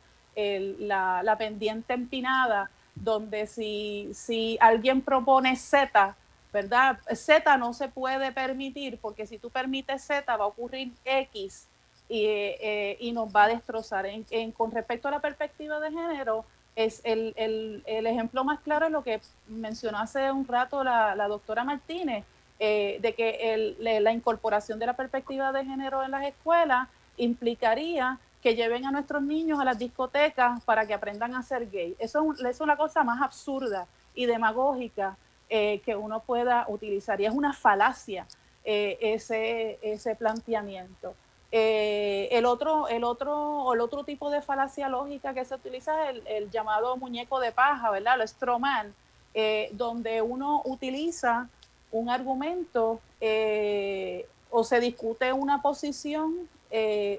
[0.78, 6.14] la, la, pendiente empinada, donde si, si alguien propone Z,
[6.52, 7.00] ¿verdad?
[7.12, 11.66] Z no se puede permitir porque si tú permites Z va a ocurrir X
[12.08, 14.06] y, eh, y nos va a destrozar.
[14.06, 16.44] En, con respecto a la perspectiva de género,
[16.78, 21.16] es el, el, el, ejemplo más claro es lo que mencionó hace un rato la,
[21.16, 22.24] la doctora Martínez,
[22.60, 26.86] eh, de que el, la incorporación de la perspectiva de género en las escuelas
[27.16, 31.96] implicaría que lleven a nuestros niños a las discotecas para que aprendan a ser gay.
[31.98, 35.16] Eso es una cosa más absurda y demagógica
[35.50, 37.20] eh, que uno pueda utilizar.
[37.20, 38.24] Y es una falacia
[38.64, 41.16] eh, ese, ese planteamiento.
[41.50, 46.20] Eh, el, otro, el, otro, el otro tipo de falacia lógica que se utiliza es
[46.26, 48.20] el, llamado muñeco de paja, ¿verdad?
[48.20, 48.94] El stroman,
[49.32, 51.48] eh, donde uno utiliza
[51.90, 56.48] un argumento eh, o se discute una posición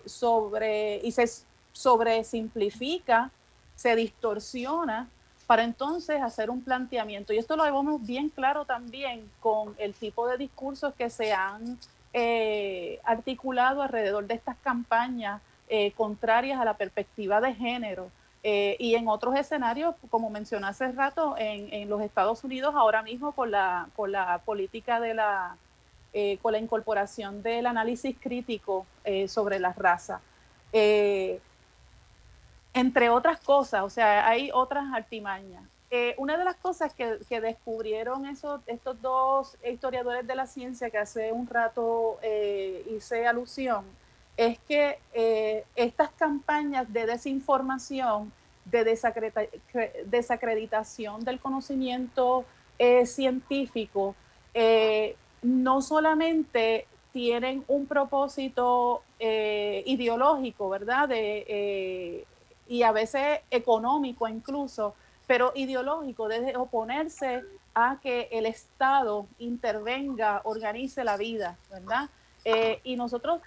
[0.05, 1.25] sobre y se
[1.71, 3.31] sobresimplifica,
[3.75, 5.09] se distorsiona
[5.47, 7.33] para entonces hacer un planteamiento.
[7.33, 11.79] Y esto lo vemos bien claro también con el tipo de discursos que se han
[12.11, 18.09] eh, articulado alrededor de estas campañas eh, contrarias a la perspectiva de género.
[18.41, 23.33] Eh, y en otros escenarios, como mencioné hace rato, en, los Estados Unidos ahora mismo
[23.33, 25.57] con la, con la política de la,
[26.41, 28.85] con la incorporación del análisis crítico
[29.27, 30.21] sobre la raza.
[32.73, 35.63] entre otras cosas, o sea, hay otras artimañas.
[35.91, 40.99] Eh, una de las cosas que, descubrieron esos, estos dos historiadores de la ciencia que
[40.99, 43.85] hace un rato eh, hice alusión,
[44.37, 48.31] es que eh, estas campañas de desinformación,
[48.65, 48.83] de
[50.05, 52.45] desacreditación del conocimiento
[53.05, 54.15] científico,
[55.41, 61.09] no solamente tienen un propósito ideológico, ¿verdad?
[61.09, 64.93] Y a veces económico incluso,
[65.29, 67.43] pero ideológico, desde oponerse
[67.75, 72.09] a que el Estado intervenga, organice la vida, ¿verdad?
[72.43, 73.39] Eh, y nosotros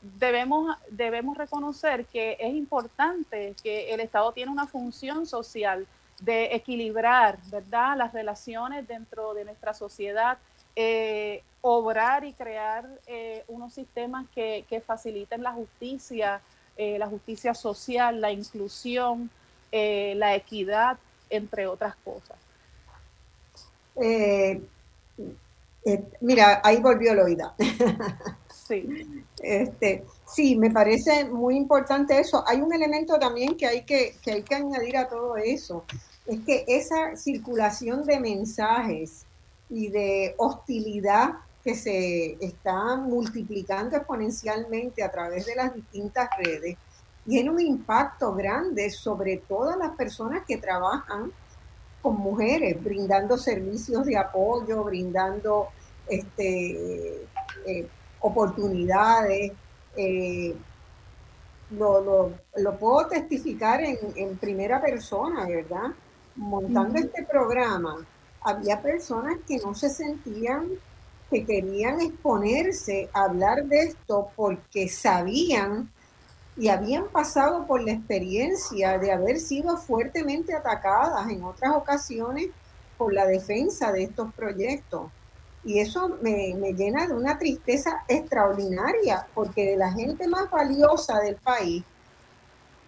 [0.00, 5.86] debemos, debemos reconocer que es importante que el Estado tiene una función social
[6.22, 10.38] de equilibrar, ¿verdad?, las relaciones dentro de nuestra sociedad,
[10.76, 16.40] eh, obrar y crear eh, unos sistemas que, que, faciliten la justicia,
[16.78, 19.28] la justicia social, la inclusión,
[19.72, 20.96] la equidad
[21.30, 22.36] entre otras cosas.
[23.96, 24.60] Eh,
[25.84, 27.54] eh, mira, ahí volvió Loida.
[28.68, 29.24] sí.
[29.40, 32.44] Este, sí, me parece muy importante eso.
[32.46, 35.84] Hay un elemento también que hay que, que hay que añadir a todo eso.
[36.26, 39.24] Es que esa circulación de mensajes
[39.70, 41.34] y de hostilidad
[41.64, 46.76] que se está multiplicando exponencialmente a través de las distintas redes,
[47.28, 51.30] tiene un impacto grande sobre todas las personas que trabajan
[52.00, 55.68] con mujeres, brindando servicios de apoyo, brindando
[56.08, 57.26] este,
[57.66, 57.86] eh,
[58.20, 59.52] oportunidades.
[59.94, 60.56] Eh,
[61.72, 62.32] lo,
[62.80, 65.92] puedo testificar en, primera persona, ¿verdad?
[66.34, 68.06] Montando este programa,
[68.40, 70.70] había personas que no se sentían
[71.28, 75.90] que querían exponerse a hablar de esto porque sabían
[76.58, 82.48] y habían pasado por la experiencia de haber sido fuertemente atacadas en otras ocasiones
[82.96, 85.10] por la defensa de estos proyectos.
[85.64, 91.84] Y eso me, llena de una tristeza extraordinaria, porque la gente más valiosa del país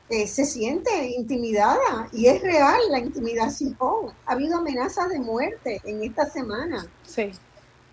[0.09, 3.77] eh, se siente intimidada y es real la intimidación.
[4.27, 6.87] Ha habido amenazas de muerte en esta semana.
[7.05, 7.31] Sí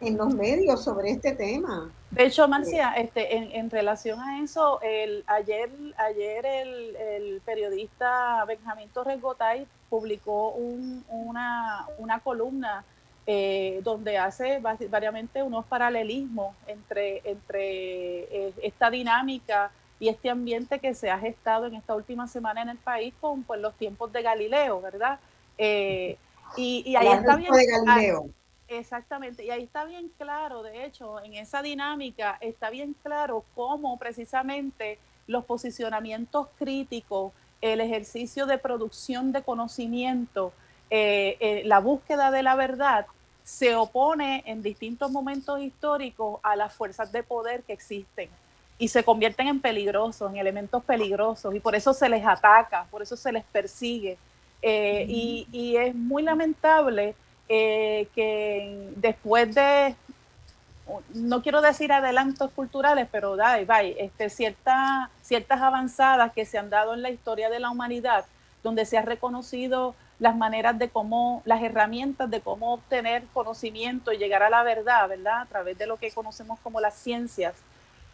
[0.01, 1.91] en los medios sobre este tema.
[2.11, 9.21] De hecho, Marcia, este, en, relación a eso, el, ayer, ayer el, periodista Benjamín Torres
[9.21, 11.85] Gotay publicó una,
[12.23, 12.83] columna
[13.25, 14.59] eh, donde hace
[14.89, 21.65] variamente unos paralelismos entre, entre eh, esta dinámica y este ambiente que se ha gestado
[21.65, 25.19] en esta última semana en el país con pues, los tiempos de Galileo, ¿verdad?
[25.57, 26.17] Eh,
[26.55, 27.51] y, ahí está bien.
[27.51, 28.29] De Galileo.
[28.69, 33.97] Exactamente, y ahí está bien claro, de hecho, en esa dinámica está bien claro cómo
[33.97, 37.31] precisamente los posicionamientos críticos,
[37.61, 40.51] el ejercicio de producción de conocimiento,
[40.89, 43.05] eh, eh, la búsqueda de la verdad,
[43.43, 48.29] se opone en distintos momentos históricos a las fuerzas de poder que existen
[48.77, 53.01] y se convierten en peligrosos, en elementos peligrosos, y por eso se les ataca, por
[53.01, 54.17] eso se les persigue.
[54.61, 57.15] Eh, y, y es muy lamentable
[57.49, 59.95] eh, que después de,
[61.13, 66.93] no quiero decir adelantos culturales, pero da, este, cierta, ciertas avanzadas que se han dado
[66.93, 68.25] en la historia de la humanidad,
[68.63, 74.17] donde se ha reconocido las maneras de cómo, las herramientas de cómo obtener conocimiento y
[74.17, 75.41] llegar a la verdad, ¿verdad?
[75.41, 77.53] A través de lo que conocemos como las ciencias.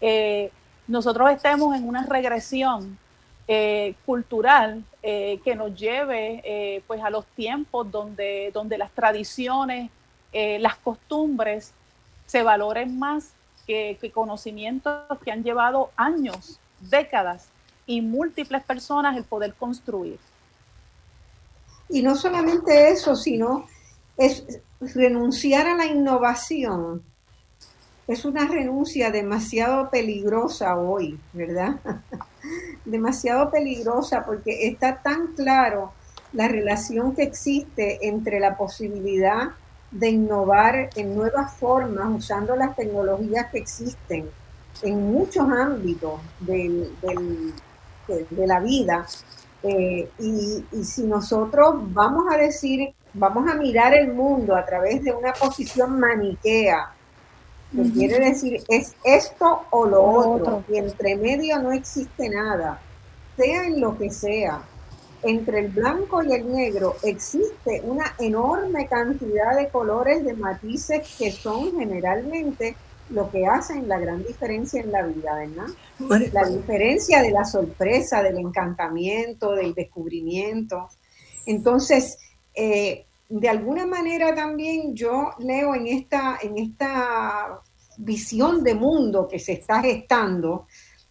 [0.01, 0.51] Eh,
[0.88, 2.99] nosotros estamos en una regresión
[3.47, 9.91] eh, cultural eh, que nos lleve eh, pues a los tiempos donde, donde las tradiciones,
[10.33, 11.73] las costumbres
[12.25, 13.33] se valoren más
[13.67, 17.49] que, que, conocimientos que han llevado años, décadas
[17.85, 20.17] y múltiples personas el poder construir.
[21.89, 23.67] Y no solamente eso, sino
[24.17, 24.43] es
[24.79, 27.03] renunciar a la innovación.
[28.05, 31.75] Es una renuncia demasiado peligrosa hoy, ¿verdad?
[32.85, 35.93] demasiado peligrosa porque está tan claro
[36.34, 39.51] la relación que existe entre la posibilidad
[39.91, 44.30] de innovar en nuevas formas usando las tecnologías que existen
[44.81, 46.89] en muchos ámbitos de,
[48.35, 49.05] la vida.
[49.61, 55.13] Eh, y si nosotros vamos a decir, vamos a mirar el mundo a través de
[55.13, 56.91] una posición maniquea,
[57.75, 62.79] que quiere decir es esto o lo, otro, y entre medio no existe nada,
[63.37, 64.61] sea en lo que sea.
[65.23, 71.31] Entre el blanco y el negro existe una enorme cantidad de colores, de matices que
[71.31, 72.75] son generalmente
[73.09, 76.31] lo que hacen la gran diferencia en la vida, ¿verdad?
[76.33, 80.89] La diferencia de la sorpresa, del encantamiento, del descubrimiento.
[81.45, 82.17] Entonces,
[82.53, 83.05] eh,
[83.39, 87.61] de alguna manera también yo leo en esta, en esta
[87.97, 90.68] visión de mundo que se está gestando,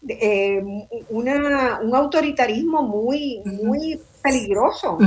[0.06, 0.62] eh,
[1.10, 4.98] una, un autoritarismo muy, muy peligroso,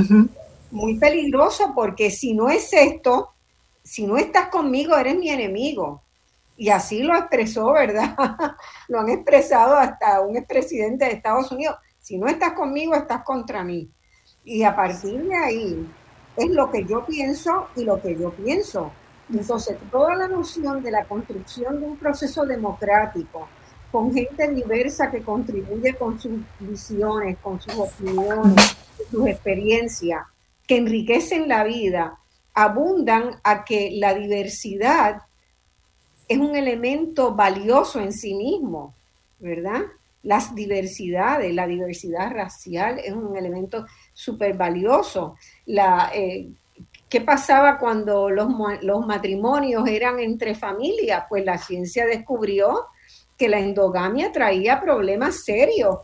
[0.70, 3.30] muy peligroso porque si no es esto,
[3.82, 6.02] si no estás conmigo, eres mi enemigo.
[6.58, 8.14] Y así lo expresó, ¿verdad?
[8.88, 11.76] lo han expresado hasta un expresidente de Estados Unidos.
[11.98, 13.90] Si no estás conmigo, estás contra mí.
[14.44, 15.88] Y a partir de ahí
[16.36, 18.92] es lo que yo pienso y lo que yo pienso.
[19.32, 23.48] Entonces, toda la noción de la construcción de un proceso democrático,
[23.90, 28.76] con gente diversa que contribuye con sus visiones, con sus opiniones,
[29.10, 30.22] sus experiencias,
[30.66, 32.18] que enriquecen la vida,
[32.54, 35.22] abundan a que la diversidad
[36.28, 38.94] es un elemento valioso en sí mismo,
[39.38, 39.82] ¿verdad?
[40.22, 43.86] Las diversidades, la diversidad racial es un elemento
[44.16, 45.36] súper valioso.
[45.66, 46.48] La, eh,
[47.08, 48.48] ¿Qué pasaba cuando los,
[48.82, 51.24] los matrimonios eran entre familias?
[51.28, 52.86] Pues la ciencia descubrió
[53.36, 55.98] que la endogamia traía problemas serios.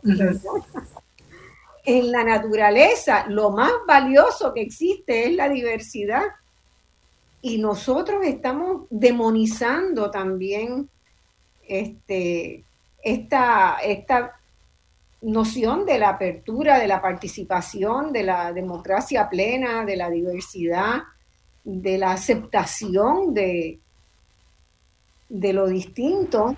[1.85, 6.23] En la naturaleza, lo más valioso que existe es la diversidad.
[7.41, 10.87] Y nosotros estamos demonizando también
[11.67, 12.63] este,
[13.03, 14.39] esta, esta
[15.23, 21.03] noción de la apertura, de la participación, de la democracia plena, de la diversidad,
[21.63, 23.79] de la aceptación de,
[25.29, 26.55] de lo distinto,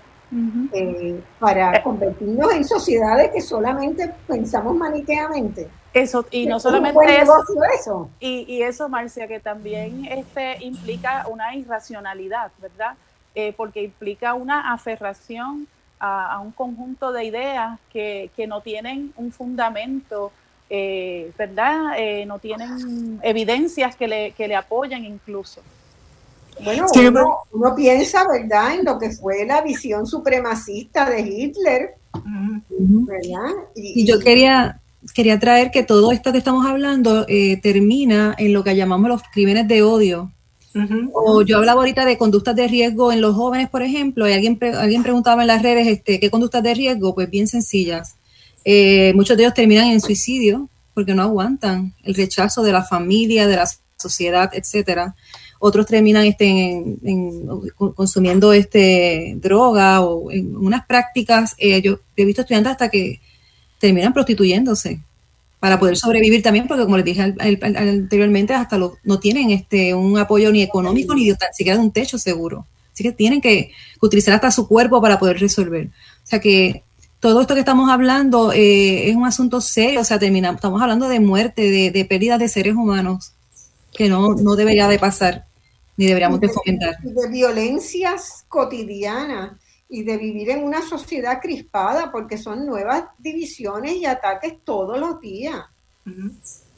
[0.72, 1.82] eh, para eh.
[1.84, 5.68] convertirnos en sociedades que solamente pensamos maniqueamente.
[5.94, 12.50] Eso, y no solamente eso, Y, y, eso, Marcia, que también este, implica una irracionalidad,
[12.60, 12.96] ¿verdad?
[13.34, 15.68] Eh, porque implica una aferración
[15.98, 20.32] a, un conjunto de ideas que, no tienen un fundamento,
[20.68, 21.94] eh, ¿verdad?
[21.98, 25.62] Eh, no tienen evidencias que le, que le apoyan incluso.
[26.62, 26.86] Bueno,
[27.52, 33.52] uno, piensa, ¿verdad?, en lo que fue la visión supremacista de Hitler, ¿verdad?
[33.74, 34.80] Y, yo quería,
[35.14, 39.22] quería traer que todo esto que estamos hablando eh, termina en lo que llamamos los
[39.32, 40.32] crímenes de odio,
[41.12, 44.58] o yo hablaba ahorita de conductas de riesgo en los jóvenes, por ejemplo, y alguien,
[44.74, 48.16] alguien preguntaba en las redes este, qué conductas de riesgo, pues bien sencillas.
[48.64, 53.46] Eh, muchos de ellos terminan en suicidio porque no aguantan el rechazo de la familia,
[53.46, 55.14] de la sociedad, etcétera.
[55.58, 56.82] Otros terminan este,
[57.76, 61.54] consumiendo este, droga o en unas prácticas.
[61.58, 63.20] Eh, yo he visto estudiantes hasta que
[63.78, 65.00] terminan prostituyéndose
[65.66, 70.52] para poder sobrevivir también, porque como les dije anteriormente, hasta no tienen este, un apoyo
[70.52, 72.64] ni económico ni siquiera un techo seguro.
[72.94, 75.88] Así que tienen que utilizar hasta su cuerpo para poder resolver.
[75.88, 76.84] O sea que
[77.18, 81.08] todo esto que estamos hablando eh, es un asunto serio, o sea, terminamos, estamos hablando
[81.08, 83.32] de muerte, de, de pérdidas de seres humanos,
[83.92, 85.46] que no, no debería de pasar,
[85.96, 86.96] ni deberíamos de, fomentar.
[87.02, 89.54] De violencias cotidianas
[89.88, 95.20] y de vivir en una sociedad crispada, porque son nuevas divisiones y ataques todos los
[95.20, 95.64] días.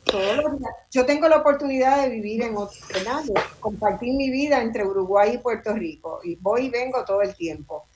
[0.05, 0.73] Todos los días.
[0.91, 5.39] Yo tengo la oportunidad de vivir en otro, de compartir mi vida entre Uruguay y
[5.39, 7.87] Puerto Rico, y voy y vengo todo el tiempo.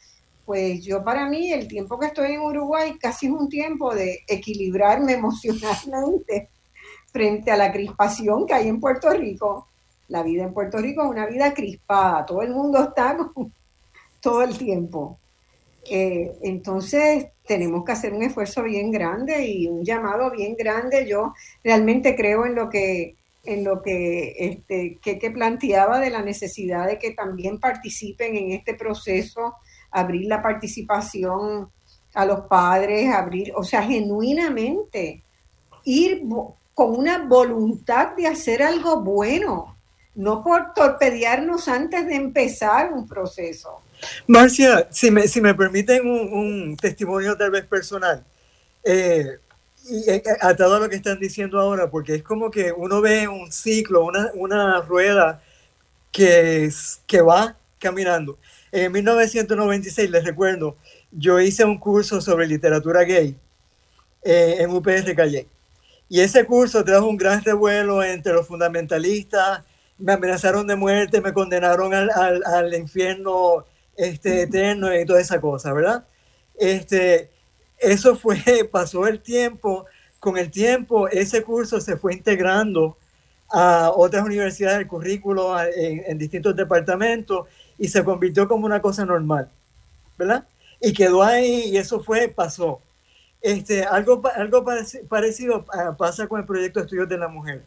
[0.45, 4.21] Pues yo para mí el tiempo que estoy en Uruguay casi es un tiempo de
[4.27, 6.49] equilibrarme emocionalmente
[7.13, 9.69] frente a la crispación que hay en Puerto Rico.
[10.09, 13.53] La vida en Puerto Rico es una vida crispada, todo el mundo está con
[14.23, 15.19] todo el tiempo.
[15.91, 21.07] Eh, entonces tenemos que hacer un esfuerzo bien grande y un llamado bien grande.
[21.07, 26.87] Yo realmente creo en lo que en lo que, este, que, planteaba de la necesidad
[26.87, 29.57] de que también participen en este proceso,
[29.91, 31.69] abrir la participación
[32.15, 35.25] a los padres, abrir, o sea, genuinamente
[35.85, 36.23] ir
[36.73, 39.77] con una voluntad de hacer algo bueno,
[40.15, 43.81] no por torpedearnos antes de empezar un proceso.
[44.27, 48.25] Marcia, si me, si me permiten un, testimonio tal vez personal,
[48.85, 49.39] eh,
[49.85, 53.29] y eh, atado a lo que están diciendo ahora, porque es como que uno ve
[53.29, 55.43] un ciclo, una, una rueda
[56.11, 56.71] que,
[57.07, 58.39] que va caminando.
[58.71, 60.77] En 1996, les recuerdo,
[61.11, 63.37] yo hice un curso sobre literatura gay
[64.23, 65.47] eh, en UPR Calle.
[66.09, 69.63] Y ese curso trajo un gran revuelo entre los fundamentalistas,
[69.99, 73.65] me amenazaron de muerte, me condenaron al, al, al infierno
[73.97, 76.05] este, eterno y toda esa cosa, ¿verdad?
[76.57, 77.31] Este,
[77.79, 78.39] eso fue,
[78.71, 79.87] pasó el tiempo,
[80.21, 82.97] con el tiempo ese curso se fue integrando
[83.51, 87.47] a otras universidades del currículo en, distintos departamentos
[87.77, 89.51] y se convirtió como una cosa normal,
[90.17, 90.47] ¿verdad?
[90.81, 92.81] Y quedó ahí y eso fue, pasó.
[93.43, 94.65] Este, algo, algo
[95.09, 97.65] parecido ah, pasa con el proyecto de Estudios de la Mujer,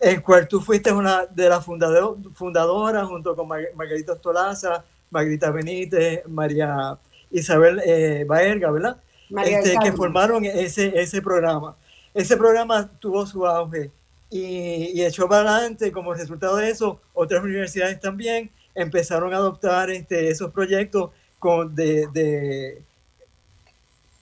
[0.00, 4.84] el cual tú fuiste una de las fundadoras junto con Margarita Ostolaza,
[5.14, 6.98] Margarita Benítez, María
[7.30, 8.96] Isabel eh, Baerga, ¿verdad?
[9.44, 11.76] Este, que formaron ese, ese programa.
[12.12, 13.90] Ese programa tuvo su auge
[14.28, 15.92] y, echó para adelante.
[15.92, 22.08] Como resultado de eso, otras universidades también empezaron a adoptar este, esos proyectos con, de,
[22.12, 22.82] de,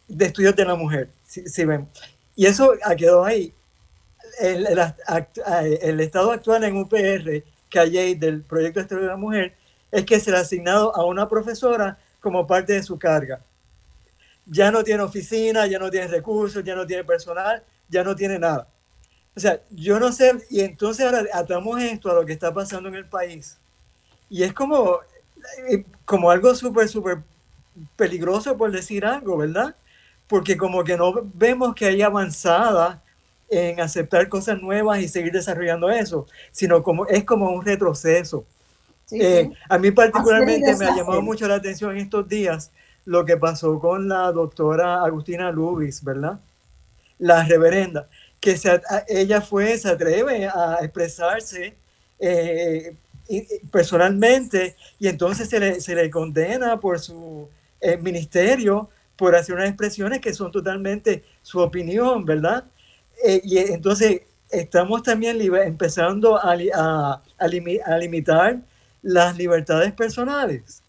[0.09, 1.09] de estudios de la mujer.
[1.27, 1.89] Si, ven.
[2.37, 3.53] Y eso quedó ahí.
[4.41, 4.67] El,
[5.83, 9.55] el, estado actual en UPR, que hay del proyecto de estudios de la mujer,
[9.93, 13.41] es que se ha asignado a una profesora como parte de su carga.
[14.47, 18.39] Ya no tiene oficina, ya no tiene recursos, ya no tiene personal, ya no tiene
[18.39, 18.67] nada.
[19.37, 22.89] O sea, yo no sé, y entonces ahora atamos esto a lo que está pasando
[22.89, 23.59] en el país.
[24.29, 24.99] Y es como,
[25.71, 27.19] eh, como algo súper, súper
[27.97, 29.77] peligroso por decir algo, ¿verdad?
[30.27, 33.03] Porque como que no vemos que hay avanzada
[33.49, 38.45] en aceptar cosas nuevas y seguir desarrollando eso, sino como es como un retroceso.
[39.13, 42.71] Eh, a mí particularmente me ha llamado mucho la atención en estos días
[43.05, 46.41] lo que pasó con la doctora Agustina Lubis, ¿verdad?
[47.19, 48.09] La reverenda,
[48.41, 48.57] que
[49.09, 51.75] ella fue, se atreve a expresarse
[52.19, 52.97] eh,
[53.71, 57.49] personalmente y entonces se le, se le condena por su
[57.81, 62.65] eh, ministerio por hacer unas expresiones que son totalmente su opinión, ¿verdad?
[63.45, 68.61] y entonces estamos también empezando a, a, a limitar
[69.03, 70.83] las libertades personales.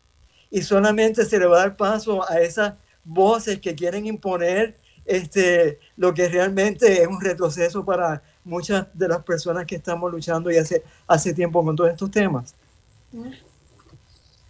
[0.49, 5.79] Y solamente se le va a dar paso a esas voces que quieren imponer este,
[5.97, 10.57] lo que realmente es un retroceso para muchas de las personas que estamos luchando y
[10.57, 12.55] hace, hace tiempo con todos estos temas.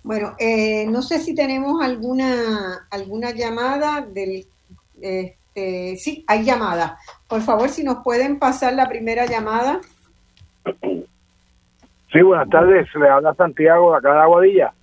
[0.03, 4.45] Bueno, eh, no sé si tenemos alguna, alguna llamada del...
[5.01, 6.99] Este, sí, hay llamada.
[7.27, 9.81] Por favor, si nos pueden pasar la primera llamada.
[12.13, 12.87] Sí, buenas tardes.
[12.93, 14.73] Le habla Santiago de acá de Aguadilla.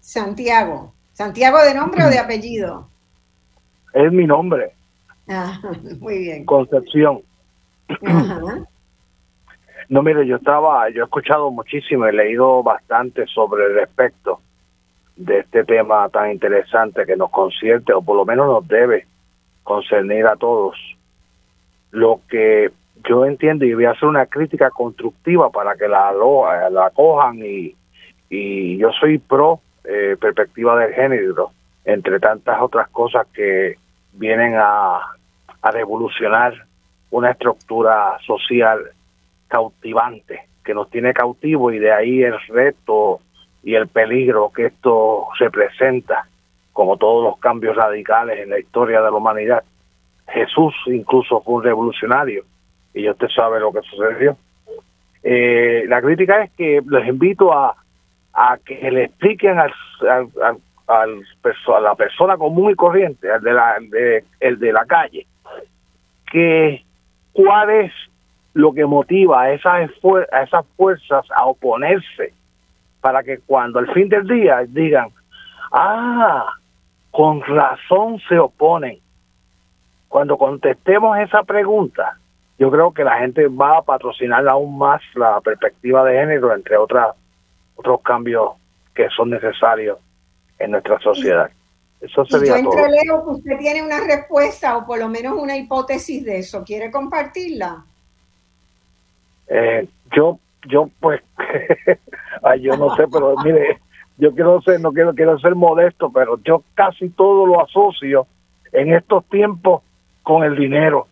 [0.00, 0.94] Santiago.
[1.12, 2.88] ¿Santiago de nombre o de apellido?
[3.92, 4.72] Es mi nombre.
[5.28, 5.60] Ah,
[6.00, 6.46] muy bien.
[6.46, 7.20] Concepción.
[9.90, 14.40] No, mire, yo estaba, yo he escuchado muchísimo, he leído bastante sobre el respecto
[15.16, 19.06] de este tema tan interesante que nos concierte, o por lo menos nos debe
[19.62, 20.74] concernir a todos.
[21.90, 22.72] Lo que
[23.08, 26.12] yo entiendo y voy a hacer una crítica constructiva para que la,
[26.70, 27.74] la cojan y,
[28.30, 31.50] y yo soy pro eh, perspectiva del género,
[31.84, 33.76] entre tantas otras cosas que
[34.12, 35.00] vienen a,
[35.62, 36.54] a revolucionar
[37.10, 38.80] una estructura social
[39.48, 43.20] cautivante que nos tiene cautivo y de ahí el reto
[43.62, 46.26] y el peligro que esto representa,
[46.72, 49.64] como todos los cambios radicales en la historia de la humanidad.
[50.28, 52.44] Jesús incluso fue un revolucionario
[52.94, 54.36] y usted sabe lo que sucedió.
[55.22, 57.76] Eh, la crítica es que les invito a,
[58.32, 59.72] a que le expliquen al,
[60.08, 60.28] al,
[60.86, 61.22] al,
[61.74, 63.76] a la persona común y corriente, al de la,
[64.40, 65.26] el de la calle,
[66.30, 66.84] que
[67.32, 67.92] cuál es
[68.54, 69.90] lo que motiva a esas,
[70.32, 72.34] a esas fuerzas a oponerse
[73.00, 75.08] para que cuando al fin del día digan,
[75.72, 76.46] ah,
[77.10, 78.98] con razón se oponen.
[80.08, 82.18] Cuando contestemos esa pregunta,
[82.58, 86.76] yo creo que la gente va a patrocinar aún más la perspectiva de género, entre
[86.76, 87.16] otras
[87.76, 88.52] otros cambios
[88.94, 89.98] que son necesarios
[90.58, 91.50] en nuestra sociedad.
[92.00, 95.56] Eso sería y yo entreleo que usted tiene una respuesta o por lo menos una
[95.56, 96.64] hipótesis de eso.
[96.64, 97.84] ¿Quiere compartirla?
[99.48, 100.38] Eh, yo,
[100.68, 101.22] yo pues,
[102.42, 103.80] ay, yo no sé, pero mire,
[104.18, 108.26] yo quiero ser, no quiero, quiero ser modesto, pero yo casi todo lo asocio
[108.72, 109.82] en estos tiempos
[110.22, 111.06] con el dinero.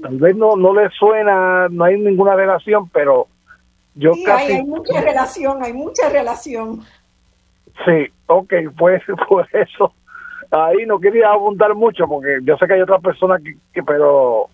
[0.00, 3.28] Tal vez no, no le suena, no hay ninguna relación, pero
[3.94, 4.52] yo casi...
[4.52, 6.82] Hay, mucha relación, hay mucha relación.
[7.84, 9.92] Sí, ok, pues por eso.
[10.50, 13.42] Ahí no quería abundar mucho porque yo sé que hay otras personas
[13.72, 14.48] que, pero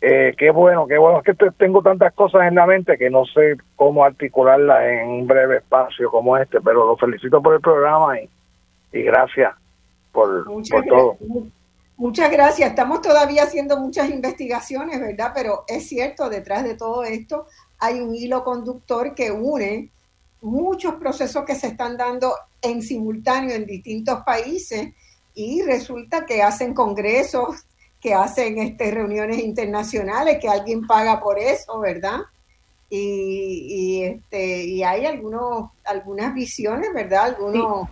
[0.00, 1.18] eh, qué bueno, qué bueno.
[1.18, 5.26] Es que tengo tantas cosas en la mente que no sé cómo articularlas en un
[5.26, 8.28] breve espacio como este, pero lo felicito por el programa y,
[8.92, 9.54] y gracias
[10.12, 11.16] por, por todo.
[11.96, 12.70] Muchas gracias.
[12.70, 15.32] Estamos todavía haciendo muchas investigaciones, ¿verdad?
[15.34, 17.46] Pero es cierto, detrás de todo esto
[17.78, 19.90] hay un hilo conductor que une
[20.42, 24.92] muchos procesos que se están dando en simultáneo en distintos países
[25.34, 27.66] y resulta que hacen congresos,
[28.00, 32.20] que hacen este, reuniones internacionales, que alguien paga por eso, ¿verdad?
[32.88, 37.24] y, este, y hay algunos, algunas visiones, ¿verdad?
[37.24, 37.88] Algunos,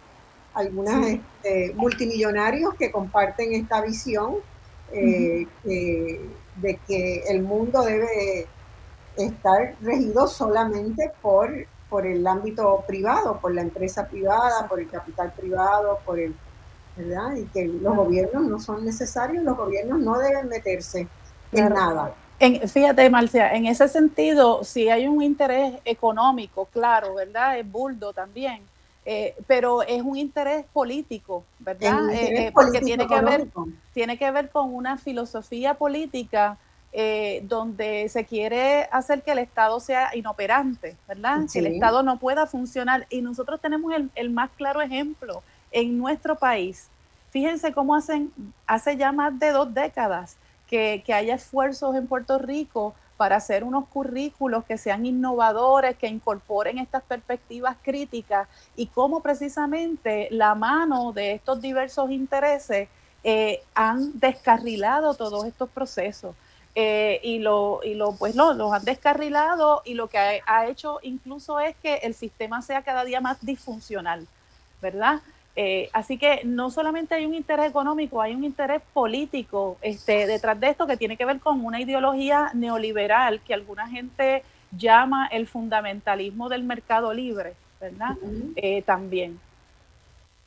[0.54, 4.36] algunas este, multimillonarios que comparten esta visión
[4.92, 8.46] eh, de que el mundo debe
[9.16, 11.52] estar regido solamente por,
[11.88, 16.34] por el ámbito privado, por la empresa privada, por el capital privado, por el,
[16.96, 17.36] ¿verdad?
[17.36, 21.08] Y que los gobiernos no son necesarios, los gobiernos no deben meterse
[21.52, 22.14] en nada.
[22.38, 27.58] En, fíjate, Marcia, en ese sentido, si hay un interés económico, claro, ¿verdad?
[27.58, 28.62] Es buldo también,
[29.04, 32.08] eh, pero es un interés político, ¿verdad?
[32.10, 33.48] Eh, eh, porque tiene que, ver,
[33.92, 36.58] tiene que ver con una filosofía política
[37.42, 41.40] donde se quiere hacer que el Estado sea inoperante, ¿verdad?
[41.52, 43.08] Que el Estado no pueda funcionar.
[43.10, 46.88] Y nosotros tenemos el, el más claro ejemplo en nuestro país.
[47.30, 48.32] Fíjense cómo hacen,
[48.64, 50.36] hace ya más de dos décadas
[50.68, 56.78] que, haya esfuerzos en Puerto Rico para hacer unos currículos que sean innovadores, que incorporen
[56.78, 62.88] estas perspectivas críticas y cómo precisamente la mano de estos diversos intereses
[63.22, 66.34] eh, han descarrilado todos estos procesos.
[66.76, 70.98] Eh, y lo, y lo pues lo, los han descarrilado y lo que ha, hecho
[71.02, 74.26] incluso es que el sistema sea cada día más disfuncional,
[74.82, 75.20] ¿verdad?
[75.56, 80.58] Eh, así que no solamente hay un interés económico, hay un interés político este, detrás
[80.58, 84.42] de esto que tiene que ver con una ideología neoliberal que alguna gente
[84.76, 88.16] llama el fundamentalismo del mercado libre, ¿verdad?
[88.56, 89.38] Eh, también.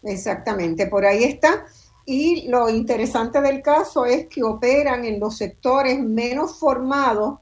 [0.03, 1.65] Exactamente, por ahí está.
[2.05, 7.39] Y lo interesante del caso es que operan en los sectores menos formados,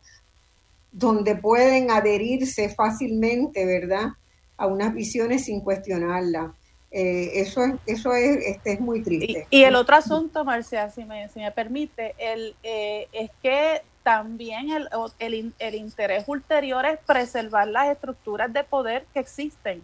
[0.91, 4.09] donde pueden adherirse fácilmente, ¿verdad?
[4.57, 6.51] A unas visiones sin cuestionarlas.
[6.91, 9.47] Eh, eso es, eso es, este, es muy triste.
[9.49, 14.69] Y, el otro asunto, Marcia, si me, si me permite, el, eh, es que también
[14.69, 14.87] el,
[15.19, 19.83] el, el, interés ulterior es preservar las estructuras de poder que existen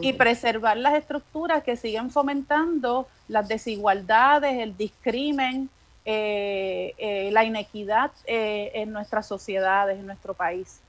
[0.00, 5.68] y preservar las estructuras que siguen fomentando las desigualdades, el discrimen,
[6.06, 10.80] eh, la inequidad en nuestras sociedades, en nuestro país.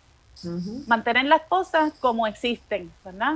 [0.87, 3.35] Mantener las cosas como existen, ¿verdad?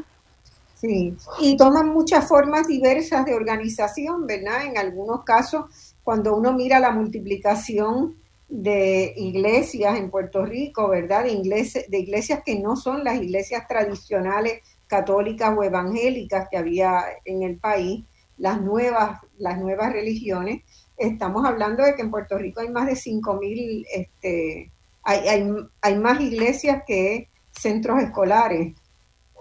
[0.85, 4.65] Sí, y toman muchas formas diversas de organización, ¿verdad?
[4.65, 8.17] En algunos casos, cuando uno mira la multiplicación
[8.47, 11.23] de iglesias en Puerto Rico, ¿verdad?
[11.23, 17.03] De, iglesias, de iglesias que no son las iglesias tradicionales católicas o evangélicas que había
[17.25, 18.05] en el país,
[18.37, 20.61] las nuevas, las nuevas religiones.
[20.97, 24.71] Estamos hablando de que en Puerto Rico hay más de 5.000, este,
[25.01, 25.51] hay, hay,
[25.81, 28.75] hay más iglesias que centros escolares.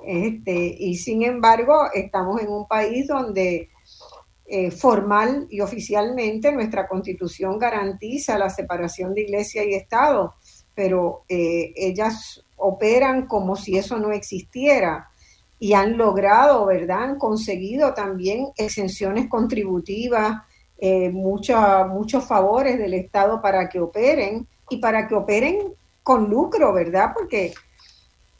[0.06, 3.70] Este, y sin embargo, estamos en un país donde
[4.46, 10.34] eh, formal y oficialmente nuestra constitución garantiza la separación de iglesia y Estado,
[10.74, 15.08] pero eh, ellas operan como si eso no existiera
[15.58, 17.04] y han logrado, ¿verdad?
[17.04, 20.42] Han conseguido también exenciones contributivas,
[20.76, 27.12] eh, muchos favores del Estado para que operen y para que operen con lucro, ¿verdad?
[27.14, 27.54] Porque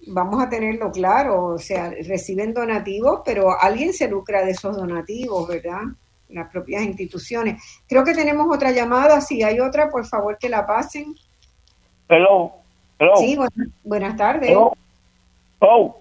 [0.09, 5.49] vamos a tenerlo claro, o sea, reciben donativos, pero alguien se lucra de esos donativos,
[5.49, 5.83] ¿verdad?
[6.29, 7.63] Las propias instituciones.
[7.89, 11.15] Creo que tenemos otra llamada, si hay otra, por favor que la pasen.
[12.09, 12.53] Hello.
[12.99, 13.17] Hello.
[13.17, 13.39] Sí,
[13.83, 14.51] buenas, tardes.
[14.51, 14.73] Hello.
[15.61, 15.97] Oh.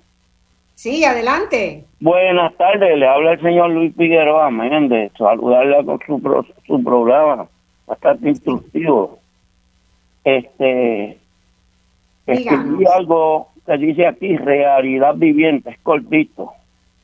[0.75, 1.85] Sí, adelante.
[1.99, 5.11] Buenas tardes, le habla el señor Luis Figueroa Méndez.
[5.17, 7.47] Saludarle con su, su programa,
[7.85, 9.19] bastante instructivo.
[10.23, 11.19] Este,
[12.25, 16.51] escribí algo que dice aquí realidad viviente, es cortito.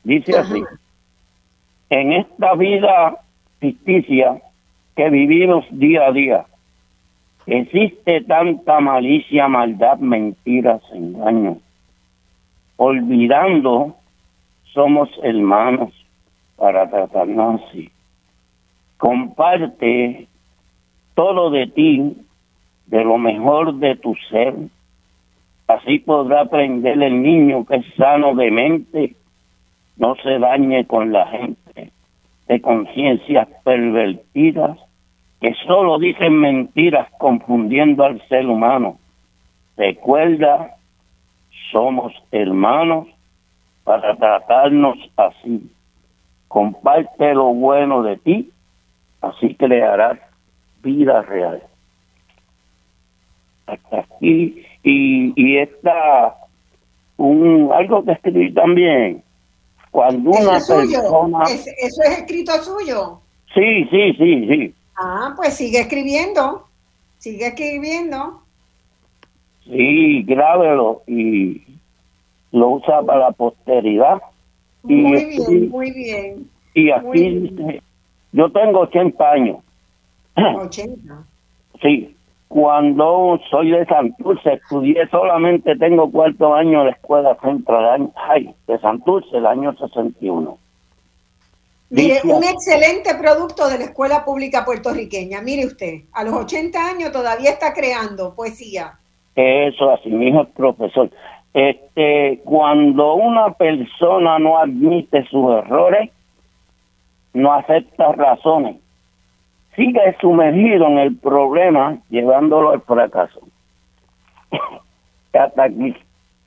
[0.04, 0.62] Dice así,
[1.90, 3.16] en esta vida
[3.58, 4.40] ficticia
[4.96, 6.46] que vivimos día a día,
[7.46, 11.58] existe tanta malicia, maldad, mentiras, engaños.
[12.76, 13.96] Olvidando,
[14.72, 15.92] somos hermanos
[16.56, 17.90] para tratarnos así.
[18.96, 20.28] Comparte
[21.14, 22.16] todo de ti,
[22.86, 24.54] de lo mejor de tu ser,
[25.70, 29.14] Así podrá aprender el niño que es sano de mente,
[29.98, 31.92] no se dañe con la gente
[32.48, 34.78] de conciencias pervertidas
[35.40, 38.98] que solo dicen mentiras confundiendo al ser humano.
[39.76, 40.74] Recuerda,
[41.70, 43.06] somos hermanos
[43.84, 45.70] para tratarnos así.
[46.48, 48.50] Comparte lo bueno de ti,
[49.20, 50.18] así crearás
[50.82, 51.62] vida real.
[53.68, 56.36] Hasta aquí y, y está
[57.16, 59.22] un algo que escribí también
[59.90, 63.20] cuando una persona ¿Eso es escrito suyo
[63.54, 66.66] sí sí sí sí ah pues sigue escribiendo
[67.18, 68.40] sigue escribiendo
[69.70, 71.62] Sí, grábelo y
[72.50, 74.20] lo usa para la posteridad.
[74.82, 76.50] Muy bien, muy bien.
[76.74, 77.82] Y aquí dice,
[78.32, 79.58] yo tengo 80 años.
[80.36, 81.24] 80.
[81.82, 82.16] Sí,
[82.50, 88.12] cuando soy de Santurce, estudié solamente, tengo cuarto año de escuela central
[88.66, 90.58] de Santurce, el año 61.
[91.90, 95.40] Mire, un excelente producto de la escuela pública puertorriqueña.
[95.42, 98.94] Mire usted, a los 80 años todavía está creando poesía.
[99.36, 101.08] Eso, así mismo, profesor.
[101.54, 106.10] Este, cuando una persona no admite sus errores,
[107.32, 108.74] no acepta razones,
[109.76, 113.40] sigue sumergido en el problema, llevándolo al fracaso.
[115.32, 115.94] Hasta aquí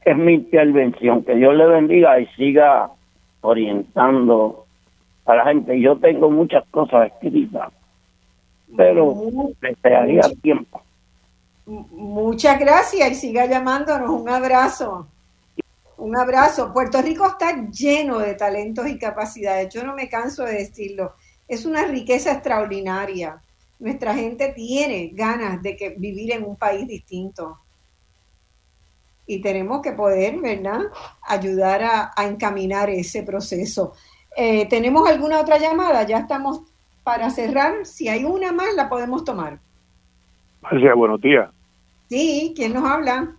[0.06, 1.24] es mi intervención.
[1.24, 2.90] Que Dios le bendiga y siga
[3.42, 4.66] orientando
[5.26, 5.80] a la gente.
[5.80, 7.72] Yo tengo muchas cosas escritas,
[8.76, 9.14] pero
[9.62, 10.82] desearía tiempo.
[11.66, 14.10] Muchas gracias y siga llamándonos.
[14.10, 15.08] Un abrazo.
[15.98, 16.74] Un abrazo.
[16.74, 19.74] Puerto Rico está lleno de talentos y capacidades.
[19.74, 21.14] Yo no me canso de decirlo.
[21.54, 23.40] Es una riqueza extraordinaria.
[23.78, 27.60] Nuestra gente tiene ganas de que vivir en un país distinto.
[29.28, 30.82] Y tenemos que poder, ¿verdad?,
[31.22, 33.94] ayudar a, encaminar ese proceso.
[34.36, 36.02] Eh, ¿Tenemos alguna otra llamada?
[36.04, 36.62] Ya estamos
[37.04, 37.86] para cerrar.
[37.86, 39.60] Si hay una más, la podemos tomar.
[40.62, 41.52] Marcia, buenos días.
[42.10, 43.36] Sí, ¿quién nos habla?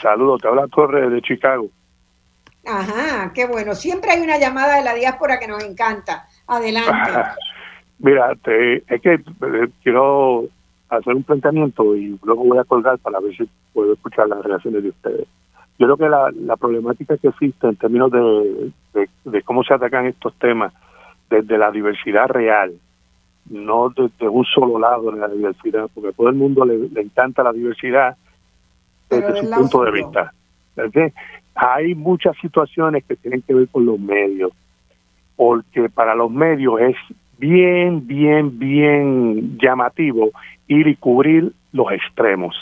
[0.00, 1.68] Saludos, te habla Torres de Chicago.
[2.64, 3.74] Ajá, qué bueno.
[3.74, 6.26] Siempre hay una llamada de la diáspora que nos encanta.
[6.46, 7.12] Adelante.
[7.98, 10.44] Mira, te, es que eh, quiero
[10.88, 14.82] hacer un planteamiento y luego voy a colgar para ver si puedo escuchar las reacciones
[14.82, 15.26] de ustedes.
[15.78, 18.72] Yo creo que la, la problemática que existe en términos de,
[19.24, 20.72] de, cómo se atacan estos temas
[21.30, 22.72] desde la diversidad real,
[23.48, 27.42] no desde un solo lado de la diversidad, porque a todo el mundo le, encanta
[27.42, 28.16] la diversidad
[29.08, 30.32] desde su punto de vista.
[31.54, 34.52] Hay muchas situaciones que tienen que ver con los medios,
[35.36, 36.96] porque para los medios es
[37.38, 40.30] bien, bien, bien llamativo
[40.66, 42.54] ir y cubrir los extremos.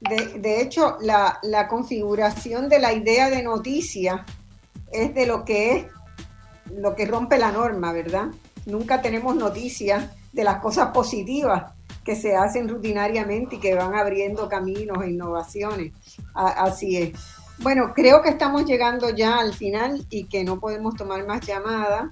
[0.00, 4.24] de, de, hecho, la, la configuración de la idea de noticia
[4.90, 5.86] es de lo que es
[6.76, 8.28] lo que rompe la norma, ¿verdad?
[8.66, 11.72] Nunca tenemos noticias de las cosas positivas
[12.04, 15.92] que se hacen rutinariamente y que van abriendo caminos e innovaciones.
[16.34, 17.41] así es.
[17.62, 22.10] Bueno, creo que estamos llegando ya al final y que no podemos tomar más llamadas.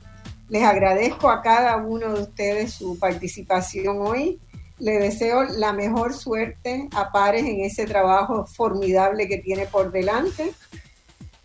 [0.49, 4.39] Les agradezco a cada uno de ustedes su participación hoy.
[4.79, 10.53] Les deseo la mejor suerte a Pares en ese trabajo formidable que tiene por delante.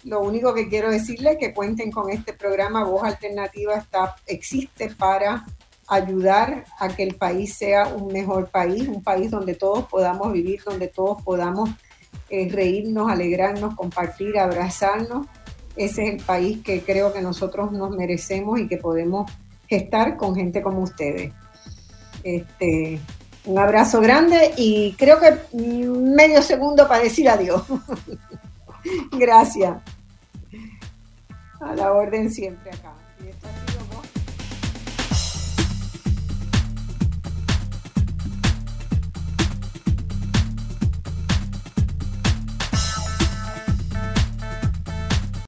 [0.04, 4.94] Lo único que quiero decirles es que cuenten con este programa Voz Alternativa está, existe
[4.94, 5.48] para
[5.88, 10.62] ayudar a que el país sea un mejor país, un país donde todos podamos vivir,
[10.64, 11.72] donde todos podamos
[12.52, 15.28] reírnos, alegrarnos, compartir, abrazarnos.
[15.76, 19.32] Ese es el país que creo que nosotros nos merecemos y que podemos
[19.68, 21.34] gestar con gente como ustedes.
[22.24, 23.00] Este,
[23.46, 27.64] un abrazo grande y creo que medio segundo para decir adiós.
[29.12, 29.78] Gracias.
[31.60, 32.94] A la orden siempre acá.